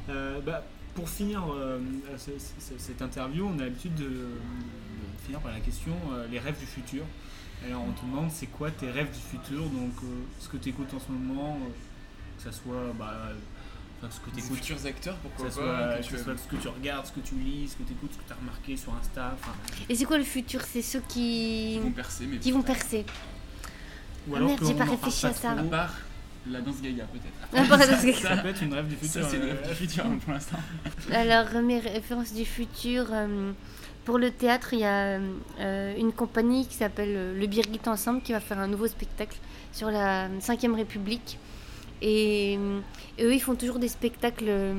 [0.10, 0.64] Euh, bah,
[0.96, 1.80] pour finir euh,
[2.18, 4.28] ce- ce- cette interview, on a l'habitude de, de
[5.26, 7.04] finir par la question euh, les rêves du futur.
[7.66, 10.08] Alors on te demande c'est quoi tes rêves du futur, donc euh,
[10.40, 11.70] ce que tu écoutes en ce moment, euh,
[12.38, 13.14] que ça soit bah,
[14.02, 16.18] enfin, ce que tu écoutes, futurs acteurs, pourquoi que ça pas, soit, que que tu
[16.18, 18.18] ça soit ce que tu regardes, ce que tu lis, ce que tu écoutes, ce
[18.18, 19.34] que tu as remarqué sur Insta.
[19.36, 19.52] enfin,
[19.90, 20.62] Et c'est quoi le futur?
[20.62, 21.74] C'est ceux qui...
[21.74, 23.06] Qui vont percer, mais qui vont percer.
[24.28, 25.52] Ou Ah alors merde, j'ai pas réfléchi pas à ça.
[25.52, 25.94] À part
[26.50, 27.62] la danse gaga, peut-être.
[27.62, 28.18] À part la danse Ça- gaga.
[28.22, 29.22] ça Ça peut être une rêve du futur.
[29.24, 30.58] Ça, c'est une euh, rêve du futur pour l'instant.
[31.12, 33.52] Alors, mes références du futur, euh,
[34.10, 35.20] pour le théâtre, il y a
[35.60, 39.38] euh, une compagnie qui s'appelle euh, Le Birgit Ensemble qui va faire un nouveau spectacle
[39.72, 41.38] sur la 5ème République.
[42.02, 42.80] Et, euh,
[43.22, 44.74] eux, ils font toujours des spectacles euh,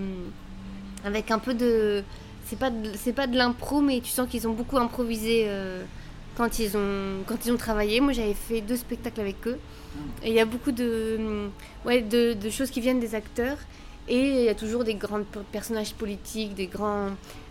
[1.04, 2.02] avec un peu de.
[2.44, 5.84] C'est pas de, de l'impro, mais tu sens qu'ils ont beaucoup improvisé euh,
[6.36, 8.00] quand, ils ont, quand ils ont travaillé.
[8.00, 9.60] Moi, j'avais fait deux spectacles avec eux.
[10.24, 11.48] Et il y a beaucoup de,
[11.86, 13.58] ouais, de, choses qui viennent des acteurs.
[14.08, 17.10] Et il y a toujours des grands per- personnages politiques, des, grands,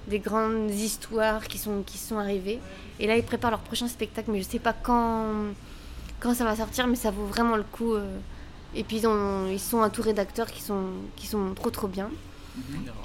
[0.09, 2.59] des grandes histoires qui sont, qui sont arrivées.
[2.99, 5.25] Et là, ils préparent leur prochain spectacle, mais je sais pas quand,
[6.19, 7.93] quand ça va sortir, mais ça vaut vraiment le coup.
[7.93, 8.17] euh.
[8.75, 10.83] Et puis, ils, ont- ils sont entourés d'acteurs qui sont,
[11.15, 12.09] qui sont trop, trop bien.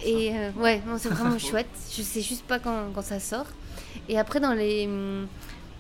[0.05, 1.69] Et euh, ouais, c'est vraiment chouette.
[1.97, 3.47] Je sais juste pas quand, quand ça sort.
[4.09, 5.27] Et après, dans les, hum,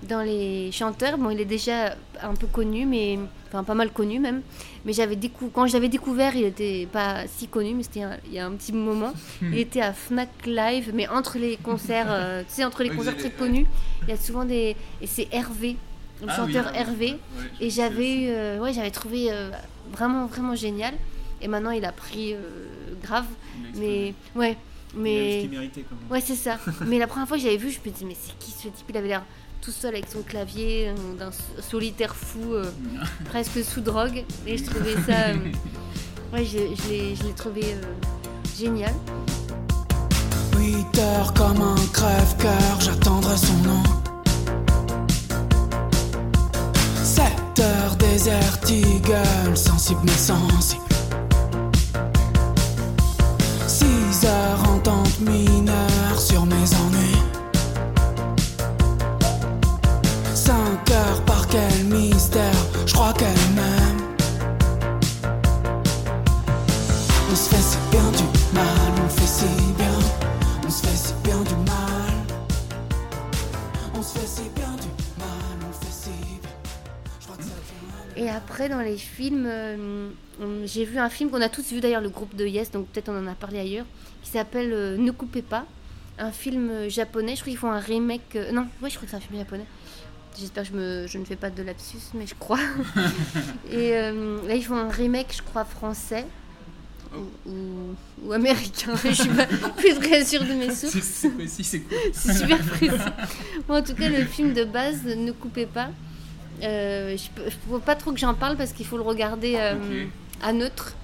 [0.08, 4.18] dans les chanteurs, bon, il est déjà un peu connu, mais enfin pas mal connu
[4.18, 4.42] même.
[4.84, 8.18] Mais j'avais décou quand je l'avais découvert, il était pas si connu, mais c'était un-
[8.26, 9.12] il y a un petit moment.
[9.42, 13.16] il était à Fnac Live, mais entre les concerts, euh, tu sais, entre les concerts
[13.16, 13.66] très connus,
[14.02, 15.76] il y a souvent des et c'est Hervé,
[16.22, 17.06] le Ah chanteur oui, Hervé.
[17.12, 17.18] ouais,
[17.60, 19.50] et j'avais eu, euh, ouais, j'avais trouvé euh,
[19.92, 20.94] vraiment vraiment génial.
[21.40, 22.38] Et maintenant, il a pris euh,
[23.02, 23.26] grave,
[23.76, 24.56] mais ouais.
[24.96, 25.10] Mais...
[25.10, 26.10] Il a eu ce qu'il méritait, quand même.
[26.10, 26.58] Ouais, c'est ça.
[26.86, 28.86] mais la première fois que j'avais vu, je me disais, mais c'est qui ce type?
[28.88, 29.24] Il avait l'air
[29.64, 31.30] tout seul avec son clavier, euh, d'un
[31.70, 32.70] solitaire fou, euh,
[33.24, 34.24] presque sous drogue.
[34.46, 35.28] Et je trouvais ça.
[35.28, 35.34] euh,
[36.32, 37.82] ouais, je, je l'ai- je l'ai trouvé euh,
[38.58, 38.92] génial.
[40.58, 43.82] 8 heures comme un crève-cœur, j'attendrai son nom.
[47.02, 47.24] 7
[47.60, 50.82] heures désert eagle, sensible mais sensible.
[78.64, 80.08] Après, dans les films, euh,
[80.64, 83.08] j'ai vu un film qu'on a tous vu d'ailleurs, le groupe de Yes, donc peut-être
[83.10, 83.86] on en a parlé ailleurs,
[84.22, 85.66] qui s'appelle euh, Ne coupez pas.
[86.18, 87.34] un film euh, japonais.
[87.36, 88.36] Je crois qu'ils font un remake.
[88.36, 89.66] euh, non, ouais, je crois que c'est un film japonais.
[90.38, 92.58] J'espère que je, me, je ne fais pas de lapsus, mais je crois.
[93.70, 96.24] Et là, ils font un remake, je crois, français.
[97.14, 97.94] Ou, ou-
[98.24, 98.94] ou américain.
[99.04, 99.46] je suis pas
[99.76, 100.92] plus très sûre de mes sources.
[100.94, 101.96] C'est- C'est précis, c'est cool.
[102.12, 102.90] C'est super précis.
[103.68, 105.90] Bon, en tout cas, le film de base, ne coupez pas.
[106.62, 109.74] Euh, je ne faut pas trop que j'en parle parce qu'il faut le regarder euh,
[109.74, 110.08] Ok.
[110.42, 110.94] à neutre.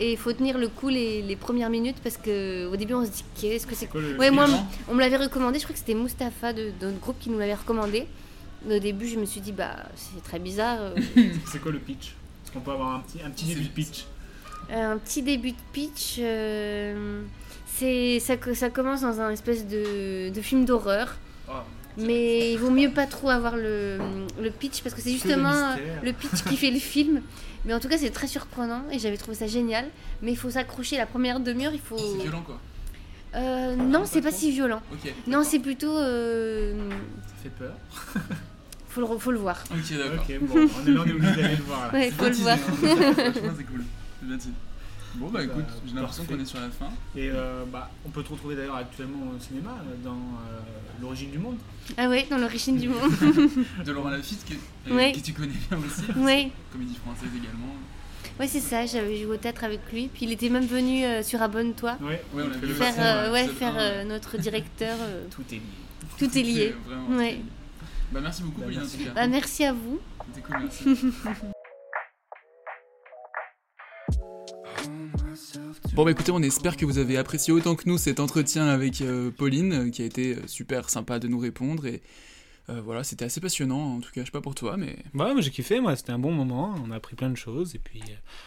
[0.00, 3.04] Et il faut tenir le coup les, les premières minutes parce que au début on
[3.04, 3.88] se dit qu'est-ce que c'est
[4.18, 4.46] Ouais, moi
[4.88, 7.38] on me l'avait recommandé, je crois que c'était Mustapha de, de notre groupe qui nous
[7.38, 8.06] l'avait recommandé.
[8.64, 10.78] Mais au début je me suis dit bah c'est très bizarre.
[10.80, 10.94] euh,
[11.50, 12.14] C'est quoi le pitch?
[12.44, 14.04] Est-ce qu'on peut avoir un petit, un petit début de pitch?
[14.70, 16.16] Euh, un petit début de pitch.
[16.20, 17.22] euh,
[17.66, 18.36] c'est ça
[18.70, 21.16] commence dans un espèce de, de film d'horreur.
[21.48, 21.64] Ah.
[21.98, 23.98] Mais il vaut mieux pas trop avoir le,
[24.40, 26.02] le pitch parce que c'est le justement mystère.
[26.04, 27.22] le pitch qui fait le film.
[27.64, 29.84] Mais en tout cas, c'est très surprenant et j'avais trouvé ça génial.
[30.22, 31.72] Mais il faut s'accrocher la première demi-heure.
[31.74, 31.98] Il faut.
[31.98, 32.60] C'est violent quoi.
[33.34, 34.80] Euh, non, c'est pas si violent.
[35.26, 35.96] Non, c'est plutôt.
[35.98, 36.72] euh,
[37.26, 37.74] Ça fait peur.
[38.88, 39.62] faut, le, faut le voir.
[39.70, 40.24] Ok, d'accord.
[40.42, 41.92] Bon, on est, on est obligé d'aller le voir.
[41.92, 41.98] là.
[41.98, 42.56] Ouais, faut le voir.
[42.56, 42.72] hein.
[43.32, 43.84] Franchement, c'est cool.
[44.20, 44.38] C'est bien.
[45.14, 46.90] Bon, bah écoute, Bah, j'ai l'impression qu'on est sur la fin.
[47.16, 50.60] Et euh, bah, on peut te retrouver d'ailleurs actuellement au cinéma euh, dans euh,
[51.00, 51.56] L'origine du monde.
[51.96, 53.10] Ah ouais, dans l'origine du monde.
[53.84, 55.12] De Laurent Lafitte, que, euh, Ouais.
[55.12, 56.02] que tu connais bien aussi.
[56.18, 56.50] Ouais.
[56.72, 57.74] Comédie française également.
[58.40, 60.08] Ouais, c'est ça, j'avais joué au théâtre avec lui.
[60.12, 61.96] Puis il était même venu euh, sur Abonne-toi.
[62.00, 62.74] Ouais, ouais, on vu.
[62.74, 64.96] Faire, Ouais, euh, ouais, faire euh, notre directeur.
[65.00, 65.62] euh, Tout est lié.
[66.18, 66.74] Tout est lié.
[66.86, 67.32] Vraiment, Ouais.
[67.32, 67.42] lié.
[68.10, 69.10] Bah merci beaucoup, Pauline, en tout cas.
[69.14, 70.00] Bah, merci à vous.
[70.34, 70.84] C'était cool, merci.
[75.94, 79.00] Bon bah écoutez, on espère que vous avez apprécié autant que nous cet entretien avec
[79.00, 82.02] euh, Pauline, euh, qui a été euh, super sympa de nous répondre et
[82.70, 85.32] euh, voilà, c'était assez passionnant en tout cas, je sais pas pour toi, mais Ouais,
[85.32, 87.78] moi j'ai kiffé, moi c'était un bon moment, on a appris plein de choses et
[87.78, 88.02] puis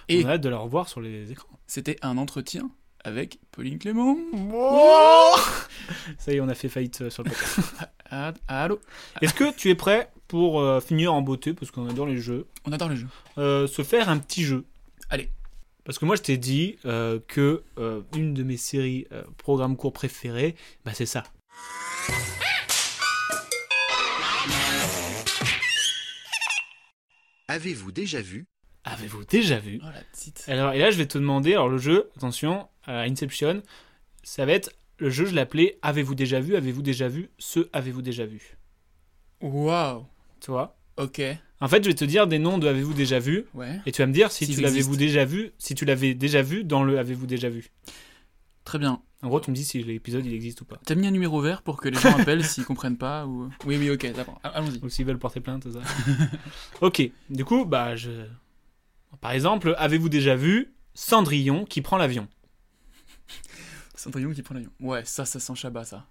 [0.09, 1.49] Et- on a hâte de la revoir sur les écrans.
[1.67, 2.69] c'était un entretien
[3.03, 4.15] avec Pauline Clément.
[6.19, 7.59] Ça y est, on a fait faillite sur le podcast.
[8.13, 8.77] Ah, allô?
[9.21, 12.45] Est-ce que tu es prêt pour euh, finir en beauté, parce qu'on adore les jeux?
[12.65, 13.07] On adore les jeux.
[13.37, 14.65] Euh, se faire un petit jeu.
[15.09, 15.29] Allez.
[15.91, 19.75] Parce que moi je t'ai dit euh, que euh, une de mes séries euh, programmes
[19.75, 21.23] courts préférées, bah c'est ça.
[27.49, 28.47] Avez-vous déjà vu?
[28.85, 29.81] Avez-vous déjà vu?
[29.83, 30.45] Oh la petite.
[30.47, 33.61] Alors, et là, je vais te demander, alors le jeu, attention, à Inception,
[34.23, 36.55] ça va être, le jeu, je l'appelais Avez-vous déjà vu?
[36.55, 38.55] Avez-vous déjà vu Ce Avez-vous déjà vu?
[39.41, 40.05] Waouh
[40.39, 41.21] Tu vois Ok.
[41.61, 43.79] En fait, je vais te dire des noms de Avez-vous déjà vu Ouais.
[43.85, 46.63] Et tu vas me dire si tu l'avez-vous déjà vu, si tu l'avais déjà vu
[46.63, 47.69] dans le Avez-vous déjà vu.
[48.65, 49.01] Très bien.
[49.21, 50.79] En gros, tu me dis si l'épisode il existe ou pas.
[50.83, 53.49] T'as mis un numéro vert pour que les gens appellent s'ils comprennent pas ou...
[53.65, 54.39] Oui, oui, ok, d'accord.
[54.43, 54.79] Ah, Allons-y.
[54.83, 55.79] Ou s'ils veulent porter plainte, ça.
[56.81, 58.09] ok, du coup, bah, je.
[59.19, 62.27] Par exemple, avez-vous déjà vu Cendrillon qui prend l'avion?
[63.95, 64.71] Cendrillon qui prend l'avion.
[64.79, 66.07] Ouais, ça, ça sent Chabat, ça.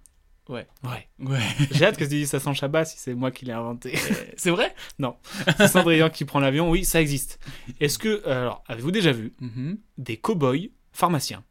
[0.49, 0.67] Ouais.
[0.83, 1.07] Ouais.
[1.19, 1.39] Ouais.
[1.71, 3.95] J'ai hâte que tu dises ça sent Chabat si c'est moi qui l'ai inventé.
[4.37, 4.73] C'est vrai?
[4.99, 5.15] Non.
[5.57, 7.39] C'est Cendrillon qui prend l'avion, oui, ça existe.
[7.79, 8.21] Est-ce que.
[8.27, 9.77] euh, Alors, avez-vous déjà vu Mhm.
[9.97, 11.43] des cow-boys pharmaciens?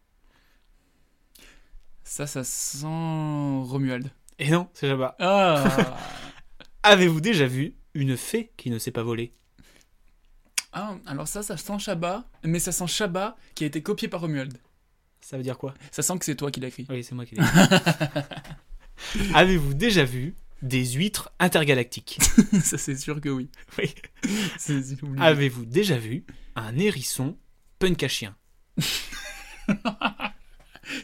[2.04, 4.10] Ça, ça sent Romuald.
[4.38, 5.14] Et non, c'est Chabat.
[5.20, 5.96] Ah
[6.82, 9.34] Avez-vous déjà vu une fée qui ne sait pas voler
[10.72, 14.20] Ah, alors ça, ça sent Chabat, mais ça sent Chabat qui a été copié par
[14.22, 14.58] Romuald.
[15.20, 15.74] Ça veut dire quoi?
[15.92, 16.86] Ça sent que c'est toi qui l'as écrit.
[16.88, 17.42] Oui, c'est moi qui l'ai
[19.34, 22.18] Avez-vous déjà vu des huîtres intergalactiques?
[22.62, 23.48] Ça, c'est sûr que oui.
[25.18, 26.24] Avez-vous déjà vu
[26.56, 27.36] un hérisson
[27.78, 28.36] punk à chien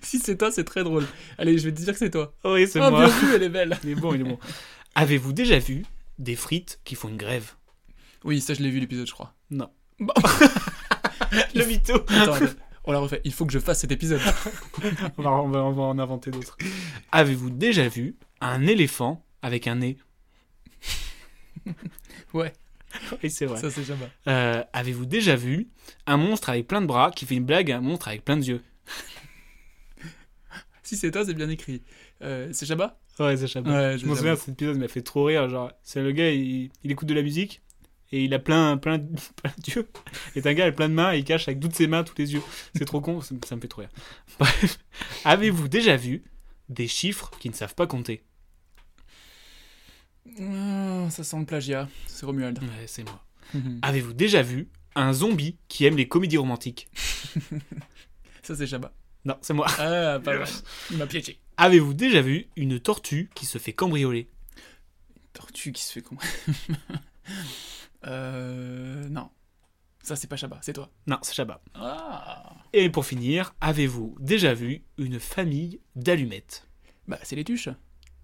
[0.03, 1.07] Si c'est toi, c'est très drôle.
[1.39, 2.35] Allez, je vais te dire que c'est toi.
[2.45, 3.07] Oui, c'est Ah, moi.
[3.07, 3.79] bien vu, elle est belle.
[3.85, 4.39] Il est bon, il est bon.
[4.95, 5.85] Avez-vous déjà vu
[6.19, 7.53] des frites qui font une grève?
[8.25, 9.35] Oui, ça, je l'ai vu l'épisode, je crois.
[9.51, 9.71] Non.
[10.01, 10.15] Bah.
[11.55, 11.95] Le mytho.
[12.09, 12.39] Attends.
[12.87, 13.21] On la refait.
[13.25, 14.21] Il faut que je fasse cet épisode.
[15.19, 16.57] on, va, on va- on va en inventer d'autres.
[17.13, 19.99] Avez-vous déjà vu un éléphant avec un nez?
[22.33, 22.53] Ouais.
[23.23, 23.61] Oui, c'est vrai.
[23.61, 24.09] Ça, c'est Chabat.
[24.29, 25.69] Euh, Avez-vous déjà vu
[26.07, 28.37] un monstre avec plein de bras qui fait une blague à un monstre avec plein
[28.37, 28.63] de yeux?
[30.83, 31.83] Si c'est toi, c'est bien écrit.
[32.23, 33.59] Euh, c'est Chabat Ouais, c'est.
[33.59, 35.49] Ouais, je m'en souviens, cet épisode m'a fait trop rire.
[35.49, 37.63] Genre, c'est le gars, il, il écoute de la musique
[38.13, 39.89] et il a plein, plein, de- plein d'yeux.
[40.35, 42.33] Et gars avec plein de mains et il cache avec toutes ses mains tous les
[42.35, 42.43] yeux.
[42.77, 43.91] C'est trop con, ça, me- ça me fait trop rire.
[44.39, 44.79] Bref,
[45.25, 46.23] avez-vous déjà vu
[46.69, 48.23] des chiffres qui ne savent pas compter?
[50.41, 51.89] Ah, Ça sent le plagiat.
[52.07, 52.59] C'est Romuald.
[52.63, 53.25] Ouais, c'est moi.
[53.55, 53.79] Mhm.
[53.83, 56.89] Avez-vous déjà vu un zombie qui aime les comédies romantiques?
[58.43, 58.93] Ça, c'est Chabat.
[59.25, 59.67] Non, c'est moi.
[59.79, 60.49] Ah, pas mal.
[60.91, 61.39] Il m'a piégé.
[61.57, 64.29] Avez-vous déjà vu une tortue qui se fait cambrioler?
[65.33, 66.21] Tortue qui se fait comment
[68.07, 69.09] Euh.
[69.09, 69.31] Non.
[70.03, 70.91] Ça, c'est pas Chabat, c'est toi.
[71.09, 71.61] Non, c'est Chabat.
[71.75, 76.69] Ah Et pour finir, avez-vous déjà vu une famille d'allumettes?
[77.09, 77.69] Bah, c'est les tuches.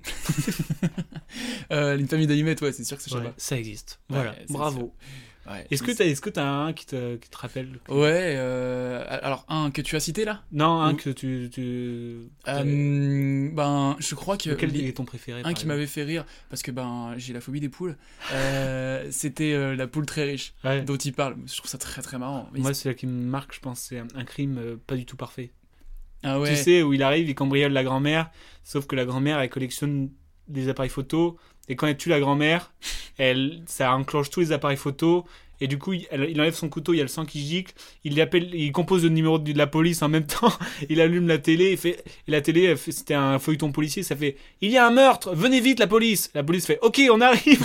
[1.73, 3.35] euh, une famille d'allumettes, ouais, c'est sûr que c'est Ouais, Shabba.
[3.37, 4.01] ça existe.
[4.09, 4.79] Voilà, bravo.
[4.81, 4.93] sûr.
[5.51, 9.45] Ouais, Est-ce que que t'as un qui te, qui te rappelle que- Ouais, euh, alors
[9.49, 10.43] un que tu as cité là?
[10.53, 11.51] Non, un Ou- que tu.
[11.53, 12.19] tu...
[12.49, 14.51] Euh, ben, je crois que.
[14.51, 17.59] Les- est ton préféré Un qui m'avait fait rire, parce que ben, j'ai la phobie
[17.61, 17.97] des poules.
[18.33, 20.83] Euh, C'était la poule très riche, Ouais.
[20.83, 21.37] dont il parle.
[21.47, 22.49] Je trouve ça très très marrant.
[22.53, 25.07] Mais Moi, c'est là qui me marque, je pense, c'est un, un crime pas du
[25.07, 25.51] tout parfait.
[26.23, 26.51] Ah ouais.
[26.51, 28.31] Tu sais, où il arrive, il cambriole la grand-mère,
[28.63, 30.11] sauf que la grand-mère, elle collectionne
[30.47, 31.37] des appareils photo,
[31.69, 32.73] et quand elle tue la grand-mère,
[33.19, 35.25] elle, ça enclenche tous les appareils photo,
[35.61, 37.47] et du coup, il, elle- il enlève son couteau, il y a le sang qui
[37.47, 37.73] gicle,
[38.05, 40.53] il, appelle, il compose le numéro de, de la police en même temps,
[40.89, 44.37] il allume la télé, il fait, et la télé, c'était un feuilleton policier, ça fait
[44.61, 47.65] «Il y a un meurtre, venez vite la police!» La police fait «Ok, on arrive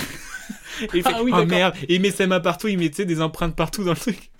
[0.80, 2.88] Et il fait Ah oui, oh merde Et il met ses mains partout, il met
[2.88, 4.30] des empreintes partout dans le truc.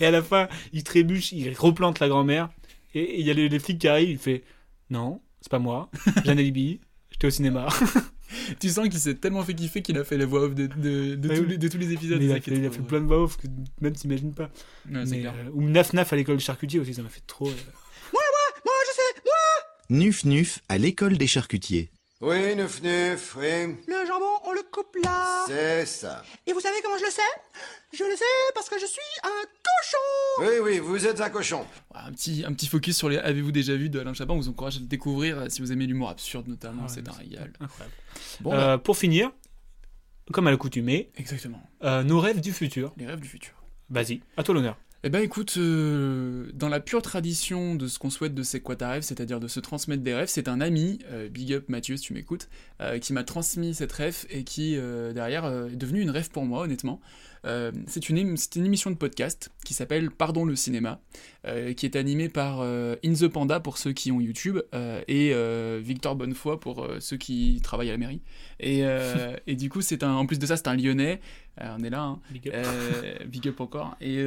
[0.00, 2.48] Et à la fin, il trébuche, il replante la grand-mère.
[2.94, 4.42] Et et il y a les, les flics qui arrivent, il fait
[4.90, 5.88] Non, c'est pas moi,
[6.24, 6.80] j'ai un alibi,
[7.12, 7.68] j'étais au cinéma.
[8.60, 11.14] Tu sens qu'il s'est tellement fait kiffer qu'il a fait la voix off de, de,
[11.14, 12.18] de Ouais, tous, les, de tous les épisodes.
[12.18, 13.46] Mais il a fait, il a plein de voix off que
[13.80, 14.50] même t'imagines pas.
[14.90, 15.34] Ouais, c'est Mais, clair.
[15.46, 17.48] euh, ou Naf Naf à l'école de charcutier aussi, ça m'a fait trop.
[17.48, 17.52] euh,
[18.12, 18.22] Moi,
[18.86, 21.90] je sais, moi Nuf Nuf à l'école des charcutiers.
[22.20, 23.76] Oui, neuf neuf, oui.
[23.86, 25.44] Le jambon, on le coupe là.
[25.46, 26.22] C'est ça.
[26.46, 27.20] Et vous savez comment je le sais?
[27.92, 28.24] Je le sais
[28.54, 29.98] parce que je suis un cochon
[30.40, 31.66] Oui, oui, vous êtes un cochon.
[31.94, 34.48] Un petit, un petit focus sur les Avez-vous déjà vu de Alain Chabat On vous
[34.48, 36.82] encourage à le découvrir euh, si vous aimez l'humour absurde notamment.
[36.84, 37.52] Ah ouais, c'est un régal.
[37.60, 37.92] incroyable.
[38.40, 39.30] Bon, Euh, Pour finir,
[40.32, 41.60] comme à l'accoutumée, exactement.
[41.82, 42.92] euh, nos rêves du futur.
[42.96, 43.52] Les rêves du futur.
[43.90, 44.78] Vas-y, à toi l'honneur.
[45.06, 48.74] Eh ben écoute, euh, dans la pure tradition de ce qu'on souhaite de C'est quoi
[48.74, 51.98] ta rêve, c'est-à-dire de se transmettre des rêves, c'est un ami, euh, Big Up Mathieu
[51.98, 52.48] si tu m'écoutes,
[52.80, 54.78] euh, qui m'a transmis cette rêve et qui
[55.14, 57.02] derrière est devenu une rêve pour moi honnêtement.
[57.86, 61.02] C'est une, une émission de podcast qui s'appelle Pardon le cinéma,
[61.76, 65.34] qui est animée par In the Panda pour ceux qui ont YouTube et
[65.82, 68.22] Victor Bonnefoy pour ceux qui travaillent à la mairie.
[68.58, 68.84] Et,
[69.46, 71.20] et du coup, c'est un, en plus de ça, c'est un Lyonnais.
[71.60, 72.20] On est là, hein.
[72.30, 73.26] Big up.
[73.28, 73.98] Big up encore.
[74.00, 74.24] Et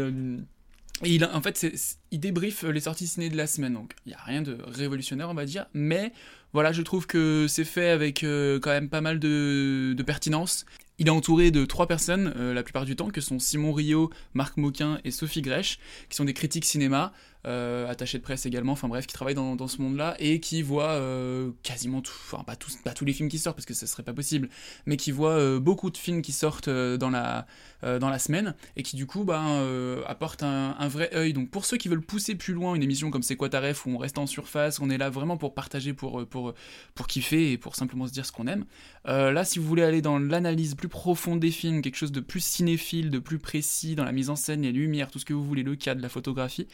[1.03, 1.67] et il, en fait,
[2.11, 5.29] il débriefe les sorties ciné de la semaine, donc il n'y a rien de révolutionnaire,
[5.29, 6.11] on va dire, mais
[6.53, 10.65] voilà, je trouve que c'est fait avec euh, quand même pas mal de pertinence.
[10.99, 14.09] Il est entouré de trois personnes, euh, la plupart du temps, que sont Simon Rio,
[14.33, 15.77] Marc Moquin et Sophie Grèche,
[16.09, 17.13] qui sont des critiques cinéma,
[17.45, 20.89] euh, attachés de presse également, enfin bref, qui travaillent dans, ce monde-là, et qui voient
[20.89, 23.85] euh, quasiment tout, enfin pas tous, pas tous les films qui sortent, parce que ce
[23.85, 24.49] serait pas possible,
[24.85, 27.45] mais qui voient beaucoup de films qui sortent dans, la,
[27.83, 31.33] dans la semaine, et qui du coup euh, apportent un, vrai œil.
[31.33, 33.89] Donc pour ceux qui veulent pousser plus loin une émission comme C'est quoi ta où
[33.89, 36.53] on reste en surface, on est là vraiment pour partager, pour, euh, pour,
[36.95, 38.65] pour kiffer et pour simplement se dire ce qu'on aime.
[39.05, 42.43] Là, si vous voulez aller dans l'analyse plus profonde des films, quelque chose de plus
[42.43, 45.43] cinéphile, de plus précis, dans la mise en scène, les lumières, tout ce que vous
[45.45, 46.67] voulez, le cadre, la photographie,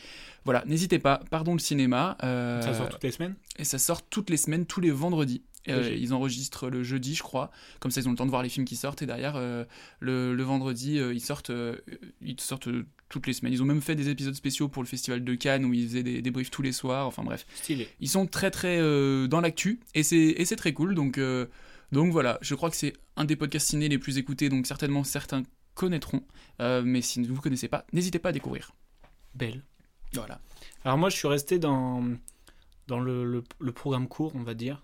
[0.45, 2.17] voilà, n'hésitez pas, pardon le cinéma.
[2.23, 3.35] euh, Ça sort toutes les semaines?
[3.57, 5.43] Et ça sort toutes les semaines, tous les vendredis.
[5.69, 7.49] Euh, ils enregistrent le jeudi, je crois.
[7.79, 9.01] Comme ça, ils ont le temps de voir les films qui sortent.
[9.01, 9.63] Et derrière, euh,
[10.01, 11.53] le, le vendredi, euh, ils sortent,
[12.21, 12.67] ils sortent
[13.07, 13.53] toutes les semaines.
[13.53, 16.03] Ils ont même fait des épisodes spéciaux pour le festival de Cannes où ils faisaient
[16.03, 17.07] des débriefs tous les soirs.
[17.07, 17.45] Enfin bref.
[17.55, 17.87] Stylé.
[18.01, 18.77] Ils sont très très
[19.29, 20.95] dans l'actu et c'est et c'est très cool.
[20.95, 21.17] Donc
[21.91, 24.49] donc voilà, je crois que c'est un des podcasts ciné les plus écoutés.
[24.49, 25.43] Donc certainement certains
[25.75, 26.23] connaîtront.
[26.61, 28.71] Euh, mais si vous ne connaissez pas, n'hésitez pas à découvrir.
[29.35, 29.63] Belle.
[30.13, 30.39] Voilà.
[30.85, 32.03] Alors moi, je suis resté dans,
[32.87, 34.83] dans le, le- le programme court, on va dire.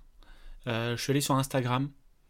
[0.67, 1.89] Euh, je suis allé sur Instagram,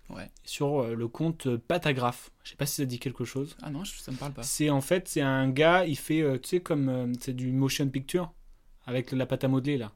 [0.09, 0.29] Ouais.
[0.43, 2.31] sur euh, le compte Patagraphe.
[2.43, 3.55] Je sais pas si ça dit quelque chose.
[3.61, 4.43] Ah non, ça me parle pas.
[4.43, 8.33] C'est en fait, c'est un gars, il fait, tu sais, comme c'est du motion picture
[8.85, 9.91] avec la pâte à modeler là.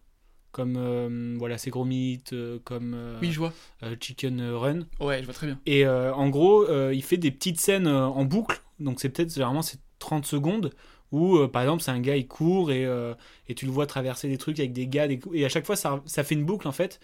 [0.53, 3.51] Comme euh, voilà, c'est Gros Mythe, euh, comme euh, Oui, je vois.
[3.81, 4.81] euh, Chicken Run.
[5.01, 5.59] Ouais, je vois très bien.
[5.65, 8.61] Et en gros, il fait des petites scènes en boucle.
[8.79, 10.71] Donc c'est peut-être généralement c'est 30 secondes
[11.11, 12.87] où par exemple c'est un gars il court et,
[13.47, 15.75] et tu le vois traverser des trucs avec des gars des et à chaque fois
[15.75, 16.99] ça, ça fait une boucle en fait.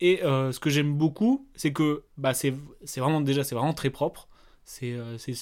[0.00, 2.54] Et ce que j'aime beaucoup, c'est que bah, c'est
[2.84, 4.28] c'est vraiment déjà c'est vraiment très propre.
[4.64, 4.96] C'est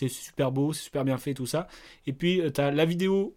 [0.09, 1.68] super beau, c'est super bien fait tout ça.
[2.06, 3.36] Et puis tu as la vidéo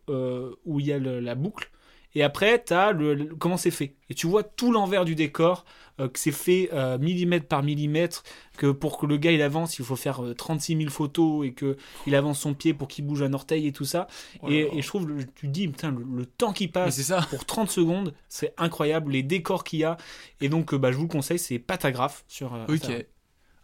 [0.65, 1.69] où il y a le- la boucle.
[2.15, 3.95] Et après, tu as le, le- comment c'est fait.
[4.09, 5.63] Et tu vois tout l'envers du décor,
[5.99, 8.23] euh, que c'est fait euh, millimètre par millimètre,
[8.57, 11.53] que pour que le gars il avance, il faut faire euh, 36 000 photos et
[11.53, 11.77] que
[12.07, 14.07] il avance son pied pour qu'il bouge un orteil et tout ça.
[14.41, 14.69] Oh là et, là.
[14.73, 17.25] et je trouve, le- tu te dis, putain, le, le temps qui passe ça.
[17.29, 19.95] pour 30 secondes, c'est incroyable, les décors qu'il y a.
[20.41, 22.53] Et donc, euh, bah, je vous le conseille, c'est Patagraphe sur.
[22.67, 22.91] Ok.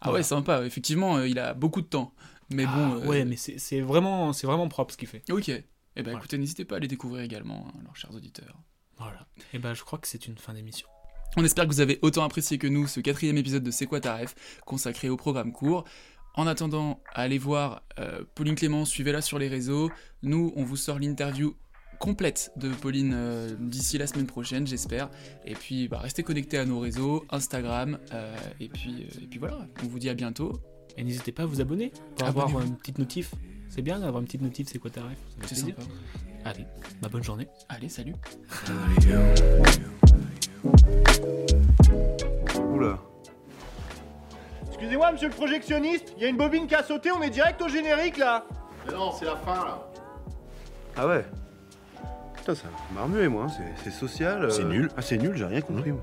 [0.00, 0.18] Ah Voilà.
[0.18, 0.64] ouais, sympa.
[0.64, 2.14] Effectivement, il a beaucoup de temps.
[2.50, 3.06] Mais Ah, bon.
[3.08, 5.22] ouais, mais c'est vraiment, c'est vraiment propre ce qu'il fait.
[5.30, 5.50] Ok.
[5.98, 8.56] Eh ben écoutez, n'hésitez pas à les découvrir également, hein, alors chers auditeurs.
[8.98, 9.26] Voilà.
[9.52, 10.88] Et ben, je crois que c'est une fin d'émission.
[11.36, 14.00] On espère que vous avez autant apprécié que nous ce quatrième épisode de C'est quoi
[14.00, 14.34] ta ref
[14.64, 15.84] consacré au programme court.
[16.34, 19.90] En attendant, allez voir euh, Pauline Clément, suivez-la sur les réseaux.
[20.22, 21.56] Nous, on vous sort l'interview
[21.98, 25.10] complète de Pauline euh, d'ici la semaine prochaine, j'espère.
[25.44, 27.98] Et puis, bah, restez connectés à nos réseaux, Instagram.
[28.12, 30.60] euh, et, puis, et puis voilà, on vous dit à bientôt.
[30.96, 33.34] Et n'hésitez pas à vous abonner pour avoir une petite notif.
[33.68, 35.16] C'est bien d'avoir une petite notif, c'est quoi ta rêve
[35.46, 35.82] C'est sympa.
[36.44, 36.66] Allez,
[37.02, 37.48] bah bonne journée.
[37.68, 38.14] Allez, salut.
[42.72, 42.98] Oula.
[44.68, 47.60] Excusez-moi, monsieur le projectionniste, il y a une bobine qui a sauté, on est direct
[47.62, 48.44] au générique là
[48.86, 49.78] Mais non, c'est la fin là.
[50.96, 51.24] Ah ouais
[52.36, 54.44] Putain, ça m'a remué moi, hein, c'est- c'est social.
[54.44, 54.50] euh.
[54.50, 54.88] C'est nul.
[54.96, 55.92] Ah, c'est nul, j'ai rien compris.
[55.92, 56.02] moi.